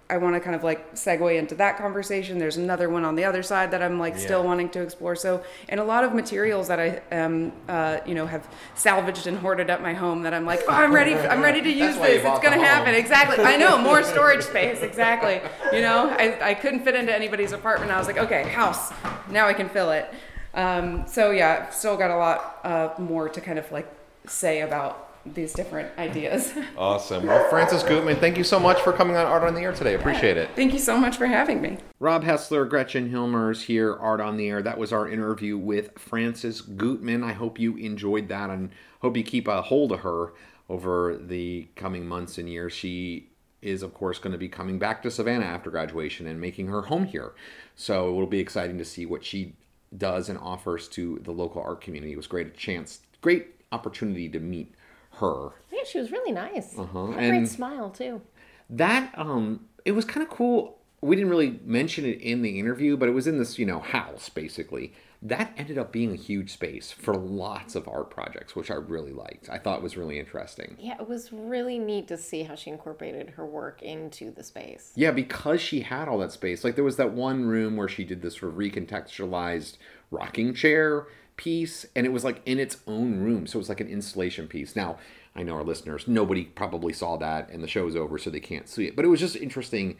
I 0.08 0.18
want 0.18 0.36
to 0.36 0.40
kind 0.40 0.54
of 0.54 0.62
like 0.62 0.94
segue 0.94 1.36
into 1.36 1.56
that 1.56 1.78
conversation. 1.78 2.38
There's 2.38 2.56
another 2.56 2.88
one 2.88 3.04
on 3.04 3.16
the 3.16 3.24
other 3.24 3.42
side 3.42 3.72
that 3.72 3.82
I'm 3.82 3.98
like 3.98 4.16
still 4.16 4.44
wanting 4.44 4.68
to 4.70 4.80
explore. 4.80 5.16
So, 5.16 5.42
and 5.68 5.80
a 5.80 5.84
lot 5.84 6.04
of 6.04 6.14
materials 6.14 6.68
that 6.68 6.78
I 6.78 7.02
um, 7.16 7.52
uh, 7.68 7.98
you 8.06 8.14
know, 8.14 8.26
have 8.26 8.46
salvaged 8.76 9.26
and 9.26 9.36
hoarded 9.36 9.68
at 9.68 9.82
my 9.82 9.94
home 9.94 10.22
that 10.22 10.32
I'm 10.32 10.46
like, 10.46 10.60
oh, 10.68 10.72
I'm 10.72 10.94
ready. 10.94 11.14
I'm 11.14 11.42
ready 11.42 11.60
to 11.60 11.70
use 11.84 11.96
this. 11.96 12.24
It's 12.24 12.40
gonna 12.40 12.64
happen. 12.64 12.94
Exactly. 12.94 13.44
I 13.44 13.56
know 13.56 13.78
more 13.78 14.02
storage 14.04 14.42
space. 14.42 14.80
Exactly. 14.80 15.40
You 15.72 15.82
know, 15.82 16.08
I, 16.10 16.50
I 16.50 16.54
couldn't 16.54 16.84
fit 16.84 16.94
into 16.94 17.12
anybody's 17.12 17.50
apartment. 17.50 17.90
I 17.90 17.98
was 17.98 18.06
like, 18.06 18.18
okay, 18.18 18.44
house. 18.44 18.92
Now 19.28 19.48
I 19.48 19.54
can 19.54 19.68
fill 19.68 19.90
it. 19.90 20.12
Um, 20.54 21.04
so 21.08 21.32
yeah, 21.32 21.66
I've 21.66 21.74
still 21.74 21.96
got 21.96 22.12
a 22.12 22.16
lot 22.16 22.60
uh, 22.62 22.90
more 22.98 23.28
to 23.28 23.40
kind 23.40 23.58
of 23.58 23.70
like 23.72 23.88
say 24.26 24.60
about 24.60 25.05
these 25.34 25.52
different 25.52 25.96
ideas. 25.98 26.52
Awesome. 26.76 27.26
Well, 27.26 27.48
Frances 27.48 27.82
Gutman, 27.82 28.16
thank 28.16 28.36
you 28.36 28.44
so 28.44 28.60
much 28.60 28.80
for 28.82 28.92
coming 28.92 29.16
on 29.16 29.24
Art 29.24 29.44
on 29.44 29.54
the 29.54 29.60
Air 29.62 29.72
today. 29.72 29.94
Appreciate 29.94 30.36
it. 30.36 30.50
Thank 30.54 30.72
you 30.72 30.78
so 30.78 30.98
much 30.98 31.16
for 31.16 31.26
having 31.26 31.62
me. 31.62 31.78
Rob 32.00 32.22
Hessler, 32.22 32.68
Gretchen 32.68 33.10
Hilmers 33.10 33.62
here, 33.62 33.94
Art 33.94 34.20
on 34.20 34.36
the 34.36 34.48
Air. 34.48 34.62
That 34.62 34.76
was 34.78 34.92
our 34.92 35.08
interview 35.08 35.56
with 35.56 35.98
Frances 35.98 36.60
Gutman. 36.60 37.24
I 37.24 37.32
hope 37.32 37.58
you 37.58 37.76
enjoyed 37.76 38.28
that 38.28 38.50
and 38.50 38.70
hope 39.00 39.16
you 39.16 39.22
keep 39.22 39.48
a 39.48 39.62
hold 39.62 39.92
of 39.92 40.00
her 40.00 40.34
over 40.68 41.16
the 41.16 41.68
coming 41.76 42.06
months 42.06 42.36
and 42.36 42.48
years. 42.48 42.72
She 42.72 43.30
is, 43.62 43.82
of 43.82 43.94
course, 43.94 44.18
going 44.18 44.32
to 44.32 44.38
be 44.38 44.48
coming 44.48 44.78
back 44.78 45.02
to 45.02 45.10
Savannah 45.10 45.46
after 45.46 45.70
graduation 45.70 46.26
and 46.26 46.40
making 46.40 46.66
her 46.68 46.82
home 46.82 47.04
here. 47.04 47.32
So 47.74 48.10
it 48.10 48.12
will 48.12 48.26
be 48.26 48.40
exciting 48.40 48.78
to 48.78 48.84
see 48.84 49.06
what 49.06 49.24
she 49.24 49.54
does 49.96 50.28
and 50.28 50.38
offers 50.38 50.88
to 50.88 51.20
the 51.22 51.32
local 51.32 51.62
art 51.62 51.80
community. 51.80 52.12
It 52.12 52.16
was 52.16 52.26
great 52.26 52.56
chance, 52.56 53.00
great 53.20 53.54
opportunity 53.72 54.28
to 54.28 54.40
meet 54.40 54.74
her 55.16 55.50
Yeah, 55.72 55.84
she 55.84 55.98
was 55.98 56.10
really 56.12 56.32
nice. 56.32 56.78
Uh-huh, 56.78 57.06
Had 57.08 57.14
a 57.14 57.18
and- 57.26 57.30
great 57.38 57.48
smile 57.48 57.90
too. 57.90 58.20
that 58.70 59.12
um 59.16 59.66
it 59.84 59.92
was 59.92 60.04
kind 60.04 60.22
of 60.26 60.30
cool 60.30 60.78
we 61.02 61.14
didn't 61.14 61.30
really 61.30 61.60
mention 61.64 62.04
it 62.04 62.20
in 62.20 62.42
the 62.42 62.58
interview 62.58 62.96
but 62.96 63.08
it 63.08 63.12
was 63.12 63.26
in 63.26 63.38
this 63.38 63.58
you 63.58 63.66
know 63.66 63.78
house 63.80 64.28
basically 64.28 64.92
that 65.22 65.52
ended 65.56 65.78
up 65.78 65.92
being 65.92 66.12
a 66.12 66.16
huge 66.16 66.52
space 66.52 66.90
for 66.92 67.14
lots 67.14 67.74
of 67.74 67.86
art 67.88 68.10
projects 68.10 68.56
which 68.56 68.70
i 68.70 68.74
really 68.74 69.12
liked 69.12 69.48
i 69.48 69.56
thought 69.58 69.82
was 69.82 69.96
really 69.96 70.18
interesting 70.18 70.76
Yeah, 70.80 70.96
it 71.00 71.08
was 71.08 71.32
really 71.32 71.78
neat 71.78 72.08
to 72.08 72.16
see 72.18 72.42
how 72.42 72.54
she 72.56 72.70
incorporated 72.70 73.30
her 73.30 73.46
work 73.46 73.82
into 73.82 74.30
the 74.32 74.42
space. 74.42 74.92
yeah 74.96 75.12
because 75.12 75.60
she 75.60 75.80
had 75.80 76.08
all 76.08 76.18
that 76.18 76.32
space 76.32 76.64
like 76.64 76.74
there 76.74 76.84
was 76.84 76.96
that 76.96 77.12
one 77.12 77.44
room 77.44 77.76
where 77.76 77.88
she 77.88 78.02
did 78.04 78.20
this 78.22 78.36
sort 78.38 78.52
of 78.52 78.58
recontextualized 78.58 79.76
rocking 80.10 80.54
chair 80.54 81.06
piece 81.36 81.84
and 81.94 82.06
it 82.06 82.12
was 82.12 82.24
like 82.24 82.40
in 82.46 82.58
its 82.58 82.78
own 82.86 83.20
room 83.20 83.46
so 83.46 83.58
it 83.58 83.60
was 83.60 83.68
like 83.68 83.80
an 83.80 83.88
installation 83.88 84.46
piece 84.48 84.74
now 84.74 84.98
i 85.34 85.42
know 85.42 85.54
our 85.54 85.64
listeners 85.64 86.08
nobody 86.08 86.44
probably 86.44 86.92
saw 86.92 87.16
that 87.16 87.48
and 87.50 87.62
the 87.62 87.68
show's 87.68 87.94
over 87.94 88.16
so 88.16 88.30
they 88.30 88.40
can't 88.40 88.68
see 88.68 88.86
it 88.86 88.96
but 88.96 89.04
it 89.04 89.08
was 89.08 89.20
just 89.20 89.36
interesting 89.36 89.96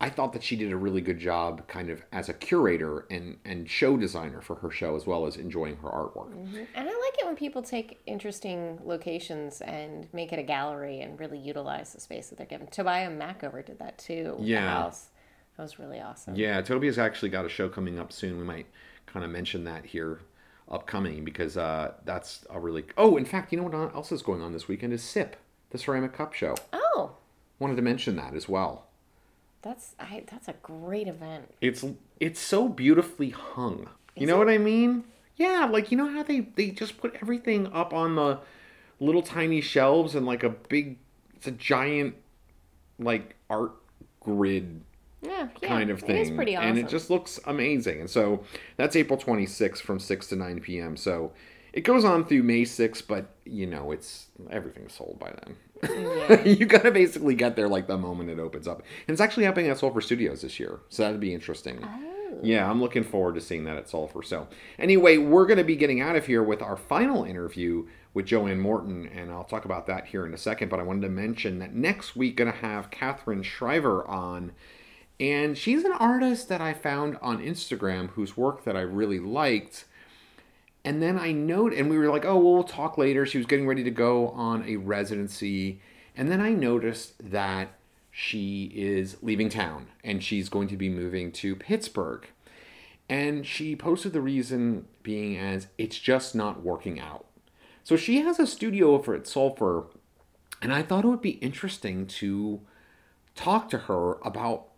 i 0.00 0.08
thought 0.08 0.32
that 0.32 0.42
she 0.42 0.56
did 0.56 0.72
a 0.72 0.76
really 0.76 1.02
good 1.02 1.18
job 1.18 1.66
kind 1.68 1.90
of 1.90 2.02
as 2.10 2.30
a 2.30 2.32
curator 2.32 3.06
and 3.10 3.36
and 3.44 3.68
show 3.68 3.98
designer 3.98 4.40
for 4.40 4.56
her 4.56 4.70
show 4.70 4.96
as 4.96 5.06
well 5.06 5.26
as 5.26 5.36
enjoying 5.36 5.76
her 5.76 5.88
artwork 5.88 6.30
mm-hmm. 6.30 6.56
And 6.74 6.88
I 6.88 6.92
like 7.02 7.18
it 7.18 7.26
when 7.26 7.36
people 7.36 7.60
take 7.62 8.00
interesting 8.06 8.78
locations 8.84 9.60
and 9.60 10.08
make 10.14 10.32
it 10.32 10.38
a 10.38 10.42
gallery 10.42 11.00
and 11.00 11.20
really 11.20 11.38
utilize 11.38 11.92
the 11.92 12.00
space 12.00 12.28
that 12.28 12.38
they're 12.38 12.46
given. 12.46 12.66
Tobiah 12.68 13.10
Mackover 13.10 13.64
did 13.64 13.78
that 13.80 13.98
too. 13.98 14.36
Yeah. 14.40 14.62
The 14.62 14.68
house. 14.68 15.08
That 15.56 15.64
was 15.64 15.78
really 15.78 16.00
awesome. 16.00 16.34
Yeah, 16.34 16.62
Toby's 16.62 16.98
actually 16.98 17.28
got 17.28 17.44
a 17.44 17.48
show 17.48 17.68
coming 17.68 17.98
up 17.98 18.10
soon. 18.10 18.38
We 18.38 18.44
might 18.44 18.66
kind 19.06 19.24
of 19.24 19.30
mention 19.30 19.64
that 19.64 19.84
here 19.84 20.20
upcoming 20.70 21.24
because 21.24 21.56
uh, 21.56 21.92
that's 22.04 22.44
a 22.50 22.58
really. 22.60 22.84
Oh, 22.96 23.16
in 23.16 23.24
fact, 23.24 23.52
you 23.52 23.58
know 23.58 23.64
what 23.64 23.94
else 23.94 24.12
is 24.12 24.22
going 24.22 24.42
on 24.42 24.52
this 24.52 24.68
weekend 24.68 24.92
is 24.92 25.02
SIP, 25.02 25.36
the 25.70 25.78
Ceramic 25.78 26.12
Cup 26.12 26.32
Show. 26.34 26.54
Oh, 26.72 27.12
Wanted 27.58 27.76
to 27.76 27.82
mention 27.82 28.16
that 28.16 28.34
as 28.34 28.48
well. 28.48 28.86
that's 29.62 29.94
I, 30.00 30.24
that's 30.30 30.48
a 30.48 30.54
great 30.62 31.06
event. 31.08 31.52
It's 31.60 31.84
it's 32.18 32.40
so 32.40 32.68
beautifully 32.68 33.30
hung. 33.30 33.88
You 34.16 34.26
know 34.26 34.36
what 34.36 34.48
I 34.50 34.58
mean? 34.58 35.04
Yeah, 35.36 35.66
like 35.70 35.90
you 35.90 35.96
know 35.96 36.08
how 36.08 36.22
they 36.22 36.40
they 36.40 36.70
just 36.70 36.98
put 36.98 37.16
everything 37.22 37.66
up 37.72 37.92
on 37.94 38.16
the 38.16 38.40
little 39.00 39.22
tiny 39.22 39.60
shelves 39.60 40.14
and 40.14 40.26
like 40.26 40.42
a 40.42 40.50
big, 40.50 40.98
it's 41.34 41.46
a 41.46 41.50
giant, 41.52 42.14
like 42.98 43.34
art 43.50 43.72
grid 44.20 44.82
Yeah, 45.22 45.48
yeah 45.62 45.68
kind 45.68 45.90
of 45.90 46.00
thing. 46.00 46.16
It 46.16 46.20
is 46.20 46.30
pretty 46.30 46.56
awesome. 46.56 46.70
And 46.70 46.78
it 46.78 46.88
just 46.88 47.10
looks 47.10 47.40
amazing. 47.46 48.00
And 48.00 48.10
so 48.10 48.44
that's 48.76 48.96
April 48.96 49.18
26th 49.18 49.78
from 49.78 49.98
6 49.98 50.26
to 50.28 50.36
9 50.36 50.60
p.m. 50.60 50.96
So 50.96 51.32
it 51.72 51.82
goes 51.82 52.04
on 52.04 52.24
through 52.24 52.42
May 52.42 52.62
6th, 52.62 53.06
but 53.06 53.30
you 53.44 53.66
know, 53.66 53.92
it's 53.92 54.26
everything's 54.50 54.94
sold 54.94 55.18
by 55.18 55.32
then. 55.44 55.56
you 56.44 56.66
gotta 56.66 56.90
basically 56.90 57.34
get 57.34 57.56
there 57.56 57.68
like 57.68 57.86
the 57.86 57.98
moment 57.98 58.30
it 58.30 58.38
opens 58.38 58.68
up. 58.68 58.82
And 59.06 59.14
it's 59.14 59.20
actually 59.20 59.44
happening 59.44 59.70
at 59.70 59.78
Sulphur 59.78 60.00
Studios 60.00 60.42
this 60.42 60.60
year. 60.60 60.80
So 60.88 61.04
that'd 61.04 61.20
be 61.20 61.34
interesting. 61.34 61.78
Oh. 61.82 62.12
Yeah, 62.42 62.68
I'm 62.68 62.80
looking 62.80 63.04
forward 63.04 63.34
to 63.34 63.40
seeing 63.40 63.64
that 63.64 63.76
at 63.76 63.88
Sulphur. 63.88 64.22
So, 64.22 64.48
anyway, 64.78 65.18
we're 65.18 65.46
going 65.46 65.58
to 65.58 65.64
be 65.64 65.76
getting 65.76 66.00
out 66.00 66.16
of 66.16 66.26
here 66.26 66.42
with 66.42 66.62
our 66.62 66.76
final 66.76 67.24
interview 67.24 67.86
with 68.14 68.26
Joanne 68.26 68.60
Morton, 68.60 69.08
and 69.14 69.30
I'll 69.30 69.44
talk 69.44 69.64
about 69.64 69.86
that 69.86 70.06
here 70.06 70.26
in 70.26 70.34
a 70.34 70.38
second. 70.38 70.68
But 70.68 70.80
I 70.80 70.82
wanted 70.82 71.02
to 71.02 71.08
mention 71.08 71.58
that 71.58 71.74
next 71.74 72.16
week, 72.16 72.36
going 72.36 72.50
to 72.50 72.58
have 72.58 72.90
Catherine 72.90 73.42
Shriver 73.42 74.06
on, 74.08 74.52
and 75.22 75.56
she's 75.56 75.84
an 75.84 75.92
artist 75.92 76.48
that 76.48 76.60
I 76.60 76.74
found 76.74 77.16
on 77.22 77.38
Instagram 77.40 78.10
whose 78.10 78.36
work 78.36 78.64
that 78.64 78.76
I 78.76 78.80
really 78.80 79.20
liked. 79.20 79.84
And 80.84 81.00
then 81.00 81.16
I 81.16 81.30
noted, 81.30 81.78
and 81.78 81.88
we 81.88 81.96
were 81.96 82.10
like, 82.10 82.24
oh, 82.24 82.34
well, 82.38 82.54
we'll 82.54 82.64
talk 82.64 82.98
later. 82.98 83.24
She 83.24 83.38
was 83.38 83.46
getting 83.46 83.68
ready 83.68 83.84
to 83.84 83.90
go 83.92 84.30
on 84.30 84.64
a 84.66 84.78
residency. 84.78 85.80
And 86.16 86.28
then 86.28 86.40
I 86.40 86.50
noticed 86.50 87.30
that 87.30 87.68
she 88.10 88.72
is 88.74 89.16
leaving 89.22 89.48
town 89.48 89.86
and 90.02 90.24
she's 90.24 90.48
going 90.48 90.66
to 90.66 90.76
be 90.76 90.88
moving 90.88 91.30
to 91.34 91.54
Pittsburgh. 91.54 92.26
And 93.08 93.46
she 93.46 93.76
posted 93.76 94.12
the 94.12 94.20
reason 94.20 94.86
being 95.04 95.36
as 95.36 95.68
it's 95.78 96.00
just 96.00 96.34
not 96.34 96.64
working 96.64 96.98
out. 96.98 97.26
So 97.84 97.94
she 97.94 98.22
has 98.22 98.40
a 98.40 98.46
studio 98.46 98.94
over 98.94 99.14
at 99.14 99.28
Sulphur, 99.28 99.84
and 100.60 100.74
I 100.74 100.82
thought 100.82 101.04
it 101.04 101.08
would 101.08 101.22
be 101.22 101.30
interesting 101.30 102.08
to 102.08 102.60
talk 103.36 103.68
to 103.70 103.78
her 103.78 104.14
about 104.24 104.71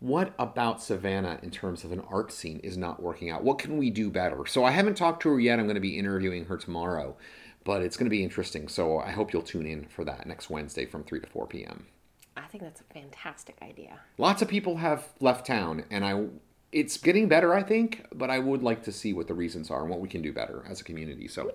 what 0.00 0.34
about 0.38 0.82
Savannah 0.82 1.38
in 1.42 1.50
terms 1.50 1.84
of 1.84 1.92
an 1.92 2.02
art 2.10 2.30
scene 2.32 2.60
is 2.60 2.76
not 2.76 3.02
working 3.02 3.30
out? 3.30 3.42
What 3.42 3.58
can 3.58 3.76
we 3.78 3.90
do 3.90 4.10
better? 4.10 4.44
So 4.46 4.64
I 4.64 4.70
haven't 4.70 4.96
talked 4.96 5.22
to 5.22 5.30
her 5.30 5.40
yet. 5.40 5.58
I'm 5.58 5.66
going 5.66 5.74
to 5.74 5.80
be 5.80 5.98
interviewing 5.98 6.44
her 6.46 6.56
tomorrow, 6.56 7.16
but 7.64 7.82
it's 7.82 7.96
going 7.96 8.06
to 8.06 8.10
be 8.10 8.22
interesting. 8.22 8.68
So 8.68 8.98
I 8.98 9.10
hope 9.10 9.32
you'll 9.32 9.42
tune 9.42 9.66
in 9.66 9.86
for 9.86 10.04
that 10.04 10.26
next 10.26 10.50
Wednesday 10.50 10.84
from 10.84 11.02
3 11.04 11.20
to 11.20 11.26
4 11.26 11.46
p.m. 11.46 11.86
I 12.36 12.42
think 12.42 12.62
that's 12.62 12.82
a 12.82 12.92
fantastic 12.92 13.56
idea. 13.62 13.98
Lots 14.18 14.42
of 14.42 14.48
people 14.48 14.76
have 14.76 15.06
left 15.20 15.46
town, 15.46 15.84
and 15.90 16.04
I 16.04 16.26
it's 16.72 16.98
getting 16.98 17.28
better, 17.28 17.54
I 17.54 17.62
think, 17.62 18.04
but 18.14 18.28
I 18.28 18.38
would 18.38 18.62
like 18.62 18.82
to 18.82 18.92
see 18.92 19.14
what 19.14 19.28
the 19.28 19.34
reasons 19.34 19.70
are 19.70 19.80
and 19.80 19.88
what 19.88 20.00
we 20.00 20.08
can 20.08 20.20
do 20.20 20.32
better 20.32 20.64
as 20.68 20.80
a 20.80 20.84
community. 20.84 21.28
So, 21.28 21.54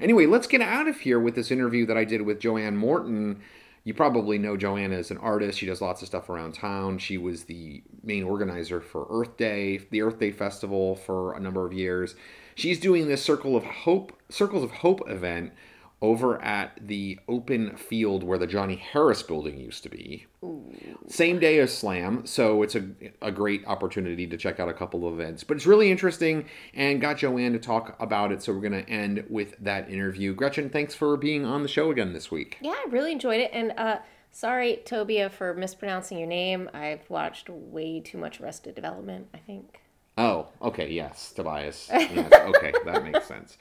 anyway, 0.00 0.24
let's 0.24 0.46
get 0.46 0.62
out 0.62 0.88
of 0.88 1.00
here 1.00 1.20
with 1.20 1.34
this 1.34 1.50
interview 1.50 1.84
that 1.86 1.98
I 1.98 2.04
did 2.04 2.22
with 2.22 2.40
Joanne 2.40 2.76
Morton. 2.76 3.42
You 3.84 3.94
probably 3.94 4.38
know 4.38 4.56
Joanna 4.56 4.96
as 4.96 5.10
an 5.10 5.18
artist. 5.18 5.58
She 5.58 5.66
does 5.66 5.80
lots 5.80 6.02
of 6.02 6.08
stuff 6.08 6.28
around 6.28 6.54
town. 6.54 6.98
She 6.98 7.18
was 7.18 7.44
the 7.44 7.82
main 8.02 8.22
organizer 8.22 8.80
for 8.80 9.06
Earth 9.10 9.36
Day, 9.36 9.78
the 9.90 10.02
Earth 10.02 10.20
Day 10.20 10.30
Festival 10.30 10.94
for 10.94 11.34
a 11.34 11.40
number 11.40 11.66
of 11.66 11.72
years. 11.72 12.14
She's 12.54 12.78
doing 12.78 13.08
this 13.08 13.24
Circle 13.24 13.56
of 13.56 13.64
Hope, 13.64 14.12
Circles 14.28 14.62
of 14.62 14.70
Hope 14.70 15.00
event 15.08 15.52
over 16.02 16.42
at 16.42 16.76
the 16.84 17.18
open 17.28 17.76
field 17.76 18.24
where 18.24 18.36
the 18.36 18.46
Johnny 18.46 18.74
Harris 18.74 19.22
building 19.22 19.58
used 19.58 19.84
to 19.84 19.88
be. 19.88 20.26
Same 21.06 21.38
day 21.38 21.60
as 21.60 21.72
Slam, 21.72 22.26
so 22.26 22.64
it's 22.64 22.74
a, 22.74 22.88
a 23.22 23.30
great 23.30 23.64
opportunity 23.68 24.26
to 24.26 24.36
check 24.36 24.58
out 24.58 24.68
a 24.68 24.72
couple 24.72 25.06
of 25.06 25.14
events. 25.14 25.44
But 25.44 25.56
it's 25.56 25.66
really 25.66 25.92
interesting 25.92 26.46
and 26.74 27.00
got 27.00 27.18
Joanne 27.18 27.52
to 27.52 27.60
talk 27.60 27.96
about 28.00 28.32
it, 28.32 28.42
so 28.42 28.52
we're 28.52 28.68
going 28.68 28.84
to 28.84 28.90
end 28.90 29.24
with 29.30 29.54
that 29.60 29.88
interview. 29.88 30.34
Gretchen, 30.34 30.68
thanks 30.68 30.92
for 30.92 31.16
being 31.16 31.44
on 31.44 31.62
the 31.62 31.68
show 31.68 31.92
again 31.92 32.12
this 32.12 32.32
week. 32.32 32.58
Yeah, 32.60 32.72
I 32.72 32.86
really 32.90 33.12
enjoyed 33.12 33.40
it. 33.40 33.50
And 33.52 33.72
uh, 33.78 33.98
sorry, 34.32 34.82
Tobia, 34.84 35.30
for 35.30 35.54
mispronouncing 35.54 36.18
your 36.18 36.26
name. 36.26 36.68
I've 36.74 37.08
watched 37.08 37.48
way 37.48 38.00
too 38.00 38.18
much 38.18 38.40
Arrested 38.40 38.74
Development, 38.74 39.28
I 39.32 39.38
think. 39.38 39.78
Oh, 40.18 40.48
okay, 40.60 40.90
yes, 40.90 41.32
Tobias. 41.32 41.88
Yes, 41.92 42.32
okay, 42.32 42.72
that 42.84 43.04
makes 43.04 43.24
sense. 43.26 43.56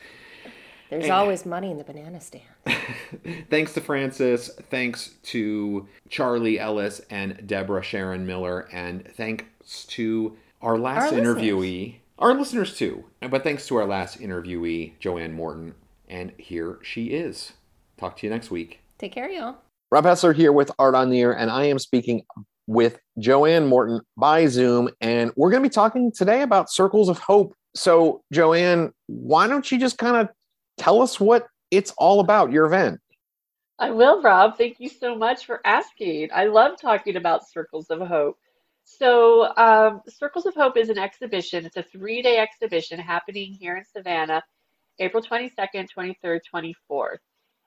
There's 0.91 1.05
And- 1.05 1.13
always 1.13 1.45
money 1.45 1.71
in 1.71 1.77
the 1.77 1.85
banana 1.85 2.19
stand. 2.19 2.43
Thanks 3.49 3.73
to 3.75 3.81
Frances, 3.81 4.49
thanks 4.69 5.11
to 5.23 5.87
Charlie 6.09 6.59
Ellis 6.59 6.99
and 7.09 7.47
Deborah 7.47 7.81
Sharon 7.81 8.25
Miller, 8.27 8.67
and 8.73 9.07
thanks 9.15 9.85
to 9.85 10.35
our 10.61 10.77
last 10.77 11.13
Our 11.13 11.19
interviewee, 11.19 11.95
our 12.19 12.33
listeners 12.33 12.75
too. 12.77 13.05
But 13.21 13.41
thanks 13.43 13.67
to 13.67 13.77
our 13.77 13.85
last 13.85 14.19
interviewee, 14.19 14.99
Joanne 14.99 15.33
Morton. 15.33 15.75
And 16.09 16.33
here 16.37 16.77
she 16.83 17.05
is. 17.05 17.53
Talk 17.97 18.17
to 18.17 18.27
you 18.27 18.33
next 18.33 18.51
week. 18.51 18.81
Take 18.99 19.13
care, 19.13 19.29
y'all. 19.29 19.55
Rob 19.91 20.03
Hessler 20.03 20.35
here 20.35 20.51
with 20.51 20.71
Art 20.77 20.93
on 20.93 21.09
the 21.09 21.21
Air, 21.21 21.31
and 21.31 21.49
I 21.49 21.63
am 21.65 21.79
speaking 21.79 22.23
with 22.67 22.99
Joanne 23.17 23.65
Morton 23.67 24.01
by 24.17 24.45
Zoom, 24.47 24.89
and 24.99 25.31
we're 25.37 25.51
going 25.51 25.63
to 25.63 25.69
be 25.69 25.73
talking 25.73 26.11
today 26.11 26.41
about 26.41 26.69
Circles 26.69 27.07
of 27.07 27.17
Hope. 27.19 27.53
So, 27.75 28.21
Joanne, 28.33 28.91
why 29.07 29.47
don't 29.47 29.71
you 29.71 29.77
just 29.79 29.97
kind 29.97 30.17
of 30.17 30.27
tell 30.81 31.01
us 31.01 31.19
what 31.19 31.47
it's 31.69 31.93
all 31.97 32.19
about, 32.19 32.51
your 32.51 32.65
event? 32.65 32.99
I 33.77 33.91
will, 33.91 34.21
Rob. 34.21 34.57
Thank 34.57 34.79
you 34.79 34.89
so 34.89 35.15
much 35.15 35.45
for 35.45 35.61
asking. 35.65 36.29
I 36.33 36.45
love 36.45 36.79
talking 36.79 37.15
about 37.15 37.47
Circles 37.47 37.89
of 37.89 37.99
Hope. 38.07 38.37
So, 38.83 39.55
um, 39.57 40.01
Circles 40.09 40.45
of 40.47 40.55
Hope 40.55 40.77
is 40.77 40.89
an 40.89 40.97
exhibition. 40.97 41.65
It's 41.65 41.77
a 41.77 41.83
three 41.83 42.21
day 42.21 42.37
exhibition 42.37 42.99
happening 42.99 43.53
here 43.53 43.77
in 43.77 43.85
Savannah, 43.85 44.43
April 44.99 45.23
22nd, 45.23 45.87
23rd, 45.95 46.39
24th. 46.53 47.17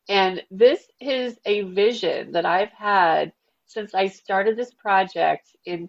And 0.09 0.43
this 0.51 0.83
is 1.01 1.39
a 1.47 1.63
vision 1.63 2.33
that 2.33 2.45
I've 2.45 2.73
had 2.73 3.33
since 3.67 3.95
I 3.95 4.09
started 4.09 4.57
this 4.57 4.75
project 4.75 5.57
in 5.65 5.89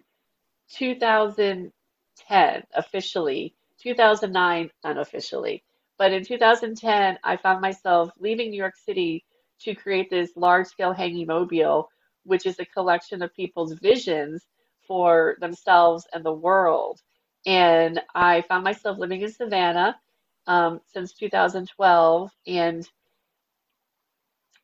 2010 0.76 2.62
officially, 2.74 3.54
2009 3.82 4.70
unofficially. 4.84 5.62
But 5.98 6.12
in 6.12 6.24
2010, 6.24 7.18
I 7.24 7.36
found 7.36 7.60
myself 7.60 8.10
leaving 8.18 8.50
New 8.50 8.56
York 8.58 8.76
City 8.76 9.24
to 9.60 9.74
create 9.74 10.10
this 10.10 10.36
large 10.36 10.66
scale 10.68 10.92
hanging 10.92 11.26
mobile, 11.26 11.88
which 12.24 12.46
is 12.46 12.58
a 12.58 12.64
collection 12.66 13.22
of 13.22 13.34
people's 13.34 13.74
visions 13.74 14.46
for 14.86 15.36
themselves 15.40 16.06
and 16.12 16.24
the 16.24 16.32
world. 16.32 17.00
And 17.46 18.00
I 18.14 18.42
found 18.42 18.64
myself 18.64 18.98
living 18.98 19.22
in 19.22 19.30
Savannah 19.32 19.98
um, 20.46 20.80
since 20.86 21.12
2012. 21.14 22.30
And 22.46 22.88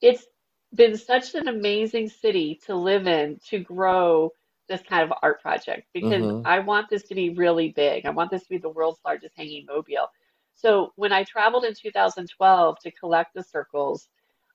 it's 0.01 0.27
been 0.75 0.97
such 0.97 1.35
an 1.35 1.49
amazing 1.49 2.09
city 2.09 2.61
to 2.67 2.75
live 2.75 3.07
in 3.07 3.39
to 3.49 3.59
grow 3.59 4.31
this 4.69 4.83
kind 4.83 5.03
of 5.03 5.13
art 5.23 5.41
project 5.43 5.87
because 5.95 6.27
Mhm. 6.27 6.43
I 6.45 6.61
want 6.61 6.89
this 6.91 7.05
to 7.05 7.15
be 7.15 7.31
really 7.31 7.71
big. 7.71 8.07
I 8.07 8.11
want 8.11 8.31
this 8.31 8.43
to 8.45 8.49
be 8.49 8.59
the 8.59 8.69
world's 8.71 9.01
largest 9.05 9.35
hanging 9.37 9.67
mobile. 9.67 10.09
So 10.55 10.93
when 10.97 11.13
I 11.13 11.25
traveled 11.25 11.65
in 11.65 11.75
2012 11.75 12.79
to 12.81 12.91
collect 12.93 13.35
the 13.35 13.43
circles, 13.43 14.09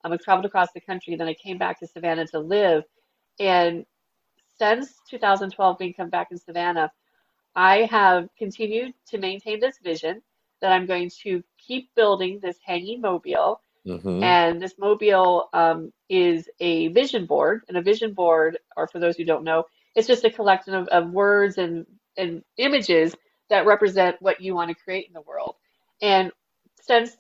um, 0.04 0.14
I 0.14 0.18
traveled 0.18 0.46
across 0.46 0.72
the 0.74 0.82
country. 0.82 1.16
Then 1.16 1.28
I 1.28 1.34
came 1.34 1.58
back 1.58 1.80
to 1.80 1.88
Savannah 1.88 2.28
to 2.28 2.40
live. 2.40 2.84
And 3.40 3.86
since 4.58 4.94
2012 5.10 5.78
being 5.78 5.94
come 5.94 6.10
back 6.10 6.30
in 6.32 6.38
Savannah, 6.38 6.92
I 7.56 7.84
have 7.90 8.30
continued 8.38 8.94
to 9.08 9.18
maintain 9.18 9.60
this 9.60 9.78
vision 9.84 10.22
that 10.62 10.72
I'm 10.72 10.86
going 10.86 11.12
to 11.24 11.44
keep 11.58 11.94
building 11.96 12.40
this 12.42 12.58
hanging 12.64 13.02
mobile. 13.02 13.62
Mm-hmm. 13.86 14.24
And 14.24 14.62
this 14.62 14.76
mobile 14.78 15.50
um, 15.54 15.94
is 16.10 16.50
a 16.60 16.90
vision 16.90 17.26
board. 17.26 17.62
And 17.68 17.78
a 17.78 17.82
vision 17.82 18.14
board, 18.14 18.58
or 18.76 18.88
for 18.88 19.00
those 19.00 19.18
who 19.18 19.24
don't 19.24 19.44
know, 19.44 19.66
it's 19.96 20.08
just 20.08 20.24
a 20.24 20.30
collection 20.30 20.74
of, 20.74 20.88
of 20.90 21.12
words 21.12 21.58
and, 21.58 21.86
and 22.16 22.44
images 22.58 23.16
that 23.50 23.66
represent 23.66 24.18
what 24.20 24.42
you 24.42 24.54
want 24.54 24.70
to 24.70 24.76
create 24.76 25.08
in 25.08 25.14
the 25.14 25.22
world. 25.22 25.56
And 26.02 26.32
since 26.82 27.18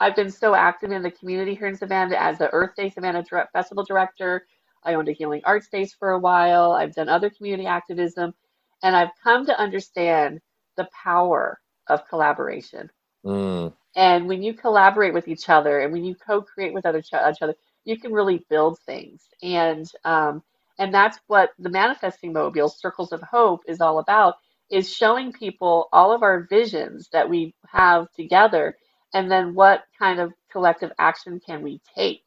I've 0.00 0.16
been 0.16 0.30
so 0.30 0.54
active 0.54 0.90
in 0.92 1.02
the 1.02 1.10
community 1.10 1.54
here 1.54 1.68
in 1.68 1.76
Savannah 1.76 2.16
as 2.16 2.38
the 2.38 2.50
Earth 2.50 2.74
Day 2.76 2.90
Savannah 2.90 3.24
Festival 3.52 3.84
Director, 3.84 4.46
I 4.84 4.94
owned 4.94 5.08
a 5.08 5.12
healing 5.12 5.40
art 5.44 5.64
space 5.64 5.94
for 5.94 6.10
a 6.10 6.18
while. 6.18 6.72
I've 6.72 6.94
done 6.94 7.08
other 7.08 7.30
community 7.30 7.66
activism, 7.66 8.34
and 8.82 8.94
I've 8.96 9.10
come 9.22 9.46
to 9.46 9.58
understand 9.58 10.40
the 10.76 10.88
power 11.02 11.58
of 11.88 12.06
collaboration. 12.08 12.90
Mm. 13.24 13.72
And 13.96 14.28
when 14.28 14.42
you 14.42 14.54
collaborate 14.54 15.14
with 15.14 15.28
each 15.28 15.48
other 15.48 15.80
and 15.80 15.92
when 15.92 16.04
you 16.04 16.14
co-create 16.16 16.74
with 16.74 16.84
other 16.84 17.00
ch- 17.00 17.14
each 17.14 17.42
other, 17.42 17.54
you 17.84 17.98
can 17.98 18.12
really 18.12 18.44
build 18.50 18.78
things. 18.80 19.22
And 19.42 19.90
um, 20.04 20.42
and 20.78 20.92
that's 20.92 21.20
what 21.28 21.50
the 21.58 21.70
manifesting 21.70 22.32
mobile 22.32 22.68
Circles 22.68 23.12
of 23.12 23.22
Hope 23.22 23.60
is 23.68 23.80
all 23.80 24.00
about 24.00 24.34
is 24.74 24.92
showing 24.92 25.32
people 25.32 25.88
all 25.92 26.12
of 26.12 26.24
our 26.24 26.48
visions 26.50 27.08
that 27.12 27.30
we 27.30 27.54
have 27.68 28.10
together 28.12 28.76
and 29.14 29.30
then 29.30 29.54
what 29.54 29.84
kind 29.96 30.18
of 30.18 30.32
collective 30.50 30.90
action 30.98 31.40
can 31.46 31.62
we 31.62 31.80
take. 31.94 32.22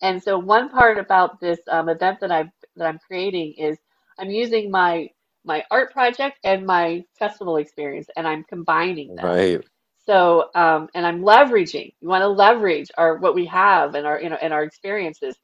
And 0.00 0.22
so 0.22 0.38
one 0.38 0.68
part 0.68 0.98
about 0.98 1.40
this 1.40 1.58
um, 1.68 1.88
event 1.88 2.20
that 2.20 2.30
I 2.30 2.50
that 2.76 2.86
I'm 2.86 3.00
creating 3.00 3.54
is 3.58 3.76
I'm 4.20 4.30
using 4.30 4.70
my 4.70 5.08
my 5.44 5.64
art 5.68 5.92
project 5.92 6.38
and 6.44 6.64
my 6.64 7.02
festival 7.18 7.56
experience 7.56 8.06
and 8.16 8.26
I'm 8.28 8.44
combining 8.44 9.16
them. 9.16 9.26
Right. 9.26 9.64
So, 10.06 10.50
um, 10.54 10.88
and 10.94 11.04
I'm 11.04 11.22
leveraging. 11.22 11.92
We 12.00 12.08
want 12.08 12.22
to 12.22 12.28
leverage 12.28 12.90
our 12.96 13.18
what 13.18 13.34
we 13.34 13.46
have 13.46 13.96
and 13.96 14.06
our 14.06 14.22
you 14.22 14.30
know 14.30 14.38
and 14.40 14.52
our 14.52 14.62
experiences. 14.62 15.34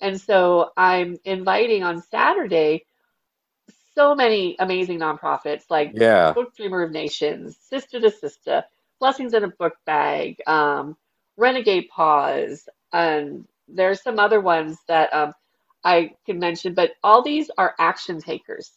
And 0.00 0.20
so 0.20 0.70
I'm 0.76 1.16
inviting 1.24 1.82
on 1.82 2.00
Saturday 2.00 2.84
so 3.96 4.14
many 4.14 4.56
amazing 4.60 5.00
nonprofits 5.00 5.64
like 5.70 5.92
Yeah. 5.94 6.32
Book 6.32 6.54
Dreamer 6.56 6.82
of 6.82 6.92
Nations, 6.92 7.56
Sister 7.60 8.00
to 8.00 8.10
Sister, 8.10 8.64
Blessings 9.00 9.34
in 9.34 9.44
a 9.44 9.48
Book 9.48 9.74
Bag, 9.86 10.40
um, 10.46 10.96
Renegade 11.36 11.88
Paws, 11.88 12.68
and 12.92 13.46
there's 13.68 14.02
some 14.02 14.20
other 14.20 14.40
ones 14.40 14.78
that 14.88 15.12
um, 15.14 15.32
I 15.84 16.12
can 16.26 16.38
mention, 16.38 16.74
but 16.74 16.92
all 17.02 17.22
these 17.22 17.50
are 17.58 17.74
action 17.78 18.20
takers 18.20 18.72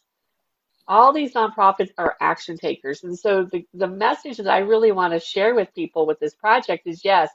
all 0.90 1.12
these 1.12 1.34
nonprofits 1.34 1.92
are 1.98 2.16
action 2.20 2.58
takers. 2.58 3.04
And 3.04 3.16
so 3.16 3.44
the, 3.44 3.64
the 3.74 3.86
message 3.86 4.38
that 4.38 4.48
I 4.48 4.58
really 4.58 4.90
want 4.90 5.12
to 5.14 5.20
share 5.20 5.54
with 5.54 5.72
people 5.72 6.04
with 6.04 6.18
this 6.18 6.34
project 6.34 6.86
is 6.88 7.04
yes, 7.04 7.30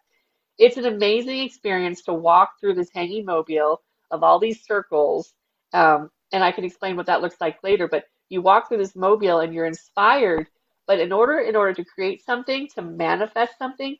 it's 0.58 0.76
an 0.76 0.86
amazing 0.86 1.40
experience 1.40 2.02
to 2.04 2.14
walk 2.14 2.60
through 2.60 2.76
this 2.76 2.90
hanging 2.94 3.26
mobile 3.26 3.82
of 4.12 4.24
all 4.24 4.40
these 4.40 4.66
circles. 4.66 5.34
Um, 5.72 6.12
and 6.36 6.44
I 6.44 6.52
can 6.52 6.66
explain 6.66 6.98
what 6.98 7.06
that 7.06 7.22
looks 7.22 7.40
like 7.40 7.64
later, 7.64 7.88
but 7.88 8.04
you 8.28 8.42
walk 8.42 8.68
through 8.68 8.80
this 8.80 8.96
mobile 8.96 9.40
and 9.40 9.54
you're 9.54 9.66
inspired. 9.66 10.48
But 10.86 11.00
in 11.00 11.14
order 11.14 11.40
in 11.40 11.56
order 11.56 11.74
to 11.74 11.86
create 11.86 12.24
something, 12.26 12.68
to 12.76 12.82
manifest 12.82 13.58
something, 13.58 13.96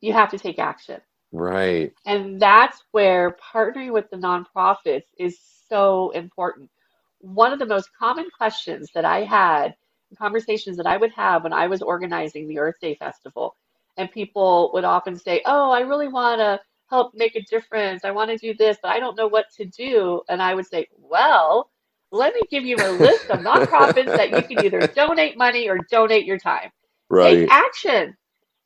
you 0.00 0.12
have 0.12 0.30
to 0.30 0.38
take 0.38 0.60
action. 0.60 1.00
Right. 1.32 1.92
And 2.06 2.40
that's 2.40 2.84
where 2.92 3.36
partnering 3.52 3.92
with 3.92 4.08
the 4.08 4.16
nonprofits 4.16 5.02
is 5.18 5.36
so 5.68 6.10
important. 6.10 6.70
One 7.18 7.52
of 7.52 7.58
the 7.58 7.66
most 7.66 7.90
common 7.98 8.28
questions 8.30 8.90
that 8.94 9.04
I 9.04 9.24
had, 9.24 9.74
conversations 10.16 10.76
that 10.76 10.86
I 10.86 10.96
would 10.96 11.12
have 11.12 11.42
when 11.42 11.52
I 11.52 11.66
was 11.66 11.82
organizing 11.82 12.46
the 12.46 12.60
Earth 12.60 12.76
Day 12.80 12.94
Festival, 12.94 13.56
and 13.96 14.10
people 14.12 14.70
would 14.74 14.84
often 14.84 15.18
say, 15.18 15.42
Oh, 15.44 15.72
I 15.72 15.80
really 15.80 16.08
want 16.08 16.38
to 16.38 16.60
help 16.88 17.14
make 17.14 17.36
a 17.36 17.42
difference. 17.42 18.04
I 18.04 18.10
want 18.10 18.30
to 18.30 18.36
do 18.36 18.54
this, 18.54 18.78
but 18.82 18.90
I 18.90 19.00
don't 19.00 19.16
know 19.16 19.28
what 19.28 19.46
to 19.56 19.64
do. 19.64 20.22
And 20.28 20.42
I 20.42 20.54
would 20.54 20.66
say, 20.66 20.88
Well, 20.98 21.70
let 22.10 22.34
me 22.34 22.42
give 22.50 22.64
you 22.64 22.76
a 22.76 22.90
list 22.92 23.30
of 23.30 23.40
nonprofits 23.40 24.06
that 24.06 24.30
you 24.30 24.42
can 24.42 24.64
either 24.64 24.86
donate 24.86 25.36
money 25.36 25.68
or 25.68 25.78
donate 25.90 26.24
your 26.24 26.38
time. 26.38 26.70
Right. 27.10 27.40
Take 27.40 27.50
action. 27.50 28.16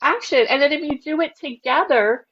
Action. 0.01 0.47
And 0.49 0.61
then 0.61 0.73
if 0.73 0.83
you 0.83 1.01
do 1.01 1.21
it 1.21 1.33
together, 1.39 2.27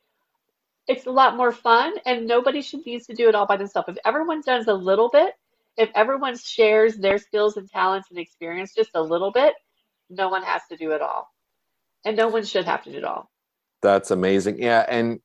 it's 0.87 1.07
a 1.07 1.11
lot 1.11 1.37
more 1.37 1.53
fun 1.53 1.95
and 2.07 2.27
nobody 2.27 2.63
should 2.63 2.85
needs 2.87 3.07
to 3.07 3.15
do 3.15 3.29
it 3.29 3.35
all 3.35 3.47
by 3.47 3.57
themselves. 3.57 3.89
If 3.89 3.99
everyone 4.05 4.43
does 4.45 4.67
a 4.67 4.75
little 4.75 5.09
bit, 5.09 5.35
if 5.77 5.91
everyone 5.95 6.37
shares 6.37 6.97
their 6.97 7.19
skills 7.19 7.57
and 7.57 7.69
talents 7.69 8.09
and 8.11 8.19
experience 8.19 8.75
just 8.75 8.91
a 8.95 9.03
little 9.03 9.31
bit, 9.31 9.55
no 10.09 10.29
one 10.29 10.43
has 10.43 10.63
to 10.71 10.77
do 10.77 10.91
it 10.93 11.01
all. 11.01 11.29
And 12.05 12.17
no 12.17 12.29
one 12.29 12.45
should 12.45 12.65
have 12.65 12.83
to 12.85 12.93
do 12.93 12.99
it 12.99 13.05
all. 13.05 13.31
That's 13.83 14.11
amazing. 14.11 14.61
Yeah, 14.61 14.85
and 14.89 15.21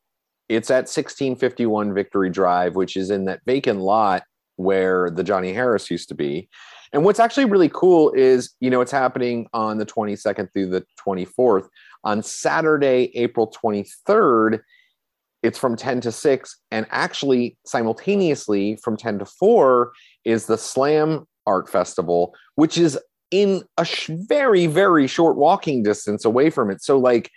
it's 0.49 0.69
at 0.69 0.87
1651 0.87 1.93
Victory 1.93 2.29
Drive, 2.29 2.75
which 2.75 2.95
is 2.95 3.09
in 3.09 3.25
that 3.25 3.41
vacant 3.45 3.79
lot 3.79 4.23
where 4.57 5.09
the 5.09 5.23
Johnny 5.23 5.53
Harris 5.53 5.89
used 5.91 6.07
to 6.09 6.15
be. 6.15 6.49
And 6.93 7.03
what's 7.03 7.19
actually 7.19 7.45
really 7.45 7.69
cool 7.69 8.11
is, 8.13 8.53
you 8.59 8.69
know, 8.69 8.81
it's 8.81 8.91
happening 8.91 9.47
on 9.53 9.77
the 9.77 9.85
22nd 9.85 10.51
through 10.53 10.67
the 10.67 10.85
24th. 11.05 11.67
On 12.03 12.23
Saturday, 12.23 13.11
April 13.15 13.51
23rd, 13.51 14.61
it's 15.43 15.59
from 15.59 15.75
10 15.75 16.01
to 16.01 16.11
6. 16.11 16.57
And 16.71 16.85
actually, 16.91 17.57
simultaneously 17.65 18.77
from 18.77 18.97
10 18.97 19.19
to 19.19 19.25
4 19.25 19.91
is 20.23 20.45
the 20.45 20.57
Slam 20.57 21.27
Art 21.45 21.69
Festival, 21.69 22.33
which 22.55 22.77
is 22.77 22.97
in 23.31 23.63
a 23.77 23.83
sh- 23.83 24.09
very, 24.11 24.67
very 24.67 25.07
short 25.07 25.35
walking 25.35 25.83
distance 25.83 26.23
away 26.23 26.49
from 26.49 26.71
it. 26.71 26.81
So, 26.81 26.97
like, 26.97 27.29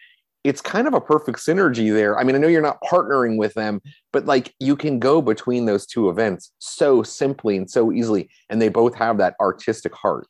it's 0.49 0.62
kind 0.62 0.88
of 0.88 0.94
a 0.94 1.01
perfect 1.01 1.40
synergy 1.40 1.92
there. 1.92 2.18
I 2.18 2.24
mean, 2.24 2.34
I 2.34 2.38
know 2.38 2.49
you're 2.49 2.62
not 2.62 2.80
partnering 2.82 3.36
with 3.36 3.53
them, 3.53 3.82
but 4.14 4.24
like 4.24 4.55
you 4.59 4.76
can 4.76 4.99
go 4.99 5.20
between 5.20 5.66
those 5.66 5.84
two 5.84 6.09
events 6.09 6.53
so 6.59 7.03
simply 7.03 7.59
and 7.59 7.70
so 7.70 7.92
easily. 7.92 8.30
And 8.49 8.61
they 8.61 8.70
both 8.70 8.94
have 8.94 9.18
that 9.18 9.34
artistic 9.40 9.94
heart. 9.94 10.26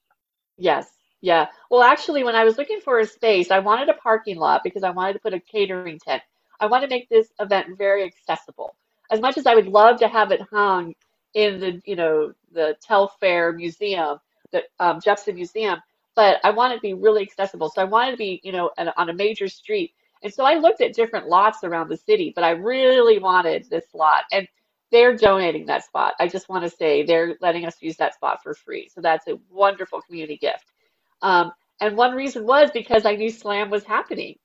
Yes, 0.56 0.88
Yeah. 1.20 1.46
Well, 1.70 1.82
actually, 1.82 2.24
when 2.24 2.34
I 2.34 2.44
was 2.44 2.58
looking 2.58 2.80
for 2.80 2.98
a 2.98 3.06
space, 3.06 3.52
I 3.52 3.60
wanted 3.60 3.88
a 3.88 3.94
parking 3.94 4.38
lot 4.38 4.62
because 4.64 4.82
I 4.82 4.90
wanted 4.90 5.12
to 5.12 5.18
put 5.20 5.34
a 5.34 5.40
catering 5.40 6.00
tent. 6.00 6.22
I 6.58 6.66
want 6.66 6.82
to 6.82 6.88
make 6.88 7.08
this 7.08 7.28
event 7.38 7.78
very 7.78 8.02
accessible. 8.02 8.74
As 9.12 9.20
much 9.20 9.38
as 9.38 9.46
I 9.46 9.54
would 9.54 9.68
love 9.68 10.00
to 10.00 10.08
have 10.08 10.32
it 10.32 10.40
hung 10.50 10.94
in 11.34 11.60
the, 11.60 11.80
you 11.84 11.94
know, 11.94 12.32
the 12.52 12.76
Telfair 12.82 13.52
Museum, 13.52 14.18
the 14.50 14.64
um, 14.80 14.98
Museum, 15.28 15.78
but 16.16 16.40
I 16.42 16.50
want 16.50 16.72
it 16.72 16.76
to 16.76 16.82
be 16.82 16.94
really 16.94 17.22
accessible. 17.22 17.70
So 17.70 17.80
I 17.80 17.84
wanted 17.84 18.10
to 18.10 18.16
be, 18.16 18.40
you 18.42 18.50
know, 18.50 18.72
on 18.76 18.88
on 18.96 19.08
a 19.08 19.14
major 19.14 19.46
street. 19.46 19.94
And 20.22 20.32
so 20.32 20.44
I 20.44 20.54
looked 20.54 20.80
at 20.80 20.94
different 20.94 21.28
lots 21.28 21.64
around 21.64 21.88
the 21.88 21.96
city, 21.96 22.32
but 22.34 22.44
I 22.44 22.50
really 22.50 23.18
wanted 23.18 23.68
this 23.70 23.86
lot. 23.94 24.24
And 24.32 24.48
they're 24.90 25.16
donating 25.16 25.66
that 25.66 25.84
spot. 25.84 26.14
I 26.18 26.28
just 26.28 26.48
want 26.48 26.64
to 26.64 26.70
say 26.70 27.04
they're 27.04 27.36
letting 27.40 27.66
us 27.66 27.76
use 27.82 27.96
that 27.98 28.14
spot 28.14 28.42
for 28.42 28.54
free. 28.54 28.88
So 28.92 29.00
that's 29.00 29.28
a 29.28 29.38
wonderful 29.50 30.00
community 30.02 30.38
gift. 30.38 30.64
Um, 31.22 31.52
and 31.80 31.96
one 31.96 32.14
reason 32.14 32.46
was 32.46 32.70
because 32.72 33.04
I 33.06 33.14
knew 33.16 33.30
Slam 33.30 33.70
was 33.70 33.84
happening. 33.84 34.36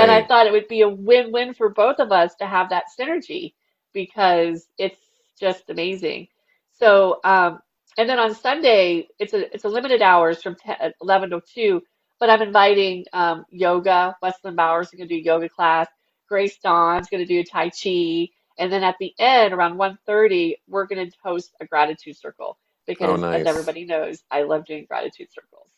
And 0.00 0.10
I 0.10 0.24
thought 0.24 0.46
it 0.46 0.52
would 0.52 0.68
be 0.68 0.82
a 0.82 0.88
win-win 0.88 1.54
for 1.54 1.68
both 1.68 1.98
of 1.98 2.12
us 2.12 2.34
to 2.36 2.46
have 2.46 2.70
that 2.70 2.84
synergy 2.98 3.54
because 3.92 4.68
it's 4.78 5.00
just 5.38 5.70
amazing. 5.70 6.28
So, 6.72 7.20
um, 7.24 7.60
and 7.96 8.08
then 8.08 8.18
on 8.18 8.34
Sunday, 8.34 9.08
it's 9.18 9.34
a 9.34 9.52
it's 9.52 9.64
a 9.64 9.68
limited 9.68 10.02
hours 10.02 10.42
from 10.42 10.54
10, 10.56 10.92
11 11.02 11.30
to 11.30 11.40
2, 11.54 11.82
but 12.20 12.30
I'm 12.30 12.42
inviting 12.42 13.04
um, 13.12 13.44
yoga. 13.50 14.16
Wesleyan 14.22 14.56
Bowers 14.56 14.88
is 14.88 14.94
going 14.94 15.08
to 15.08 15.14
do 15.14 15.20
yoga 15.20 15.48
class. 15.48 15.88
Grace 16.28 16.58
Dawn's 16.58 17.08
going 17.08 17.24
to 17.24 17.26
do 17.26 17.40
a 17.40 17.44
Tai 17.44 17.70
Chi. 17.70 18.28
And 18.58 18.72
then 18.72 18.82
at 18.82 18.96
the 19.00 19.14
end, 19.18 19.54
around 19.54 19.76
1:30, 19.78 20.54
we're 20.68 20.86
going 20.86 21.08
to 21.10 21.16
host 21.22 21.54
a 21.60 21.66
gratitude 21.66 22.16
circle 22.16 22.58
Oh, 23.00 23.16
because, 23.16 23.22
as 23.22 23.46
everybody 23.46 23.84
knows, 23.84 24.22
I 24.30 24.42
love 24.42 24.64
doing 24.64 24.86
gratitude 24.88 25.28
circles. 25.32 25.70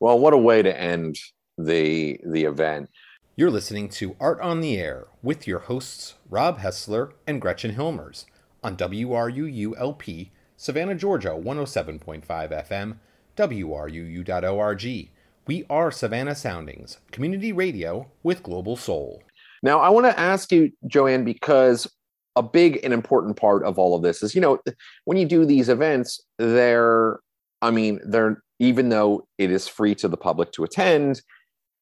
Well, 0.00 0.18
what 0.18 0.32
a 0.34 0.38
way 0.38 0.62
to 0.62 0.80
end 0.80 1.18
the 1.56 2.20
the 2.24 2.44
event. 2.44 2.90
You're 3.36 3.50
listening 3.50 3.88
to 3.90 4.16
Art 4.20 4.40
on 4.40 4.60
the 4.60 4.76
Air 4.76 5.06
with 5.22 5.46
your 5.46 5.60
hosts 5.60 6.14
Rob 6.28 6.58
Hessler 6.58 7.12
and 7.26 7.40
Gretchen 7.40 7.76
Hilmers 7.76 8.24
on 8.64 8.76
WRUULP, 8.76 10.30
Savannah, 10.56 10.96
Georgia 10.96 11.30
107.5 11.30 12.26
FM, 12.26 12.96
WRUU.org. 13.36 15.08
We 15.48 15.64
are 15.70 15.90
Savannah 15.90 16.34
Soundings, 16.34 16.98
community 17.10 17.52
radio 17.52 18.06
with 18.22 18.42
global 18.42 18.76
soul. 18.76 19.22
Now, 19.62 19.80
I 19.80 19.88
want 19.88 20.04
to 20.04 20.20
ask 20.20 20.52
you, 20.52 20.70
Joanne, 20.86 21.24
because 21.24 21.90
a 22.36 22.42
big 22.42 22.80
and 22.84 22.92
important 22.92 23.38
part 23.38 23.64
of 23.64 23.78
all 23.78 23.96
of 23.96 24.02
this 24.02 24.22
is, 24.22 24.34
you 24.34 24.42
know, 24.42 24.58
when 25.06 25.16
you 25.16 25.24
do 25.24 25.46
these 25.46 25.70
events, 25.70 26.22
they're, 26.36 27.20
I 27.62 27.70
mean, 27.70 27.98
they're, 28.04 28.42
even 28.58 28.90
though 28.90 29.26
it 29.38 29.50
is 29.50 29.66
free 29.66 29.94
to 29.94 30.06
the 30.06 30.18
public 30.18 30.52
to 30.52 30.64
attend, 30.64 31.22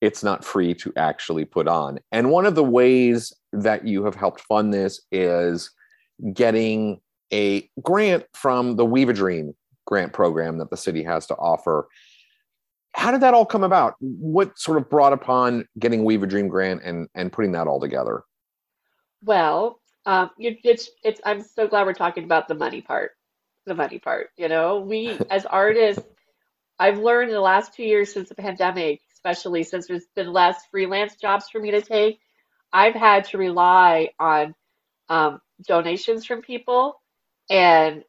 it's 0.01 0.23
not 0.23 0.45
free 0.45 0.73
to 0.75 0.93
actually 0.97 1.45
put 1.45 1.67
on. 1.67 1.99
And 2.13 2.31
one 2.31 2.47
of 2.47 2.55
the 2.55 2.63
ways 2.63 3.33
that 3.53 3.85
you 3.85 4.05
have 4.05 4.15
helped 4.15 4.43
fund 4.43 4.73
this 4.73 5.01
is 5.11 5.73
getting 6.33 7.01
a 7.33 7.69
grant 7.83 8.27
from 8.33 8.77
the 8.77 8.87
Weave 8.87 9.09
a 9.09 9.13
Dream 9.13 9.57
grant 9.87 10.13
program 10.13 10.59
that 10.59 10.71
the 10.71 10.77
city 10.77 11.03
has 11.03 11.27
to 11.27 11.35
offer. 11.35 11.89
How 12.97 13.13
did 13.13 13.21
that 13.21 13.35
all 13.35 13.45
come 13.45 13.63
about? 13.63 13.95
What 14.01 14.59
sort 14.59 14.79
of 14.79 14.89
brought 14.89 15.13
upon 15.13 15.69
getting 15.79 16.03
Weave 16.03 16.23
a 16.23 16.27
Dream 16.27 16.49
grant 16.49 16.81
and 16.83 17.09
and 17.15 17.31
putting 17.31 17.53
that 17.53 17.67
all 17.67 17.79
together? 17.79 18.23
Well, 19.23 19.81
um, 20.07 20.31
it's, 20.39 20.89
it's, 21.03 21.21
I'm 21.25 21.43
so 21.43 21.67
glad 21.67 21.87
we're 21.87 21.93
talking 21.93 22.25
about 22.25 22.49
the 22.49 22.55
money 22.55 22.81
part. 22.81 23.13
The 23.67 23.75
money 23.75 23.99
part, 23.99 24.31
you 24.37 24.49
know, 24.49 24.81
we 24.81 25.19
as 25.31 25.45
artists, 25.45 26.05
I've 26.79 26.99
learned 26.99 27.29
in 27.29 27.35
the 27.35 27.41
last 27.41 27.75
two 27.75 27.83
years 27.83 28.13
since 28.13 28.29
the 28.29 28.35
pandemic, 28.35 29.01
especially 29.13 29.63
since 29.63 29.89
there's 29.89 30.07
been 30.15 30.33
less 30.33 30.63
freelance 30.71 31.17
jobs 31.17 31.51
for 31.51 31.61
me 31.61 31.73
to 31.73 31.83
take, 31.83 32.19
I've 32.73 32.95
had 32.95 33.25
to 33.27 33.39
rely 33.39 34.11
on 34.19 34.55
um, 35.11 35.41
donations 35.67 36.25
from 36.25 36.41
people 36.41 37.01
and 37.51 38.05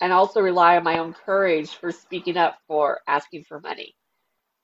and 0.00 0.12
also 0.12 0.40
rely 0.40 0.76
on 0.76 0.84
my 0.84 0.98
own 0.98 1.12
courage 1.12 1.70
for 1.70 1.92
speaking 1.92 2.36
up 2.36 2.58
for 2.66 3.00
asking 3.06 3.44
for 3.44 3.60
money. 3.60 3.94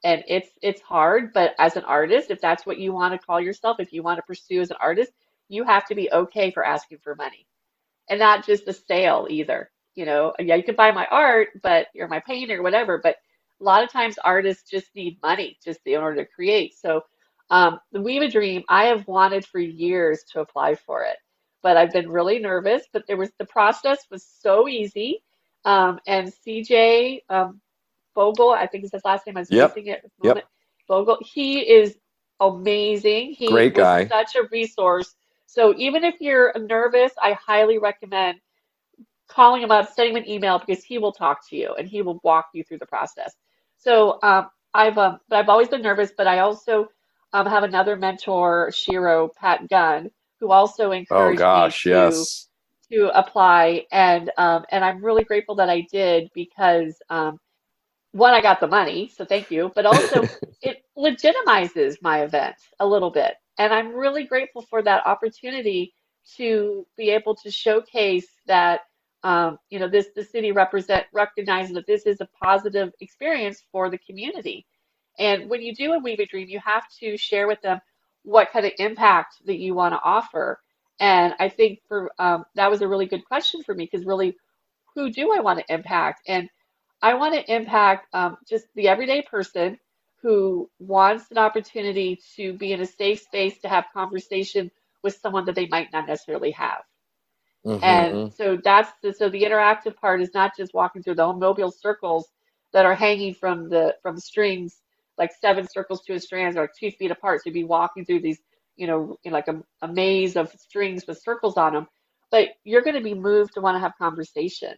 And 0.05 0.24
it's 0.28 0.51
it's 0.62 0.80
hard, 0.82 1.32
but 1.34 1.55
as 1.59 1.76
an 1.76 1.84
artist, 1.84 2.30
if 2.30 2.40
that's 2.40 2.66
what 2.66 2.78
you 2.78 2.92
want 2.92 3.12
to 3.14 3.26
call 3.26 3.40
yourself, 3.40 3.80
if 3.80 3.92
you 3.92 4.03
want 4.03 4.18
to 4.18 4.22
pursue 4.22 4.61
as 4.61 4.70
an 4.70 4.78
artist, 4.80 5.12
you 5.48 5.64
have 5.64 5.86
to 5.86 5.94
be 5.94 6.11
okay 6.12 6.51
for 6.51 6.64
asking 6.64 6.98
for 7.05 7.14
money. 7.16 7.46
And 8.09 8.20
not 8.20 8.46
just 8.46 8.68
a 8.68 8.72
sale 8.72 9.26
either. 9.30 9.70
You 9.94 10.07
know, 10.07 10.34
yeah, 10.38 10.57
you 10.57 10.64
can 10.64 10.76
buy 10.76 10.92
my 10.92 11.07
art, 11.11 11.48
but 11.62 11.88
you're 11.94 12.09
my 12.09 12.20
painter, 12.20 12.62
whatever. 12.62 12.98
But 13.03 13.16
a 13.61 13.64
lot 13.64 13.84
of 13.84 13.90
times 13.92 14.18
artists 14.24 14.70
just 14.70 14.94
need 14.94 15.18
money 15.22 15.59
just 15.64 15.80
in 15.86 16.01
order 16.01 16.16
to 16.24 16.26
create. 16.26 16.74
So 16.78 17.03
um, 17.51 17.80
the 17.92 18.01
Weave 18.01 18.22
a 18.22 18.28
Dream, 18.30 18.64
I 18.68 18.86
have 18.86 19.07
wanted 19.09 19.46
for 19.46 19.61
years 19.61 20.24
to 20.32 20.40
apply 20.40 20.76
for 20.76 21.05
it, 21.05 21.18
but 21.62 21.76
I've 21.76 21.92
been 21.92 22.11
really 22.11 22.38
nervous. 22.38 22.84
But 22.92 23.07
there 23.07 23.18
was 23.18 23.30
the 23.38 23.46
process 23.46 24.07
was 24.11 24.24
so 24.42 24.68
easy. 24.68 25.22
Um, 25.66 26.01
and 26.07 26.32
CJ 26.46 27.22
um, 27.30 27.61
Bogle, 28.21 28.51
I 28.51 28.66
think 28.66 28.85
is 28.85 28.93
his 28.93 29.05
last 29.05 29.27
name. 29.27 29.39
I'm 29.39 29.47
Yep. 29.49 29.77
spacing 29.77 29.87
it 29.87 30.11
Yep. 30.23 30.45
moment. 30.89 31.18
He 31.25 31.61
is 31.61 31.97
amazing. 32.41 33.33
He 33.33 33.47
Great 33.47 33.75
guy. 33.75 34.05
such 34.09 34.37
a 34.37 34.43
resource. 34.51 35.14
So 35.47 35.75
even 35.79 36.05
if 36.05 36.21
you're 36.21 36.53
nervous, 36.59 37.12
I 37.23 37.33
highly 37.33 37.79
recommend 37.79 38.39
calling 39.29 39.62
him 39.62 39.71
up, 39.71 39.91
sending 39.95 40.16
him 40.16 40.23
an 40.23 40.29
email 40.29 40.59
because 40.59 40.85
he 40.85 40.99
will 40.99 41.12
talk 41.12 41.49
to 41.49 41.57
you 41.57 41.75
and 41.79 41.89
he 41.89 42.03
will 42.03 42.21
walk 42.23 42.49
you 42.53 42.62
through 42.62 42.79
the 42.79 42.87
process. 42.87 43.33
So 43.79 44.18
um, 44.23 44.51
I've 44.75 44.99
um, 44.99 45.18
but 45.31 45.39
I've 45.39 45.49
always 45.49 45.68
been 45.68 45.83
nervous, 45.83 46.12
but 46.16 46.27
I 46.27 46.41
also 46.41 46.89
um, 47.33 47.47
have 47.47 47.62
another 47.62 47.97
mentor, 47.97 48.71
Shiro 48.73 49.31
Pat 49.35 49.66
Gunn, 49.71 50.11
who 50.41 50.51
also 50.51 50.93
Oh 51.11 51.33
gosh, 51.33 51.87
me 51.87 51.91
to 51.95 52.27
yes. 52.27 52.49
to 52.93 53.11
apply, 53.18 53.87
and 53.93 54.31
um, 54.37 54.64
and 54.71 54.85
I'm 54.85 55.03
really 55.05 55.25
grateful 55.25 55.55
that 55.57 55.71
I 55.71 55.87
did 55.91 56.31
because 56.35 56.97
um, 57.09 57.39
one, 58.13 58.35
I 58.35 58.41
got 58.41 58.61
the 58.61 58.67
money, 58.67 59.09
so 59.15 59.25
thank 59.25 59.51
you, 59.51 59.71
but 59.75 59.87
also 59.87 60.25
it 60.63 60.85
legitimizes 60.99 61.97
my 62.03 62.23
event 62.23 62.57
a 62.81 62.87
little 62.87 63.11
bit, 63.11 63.35
and 63.59 63.73
I'm 63.73 63.95
really 63.95 64.25
grateful 64.25 64.63
for 64.63 64.83
that 64.83 65.07
opportunity 65.07 65.95
to 66.37 66.87
be 66.97 67.11
able 67.11 67.35
to 67.37 67.51
showcase 67.51 68.29
that 68.47 68.81
um, 69.23 69.59
you 69.71 69.79
know 69.79 69.89
this 69.89 70.09
the 70.17 70.25
city 70.25 70.53
represent 70.53 71.07
recognizing 71.13 71.75
that 71.75 71.87
this 71.87 72.07
is 72.07 72.21
a 72.21 72.29
positive 72.43 72.93
experience 73.01 73.63
for 73.71 73.91
the 73.91 73.99
community. 73.99 74.67
And 75.19 75.51
when 75.51 75.63
you 75.63 75.75
do 75.75 75.93
a 75.93 75.99
Weave 75.99 76.21
a 76.21 76.27
Dream, 76.27 76.49
you 76.49 76.61
have 76.65 76.85
to 77.01 77.17
share 77.17 77.47
with 77.47 77.61
them 77.63 77.81
what 78.23 78.51
kind 78.53 78.67
of 78.67 78.73
impact 78.79 79.37
that 79.47 79.59
you 79.59 79.75
want 79.75 79.95
to 79.95 80.01
offer. 80.03 80.61
And 81.01 81.35
I 81.39 81.49
think 81.49 81.81
for 81.89 82.11
um, 82.19 82.45
that 82.55 82.71
was 82.71 82.83
a 82.83 82.89
really 82.89 83.07
good 83.07 83.25
question 83.27 83.63
for 83.63 83.75
me 83.75 83.89
because 83.91 84.07
really, 84.07 84.37
who 84.95 85.11
do 85.11 85.33
I 85.37 85.41
want 85.41 85.59
to 85.61 85.75
impact? 85.75 86.23
And 86.29 86.49
I 87.03 87.14
want 87.14 87.34
to 87.34 87.53
impact 87.55 88.09
um, 88.14 88.36
just 88.48 88.66
the 88.74 88.88
everyday 88.88 89.22
person 89.22 89.78
who 90.22 90.70
wants 90.78 91.30
an 91.30 91.38
opportunity 91.38 92.18
to 92.36 92.53
be 92.55 92.72
in 92.72 92.80
a 92.80 92.86
safe 92.86 93.20
space 93.20 93.59
to 93.61 93.68
have 93.68 93.86
conversation 93.92 94.70
with 95.03 95.14
someone 95.16 95.44
that 95.46 95.55
they 95.55 95.66
might 95.68 95.92
not 95.92 96.07
necessarily 96.07 96.51
have. 96.53 96.82
Mhm. 97.64 97.82
And 97.82 98.22
so 98.28 98.57
that's 98.62 98.90
the, 99.03 99.12
so 99.12 99.28
the 99.28 99.42
interactive 99.42 99.96
part 99.96 100.20
is 100.22 100.32
not 100.34 100.57
just 100.57 100.74
walking 100.74 101.03
through 101.03 101.16
the 101.16 101.32
mobile 101.32 101.70
circles 101.70 102.28
that 102.72 102.84
are 102.86 102.94
hanging 102.94 103.34
from 103.34 103.68
the 103.68 103.96
from 104.03 104.18
strings, 104.18 104.82
like 105.18 105.32
seven 105.32 105.66
circles 105.68 106.03
to 106.05 106.14
a 106.14 106.20
strand 106.20 106.59
or 106.59 106.68
two 106.78 106.90
feet 106.90 107.11
apart. 107.11 107.40
So 107.42 107.48
you'd 107.48 107.55
be 107.55 107.64
walking 107.64 108.05
through 108.05 108.20
these, 108.20 108.40
you 108.76 108.86
know, 108.86 109.16
in 109.24 109.32
like 109.32 109.48
a, 109.48 109.62
a 109.82 109.88
maze 109.88 110.36
of 110.36 110.51
strings 110.53 111.07
with 111.07 111.20
circles 111.22 111.57
on 111.57 111.72
them. 111.74 111.86
But 112.30 112.48
you're 112.64 112.82
going 112.82 112.96
to 112.96 113.03
be 113.03 113.14
moved 113.14 113.55
to 113.55 113.61
want 113.61 113.76
to 113.76 113.80
have 113.80 113.92
conversation. 113.98 114.74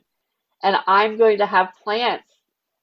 And 0.62 0.76
I'm 0.86 1.16
going 1.18 1.38
to 1.38 1.46
have 1.46 1.72
plants 1.82 2.28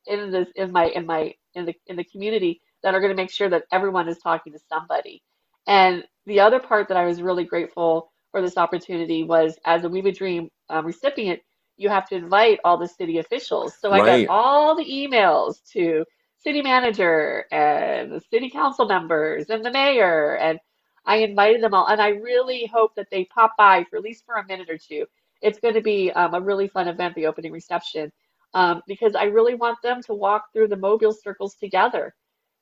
in 0.08 0.32
this 0.32 0.48
in 0.56 0.72
my 0.72 0.88
in 0.88 1.06
my 1.06 1.34
in 1.56 1.66
the 1.66 1.74
in 1.88 1.96
the 1.96 2.04
community 2.04 2.62
that 2.84 2.94
are 2.94 3.00
going 3.00 3.12
to 3.12 3.22
make 3.22 3.32
sure 3.32 3.50
that 3.50 3.64
everyone 3.72 4.08
is 4.10 4.20
talking 4.20 4.54
to 4.54 4.60
somebody. 4.70 5.22
And 5.68 6.04
the 6.26 6.40
other 6.40 6.60
part 6.60 6.88
that 6.88 6.98
I 6.98 7.06
was 7.06 7.22
really 7.22 7.44
grateful 7.46 8.12
for 8.32 8.42
this 8.42 8.58
opportunity 8.58 9.24
was 9.24 9.58
as 9.66 9.84
a 9.84 9.90
Weave 9.90 10.06
a 10.06 10.12
Dream 10.12 10.50
um, 10.70 10.86
recipient, 10.86 11.42
you 11.78 11.90
have 11.90 12.08
to 12.10 12.16
invite 12.16 12.60
all 12.64 12.78
the 12.78 12.88
city 12.88 13.18
officials. 13.20 13.74
So 13.80 13.92
I 13.92 14.02
got 14.02 14.26
all 14.28 14.76
the 14.76 14.86
emails 14.86 15.64
to 15.74 16.06
city 16.40 16.62
manager 16.62 17.46
and 17.52 18.12
the 18.12 18.22
city 18.32 18.50
council 18.50 18.86
members 18.86 19.50
and 19.50 19.64
the 19.66 19.72
mayor 19.72 20.36
and 20.38 20.60
I 21.06 21.18
invited 21.18 21.62
them 21.64 21.74
all 21.74 21.88
and 21.88 22.02
I 22.02 22.10
really 22.10 22.66
hope 22.68 22.96
that 22.96 23.08
they 23.12 23.26
pop 23.26 23.56
by 23.58 23.86
for 23.90 23.98
at 23.98 24.04
least 24.04 24.26
for 24.26 24.36
a 24.36 24.46
minute 24.46 24.70
or 24.70 24.78
two. 24.78 25.06
It's 25.42 25.60
going 25.60 25.76
to 25.76 25.82
be 25.82 26.12
um, 26.12 26.34
a 26.34 26.42
really 26.42 26.68
fun 26.68 26.88
event, 26.88 27.16
the 27.16 27.28
opening 27.28 27.52
reception, 27.52 28.12
um, 28.54 28.82
because 28.88 29.16
I 29.16 29.26
really 29.26 29.56
want 29.56 29.78
them 29.84 30.02
to 30.04 30.14
walk 30.14 30.46
through 30.54 30.70
the 30.70 30.78
mobile 30.78 31.14
circles 31.14 31.56
together 31.56 32.14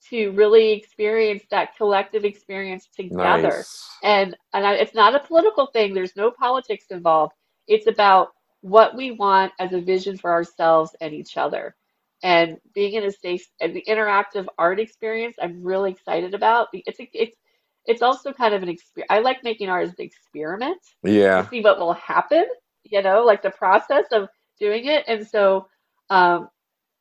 to 0.09 0.31
really 0.31 0.71
experience 0.73 1.43
that 1.51 1.75
collective 1.77 2.23
experience 2.25 2.87
together. 2.95 3.67
Nice. 3.67 3.87
And 4.03 4.35
and 4.53 4.65
I, 4.65 4.73
it's 4.75 4.93
not 4.95 5.15
a 5.15 5.19
political 5.19 5.67
thing. 5.67 5.93
There's 5.93 6.15
no 6.15 6.31
politics 6.31 6.85
involved. 6.91 7.33
It's 7.67 7.87
about 7.87 8.29
what 8.61 8.95
we 8.95 9.11
want 9.11 9.53
as 9.59 9.73
a 9.73 9.81
vision 9.81 10.17
for 10.17 10.31
ourselves 10.31 10.95
and 11.01 11.13
each 11.13 11.37
other. 11.37 11.75
and 12.23 12.57
being 12.73 12.93
in 12.93 13.03
a 13.03 13.11
safe 13.11 13.47
and 13.61 13.75
the 13.75 13.83
interactive 13.87 14.47
art 14.57 14.79
experience 14.79 15.35
I'm 15.41 15.63
really 15.63 15.91
excited 15.91 16.33
about. 16.33 16.67
It's 16.73 16.99
a, 16.99 17.09
it's 17.13 17.37
it's 17.85 18.01
also 18.01 18.33
kind 18.33 18.53
of 18.53 18.63
an 18.63 18.69
experience. 18.69 19.07
I 19.09 19.19
like 19.19 19.43
making 19.43 19.69
art 19.69 19.85
as 19.85 19.91
an 19.91 20.05
experiment 20.05 20.81
Yeah. 21.03 21.43
to 21.43 21.47
see 21.49 21.61
what 21.61 21.79
will 21.79 21.93
happen, 21.93 22.45
you 22.91 23.01
know, 23.01 23.23
like 23.23 23.41
the 23.41 23.51
process 23.51 24.05
of 24.11 24.29
doing 24.59 24.85
it. 24.85 25.03
And 25.07 25.27
so 25.27 25.67
um, 26.09 26.49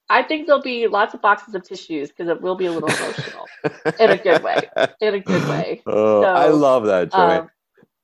I 0.09 0.23
think 0.23 0.47
there'll 0.47 0.63
be 0.63 0.87
lots 0.87 1.15
of 1.15 1.23
boxes 1.23 1.55
of 1.55 1.65
tissues 1.65 2.09
because 2.09 2.29
it 2.29 2.41
will 2.41 2.55
be 2.55 2.67
a 2.67 2.73
little 2.73 2.91
emotional 2.91 3.47
in 4.01 4.11
a 4.11 4.17
good 4.17 4.43
way. 4.43 4.69
In 5.01 5.15
a 5.15 5.21
good 5.21 5.49
way. 5.49 5.83
Oh, 5.87 6.23
I 6.23 6.49
love 6.49 6.87
that, 6.87 7.13
Joanne. 7.13 7.41
um, 7.43 7.51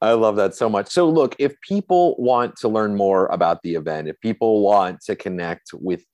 I 0.00 0.12
love 0.12 0.34
that 0.36 0.54
so 0.54 0.68
much. 0.68 0.88
So, 0.88 1.08
look, 1.08 1.36
if 1.38 1.60
people 1.60 2.16
want 2.18 2.56
to 2.56 2.68
learn 2.68 2.96
more 2.96 3.26
about 3.26 3.62
the 3.62 3.74
event, 3.74 4.08
if 4.08 4.18
people 4.20 4.62
want 4.62 5.00
to 5.02 5.14
connect 5.14 5.70
with, 5.74 6.04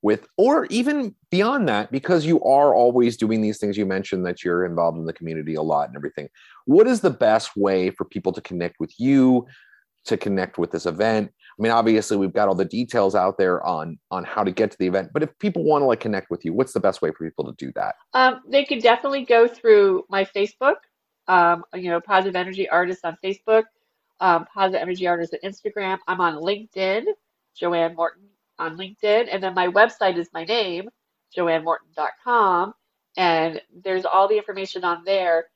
with, 0.00 0.26
or 0.38 0.64
even 0.66 1.14
beyond 1.30 1.68
that, 1.68 1.92
because 1.92 2.24
you 2.24 2.42
are 2.44 2.74
always 2.74 3.16
doing 3.16 3.42
these 3.42 3.58
things, 3.58 3.76
you 3.76 3.84
mentioned 3.84 4.24
that 4.24 4.42
you're 4.42 4.64
involved 4.64 4.98
in 4.98 5.04
the 5.04 5.12
community 5.12 5.54
a 5.54 5.62
lot 5.62 5.88
and 5.88 5.96
everything. 5.96 6.28
What 6.64 6.86
is 6.86 7.02
the 7.02 7.10
best 7.10 7.56
way 7.56 7.90
for 7.90 8.06
people 8.06 8.32
to 8.32 8.40
connect 8.40 8.76
with 8.80 8.94
you, 8.98 9.46
to 10.06 10.16
connect 10.16 10.58
with 10.58 10.70
this 10.70 10.86
event? 10.86 11.30
I 11.58 11.62
mean, 11.62 11.72
obviously, 11.72 12.16
we've 12.16 12.32
got 12.32 12.48
all 12.48 12.54
the 12.54 12.64
details 12.64 13.14
out 13.14 13.38
there 13.38 13.64
on 13.64 13.98
on 14.10 14.24
how 14.24 14.44
to 14.44 14.50
get 14.50 14.70
to 14.70 14.78
the 14.78 14.86
event, 14.86 15.10
but 15.12 15.22
if 15.22 15.38
people 15.38 15.64
want 15.64 15.82
to 15.82 15.86
like 15.86 16.00
connect 16.00 16.30
with 16.30 16.44
you, 16.44 16.52
what's 16.52 16.72
the 16.72 16.80
best 16.80 17.02
way 17.02 17.10
for 17.10 17.24
people 17.24 17.44
to 17.44 17.52
do 17.64 17.72
that? 17.74 17.94
Um, 18.12 18.42
they 18.48 18.64
could 18.64 18.82
definitely 18.82 19.24
go 19.24 19.48
through 19.48 20.04
my 20.08 20.24
Facebook, 20.24 20.76
um, 21.28 21.64
you 21.74 21.90
know, 21.90 22.00
Positive 22.00 22.36
Energy 22.36 22.68
artists 22.68 23.04
on 23.04 23.16
Facebook, 23.24 23.64
um, 24.20 24.46
Positive 24.52 24.80
Energy 24.80 25.06
artists 25.06 25.34
on 25.34 25.50
Instagram. 25.50 25.98
I'm 26.06 26.20
on 26.20 26.34
LinkedIn, 26.34 27.04
Joanne 27.58 27.94
Morton 27.94 28.28
on 28.58 28.76
LinkedIn. 28.76 29.28
And 29.30 29.42
then 29.42 29.54
my 29.54 29.68
website 29.68 30.16
is 30.16 30.28
my 30.32 30.44
name, 30.44 30.88
joannemorton.com. 31.36 32.74
And 33.16 33.60
there's 33.82 34.04
all 34.04 34.28
the 34.28 34.36
information 34.36 34.84
on 34.84 35.02
there. 35.04 35.46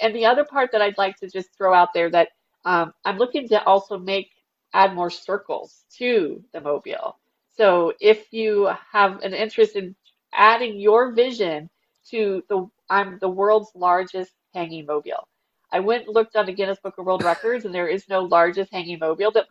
And 0.00 0.14
the 0.14 0.26
other 0.26 0.44
part 0.44 0.70
that 0.72 0.82
I'd 0.82 0.98
like 0.98 1.16
to 1.16 1.28
just 1.28 1.48
throw 1.56 1.74
out 1.74 1.92
there 1.92 2.10
that 2.10 2.28
um, 2.68 2.92
I'm 3.06 3.16
looking 3.16 3.48
to 3.48 3.64
also 3.64 3.98
make 3.98 4.30
add 4.74 4.94
more 4.94 5.08
circles 5.10 5.84
to 5.96 6.44
the 6.52 6.60
mobile. 6.60 7.18
So 7.56 7.94
if 7.98 8.30
you 8.30 8.70
have 8.92 9.22
an 9.22 9.32
interest 9.32 9.74
in 9.74 9.96
adding 10.34 10.78
your 10.78 11.12
vision 11.12 11.70
to 12.10 12.42
the 12.50 12.68
I'm 12.90 13.18
the 13.20 13.28
world's 13.28 13.72
largest 13.74 14.32
hanging 14.54 14.86
mobile. 14.86 15.26
I 15.72 15.80
went 15.80 16.06
and 16.06 16.14
looked 16.14 16.36
on 16.36 16.46
the 16.46 16.52
Guinness 16.52 16.78
Book 16.80 16.96
of 16.98 17.06
World 17.06 17.24
Records, 17.24 17.64
and 17.64 17.74
there 17.74 17.88
is 17.88 18.08
no 18.08 18.20
largest 18.20 18.72
hanging 18.72 18.98
mobile. 18.98 19.30
The, 19.30 19.46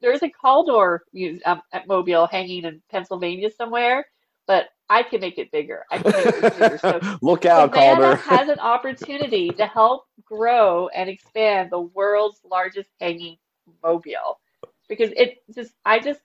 there's 0.00 0.22
a 0.22 0.28
Calder 0.28 1.04
um, 1.44 1.62
at 1.72 1.86
mobile 1.86 2.26
hanging 2.26 2.64
in 2.64 2.82
Pennsylvania 2.90 3.50
somewhere, 3.50 4.04
but 4.48 4.70
I 4.90 5.02
can 5.04 5.20
make 5.20 5.38
it 5.38 5.52
bigger. 5.52 5.84
I 5.92 5.98
can 5.98 6.10
make 6.10 6.26
it 6.26 6.58
bigger. 6.58 6.78
So 6.78 7.00
Look 7.22 7.44
out, 7.44 7.72
Calder. 7.72 8.16
has 8.16 8.48
an 8.48 8.58
opportunity 8.58 9.50
to 9.50 9.66
help 9.66 10.06
grow 10.24 10.88
and 10.88 11.08
expand 11.08 11.70
the 11.70 11.82
world's 11.82 12.40
largest 12.50 12.88
hanging 13.00 13.36
mobile 13.84 14.40
because 14.88 15.10
it 15.14 15.44
just 15.54 15.72
I 15.84 16.00
just 16.00 16.20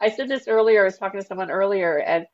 I 0.00 0.10
said 0.10 0.28
this 0.28 0.48
earlier. 0.48 0.82
I 0.82 0.84
was 0.84 0.98
talking 0.98 1.20
to 1.20 1.26
someone 1.26 1.50
earlier, 1.50 1.98
and 2.00 2.26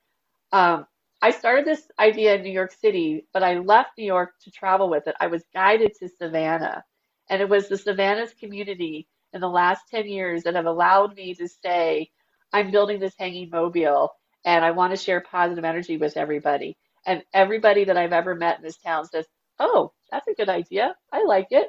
um, 0.53 0.87
I 1.21 1.31
started 1.31 1.67
this 1.67 1.91
idea 1.99 2.35
in 2.35 2.43
New 2.43 2.51
York 2.51 2.73
City, 2.73 3.27
but 3.35 3.43
I 3.43 3.59
left 3.59 3.91
New 3.99 4.05
York 4.05 4.33
to 4.45 4.51
travel 4.51 4.89
with 4.89 5.07
it. 5.07 5.15
I 5.21 5.27
was 5.27 5.45
guided 5.53 5.93
to 6.01 6.09
Savannah, 6.09 6.83
and 7.29 7.43
it 7.43 7.49
was 7.49 7.69
the 7.69 7.77
Savannah's 7.77 8.33
community 8.35 9.07
in 9.35 9.41
the 9.41 9.49
last 9.49 9.89
10 9.91 10.07
years 10.09 10.43
that 10.45 10.55
have 10.55 10.67
allowed 10.67 11.17
me 11.17 11.35
to 11.35 11.49
say, 11.49 12.11
I'm 12.53 12.71
building 12.71 13.01
this 13.01 13.15
hanging 13.19 13.51
mobile 13.51 14.13
and 14.45 14.65
I 14.65 14.73
want 14.73 14.93
to 14.93 14.99
share 15.03 15.23
positive 15.23 15.65
energy 15.65 15.99
with 15.99 16.19
everybody. 16.19 16.77
And 17.07 17.25
everybody 17.35 17.85
that 17.87 17.99
I've 17.99 18.15
ever 18.15 18.37
met 18.37 18.59
in 18.59 18.65
this 18.65 18.79
town 18.79 19.07
says, 19.07 19.27
Oh, 19.61 19.93
that's 20.13 20.29
a 20.29 20.35
good 20.35 20.51
idea. 20.51 20.97
I 21.13 21.25
like 21.25 21.49
it. 21.53 21.69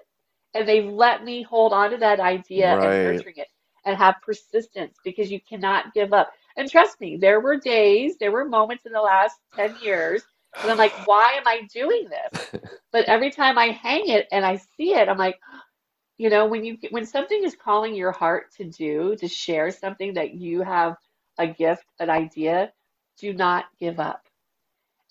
And 0.56 0.68
they 0.68 0.84
let 0.84 1.24
me 1.26 1.44
hold 1.44 1.74
on 1.74 1.92
to 1.92 1.98
that 2.00 2.22
idea 2.22 2.78
Right. 2.78 2.82
and 2.82 3.02
nurturing 3.02 3.36
it 3.38 3.48
and 3.86 3.98
have 3.98 4.16
persistence 4.26 5.00
because 5.06 5.32
you 5.32 5.42
cannot 5.50 5.94
give 5.94 6.14
up. 6.14 6.32
And 6.58 6.70
trust 6.72 7.02
me, 7.02 7.18
there 7.18 7.42
were 7.42 7.58
days, 7.58 8.18
there 8.20 8.34
were 8.34 8.46
moments 8.46 8.86
in 8.86 8.94
the 8.94 9.02
last 9.02 9.36
10 9.58 9.76
years 9.78 10.24
and 10.64 10.72
I'm 10.72 10.78
like, 10.80 10.96
why 11.06 11.34
am 11.34 11.48
I 11.48 11.64
doing 11.74 12.10
this? 12.10 12.34
But 12.92 13.06
every 13.08 13.32
time 13.32 13.58
I 13.60 13.68
hang 13.68 14.10
it 14.10 14.28
and 14.32 14.46
I 14.46 14.58
see 14.78 14.94
it, 14.96 15.10
I'm 15.10 15.18
like, 15.18 15.40
you 16.18 16.30
know, 16.30 16.48
when 16.48 16.66
you 16.66 16.78
when 16.92 17.06
something 17.06 17.44
is 17.44 17.56
calling 17.56 17.96
your 17.96 18.12
heart 18.14 18.54
to 18.58 18.66
do, 18.66 19.16
to 19.20 19.28
share 19.28 19.72
something 19.72 20.16
that 20.16 20.36
you 20.36 20.62
have 20.64 20.96
a 21.40 21.48
gift, 21.48 21.86
an 22.00 22.10
idea, 22.10 22.74
do 23.20 23.34
not 23.34 23.66
give 23.80 24.00
up. 24.00 24.22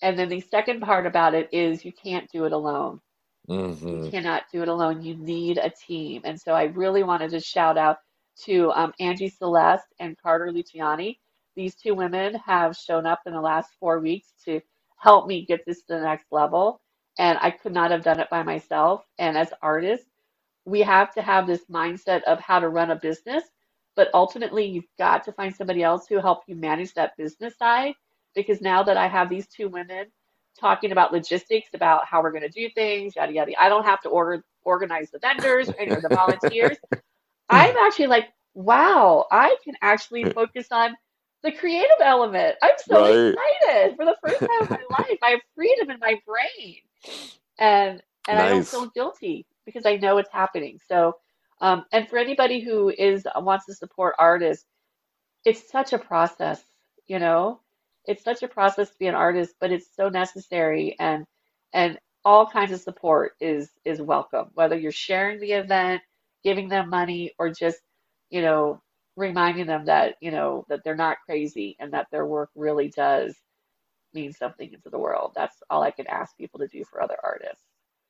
And 0.01 0.19
then 0.19 0.29
the 0.29 0.41
second 0.41 0.81
part 0.81 1.07
about 1.07 1.35
it 1.35 1.49
is 1.53 1.85
you 1.85 1.93
can't 1.93 2.29
do 2.31 2.45
it 2.45 2.53
alone. 2.53 3.01
Mhm. 3.49 3.91
You 3.91 4.01
cannot 4.11 4.43
do 4.51 4.61
it 4.63 4.69
alone. 4.69 5.03
You 5.03 5.15
need 5.17 5.57
a 5.59 5.71
team. 5.71 6.21
And 6.25 6.39
so 6.39 6.53
I 6.53 6.65
really 6.65 7.03
wanted 7.03 7.31
to 7.31 7.39
shout 7.41 7.77
out 7.77 7.97
to 8.45 8.71
um, 8.73 8.93
Angie 8.99 9.29
Celeste 9.29 9.87
and 9.99 10.17
Carter 10.21 10.51
Luciani. 10.51 11.19
These 11.55 11.75
two 11.75 11.95
women 11.95 12.35
have 12.35 12.77
shown 12.77 13.05
up 13.07 13.21
in 13.25 13.33
the 13.33 13.41
last 13.41 13.71
four 13.79 13.99
weeks 13.99 14.33
to 14.45 14.61
help 14.97 15.27
me 15.27 15.45
get 15.45 15.65
this 15.65 15.83
to 15.83 15.95
the 15.95 16.01
next 16.01 16.27
level. 16.31 16.81
And 17.19 17.39
I 17.41 17.51
could 17.51 17.73
not 17.73 17.91
have 17.91 18.03
done 18.03 18.19
it 18.19 18.29
by 18.31 18.43
myself. 18.43 19.03
And 19.19 19.37
as 19.37 19.53
artists, 19.61 20.07
we 20.65 20.81
have 20.81 21.13
to 21.15 21.21
have 21.23 21.47
this 21.47 21.65
mindset 21.71 22.23
of 22.23 22.39
how 22.39 22.59
to 22.59 22.69
run 22.69 22.91
a 22.91 22.95
business. 22.97 23.43
But 23.95 24.09
ultimately, 24.13 24.65
you've 24.65 24.85
got 24.99 25.23
to 25.25 25.33
find 25.33 25.55
somebody 25.55 25.83
else 25.83 26.07
who 26.07 26.19
help 26.19 26.43
you 26.47 26.55
manage 26.55 26.93
that 26.95 27.17
business 27.17 27.57
side. 27.57 27.95
Because 28.35 28.61
now 28.61 28.83
that 28.83 28.97
I 28.97 29.07
have 29.07 29.29
these 29.29 29.47
two 29.47 29.69
women 29.69 30.07
talking 30.59 30.91
about 30.91 31.13
logistics, 31.13 31.69
about 31.73 32.05
how 32.07 32.21
we're 32.23 32.31
going 32.31 32.43
to 32.43 32.49
do 32.49 32.69
things, 32.75 33.15
yada 33.15 33.33
yada. 33.33 33.53
I 33.61 33.69
don't 33.69 33.85
have 33.85 34.01
to 34.01 34.09
order 34.09 34.43
organize 34.63 35.11
the 35.11 35.19
vendors 35.19 35.71
or 35.71 35.79
any 35.81 35.95
of 35.95 36.03
the 36.03 36.09
volunteers. 36.11 36.77
I'm 37.49 37.75
actually 37.85 38.07
like, 38.07 38.29
wow, 38.53 39.27
I 39.31 39.55
can 39.63 39.75
actually 39.81 40.31
focus 40.35 40.67
on 40.71 40.95
the 41.43 41.51
creative 41.51 41.97
element. 42.03 42.55
I'm 42.63 42.71
so 42.79 43.05
Right. 43.05 43.37
excited 43.37 43.95
for 43.97 44.05
the 44.05 44.17
first 44.23 44.41
time 44.47 44.63
in 44.63 44.69
my 44.69 44.85
life. 45.09 45.19
I 45.23 45.31
have 45.31 45.41
freedom 45.55 45.91
in 45.91 45.99
my 45.99 46.15
brain, 46.25 46.77
and 47.59 48.01
and 48.27 48.39
I 48.39 48.49
don't 48.49 48.69
feel 48.69 48.87
guilty 48.95 49.45
because 49.65 49.85
I 49.85 49.97
know 49.97 50.17
it's 50.19 50.31
happening. 50.31 50.79
So, 50.87 51.15
um, 51.61 51.85
and 51.93 52.07
for 52.09 52.17
anybody 52.17 52.61
who 52.63 52.89
is 52.89 53.25
wants 53.37 53.65
to 53.67 53.75
support 53.75 54.15
artists, 54.19 54.65
it's 55.45 55.69
such 55.71 55.93
a 55.93 55.99
process, 55.99 56.63
you 57.07 57.19
know. 57.19 57.61
It's 58.05 58.23
such 58.23 58.43
a 58.43 58.47
process 58.49 58.89
to 58.91 58.99
be 58.99 59.07
an 59.07 59.15
artist, 59.15 59.55
but 59.61 59.71
it's 59.71 59.87
so 59.95 60.09
necessary, 60.09 60.97
and 60.99 61.25
and 61.73 61.99
all 62.25 62.47
kinds 62.47 62.71
of 62.73 62.81
support 62.81 63.33
is 63.41 63.71
is 63.85 64.01
welcome. 64.01 64.51
Whether 64.55 64.77
you're 64.77 64.91
sharing 64.93 65.39
the 65.39 65.53
event, 65.53 66.01
giving 66.43 66.69
them 66.69 66.89
money, 66.89 67.33
or 67.39 67.49
just 67.51 67.79
you 68.31 68.41
know 68.43 68.81
reminding 69.17 69.67
them 69.67 69.85
that 69.87 70.15
you 70.21 70.31
know 70.31 70.65
that 70.69 70.83
they're 70.83 70.95
not 70.95 71.19
crazy 71.25 71.77
and 71.79 71.93
that 71.93 72.07
their 72.11 72.25
work 72.27 72.51
really 72.55 72.89
does 72.89 73.35
mean 74.13 74.33
something 74.33 74.73
into 74.73 74.89
the 74.89 74.99
world. 74.99 75.33
That's 75.35 75.57
all 75.69 75.83
I 75.83 75.91
can 75.91 76.07
ask 76.07 76.37
people 76.37 76.59
to 76.61 76.67
do 76.67 76.83
for 76.85 77.01
other 77.01 77.17
artists. 77.23 77.63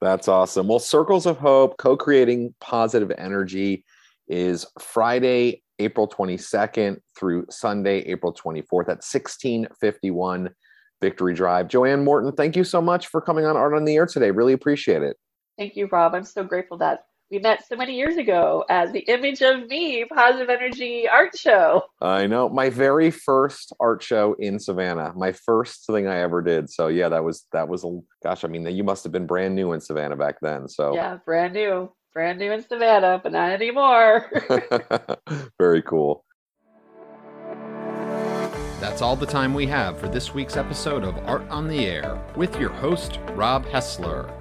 That's 0.05 0.27
awesome. 0.27 0.67
Well, 0.67 0.77
Circles 0.77 1.25
of 1.25 1.39
Hope, 1.39 1.77
co 1.77 1.97
creating 1.97 2.53
positive 2.61 3.11
energy, 3.17 3.83
is 4.27 4.63
Friday, 4.79 5.63
April 5.79 6.07
22nd 6.07 6.97
through 7.17 7.47
Sunday, 7.49 8.01
April 8.01 8.31
24th 8.31 8.87
at 8.87 9.01
1651 9.01 10.51
Victory 11.01 11.33
Drive. 11.33 11.69
Joanne 11.69 12.03
Morton, 12.03 12.31
thank 12.33 12.55
you 12.55 12.63
so 12.63 12.81
much 12.81 13.07
for 13.07 13.19
coming 13.19 13.45
on 13.45 13.57
Art 13.57 13.73
on 13.73 13.83
the 13.83 13.95
Air 13.95 14.05
today. 14.05 14.29
Really 14.29 14.53
appreciate 14.53 15.01
it. 15.01 15.17
Thank 15.57 15.75
you, 15.75 15.87
Rob. 15.91 16.13
I'm 16.13 16.23
so 16.23 16.43
grateful 16.43 16.77
that 16.77 17.05
we 17.31 17.39
met 17.39 17.67
so 17.67 17.75
many 17.75 17.95
years 17.95 18.17
ago 18.17 18.63
at 18.69 18.93
the 18.93 18.99
Image 18.99 19.41
of 19.41 19.67
Me 19.67 20.05
Positive 20.05 20.49
Energy 20.49 21.07
Art 21.07 21.37
Show. 21.37 21.83
I 22.01 22.27
know 22.27 22.49
my 22.49 22.69
very 22.69 23.09
first 23.09 23.73
art 23.79 24.03
show 24.03 24.35
in 24.37 24.59
Savannah, 24.59 25.11
my 25.15 25.31
first 25.31 25.87
thing 25.87 26.07
I 26.07 26.19
ever 26.19 26.41
did. 26.41 26.69
So 26.69 26.87
yeah, 26.87 27.09
that 27.09 27.23
was 27.23 27.47
that 27.51 27.67
was 27.67 27.83
a 27.83 27.99
gosh. 28.23 28.43
I 28.43 28.47
mean, 28.47 28.65
you 28.67 28.83
must 28.83 29.03
have 29.03 29.11
been 29.11 29.25
brand 29.25 29.55
new 29.55 29.73
in 29.73 29.81
Savannah 29.81 30.15
back 30.15 30.35
then. 30.41 30.67
So 30.67 30.93
Yeah, 30.93 31.17
brand 31.25 31.53
new, 31.53 31.91
brand 32.13 32.37
new 32.37 32.51
in 32.51 32.63
Savannah, 32.63 33.19
but 33.21 33.31
not 33.31 33.51
anymore. 33.51 34.29
very 35.59 35.81
cool. 35.81 36.23
That's 38.79 39.01
all 39.01 39.15
the 39.15 39.25
time 39.25 39.55
we 39.55 39.65
have 39.67 39.97
for 39.99 40.07
this 40.07 40.33
week's 40.35 40.57
episode 40.57 41.03
of 41.03 41.17
Art 41.25 41.49
on 41.49 41.67
the 41.67 41.87
Air 41.87 42.21
with 42.35 42.59
your 42.59 42.69
host, 42.69 43.19
Rob 43.31 43.65
Hessler. 43.65 44.31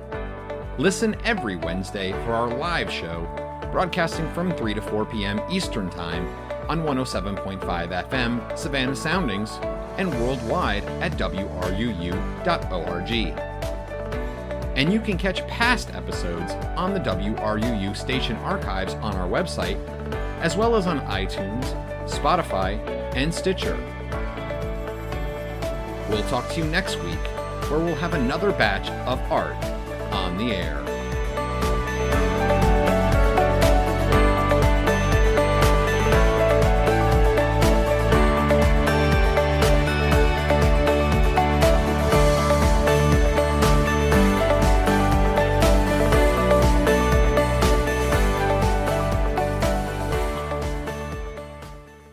Listen 0.76 1.14
every 1.22 1.54
Wednesday 1.54 2.10
for 2.24 2.32
our 2.32 2.48
live 2.48 2.90
show, 2.90 3.24
broadcasting 3.70 4.28
from 4.32 4.50
3 4.56 4.74
to 4.74 4.82
4 4.82 5.06
p.m. 5.06 5.40
Eastern 5.48 5.88
Time 5.88 6.26
on 6.68 6.80
107.5 6.80 7.60
FM 8.08 8.58
Savannah 8.58 8.96
Soundings 8.96 9.52
and 9.98 10.10
worldwide 10.20 10.82
at 11.00 11.12
WRUU.org. 11.12 12.10
And 14.76 14.92
you 14.92 14.98
can 14.98 15.16
catch 15.16 15.46
past 15.46 15.94
episodes 15.94 16.54
on 16.76 16.92
the 16.92 16.98
WRUU 16.98 17.96
station 17.96 18.34
archives 18.38 18.94
on 18.94 19.14
our 19.14 19.28
website, 19.28 19.78
as 20.40 20.56
well 20.56 20.74
as 20.74 20.88
on 20.88 20.98
iTunes, 21.02 21.62
Spotify, 22.08 22.84
and 23.14 23.32
Stitcher. 23.32 23.76
We'll 26.10 26.28
talk 26.28 26.48
to 26.50 26.58
you 26.58 26.64
next 26.64 26.96
week 27.04 27.24
where 27.70 27.78
we'll 27.78 27.94
have 27.94 28.14
another 28.14 28.50
batch 28.50 28.88
of 29.06 29.20
art 29.30 29.54
on 30.14 30.38
the 30.38 30.52
air. 30.54 30.93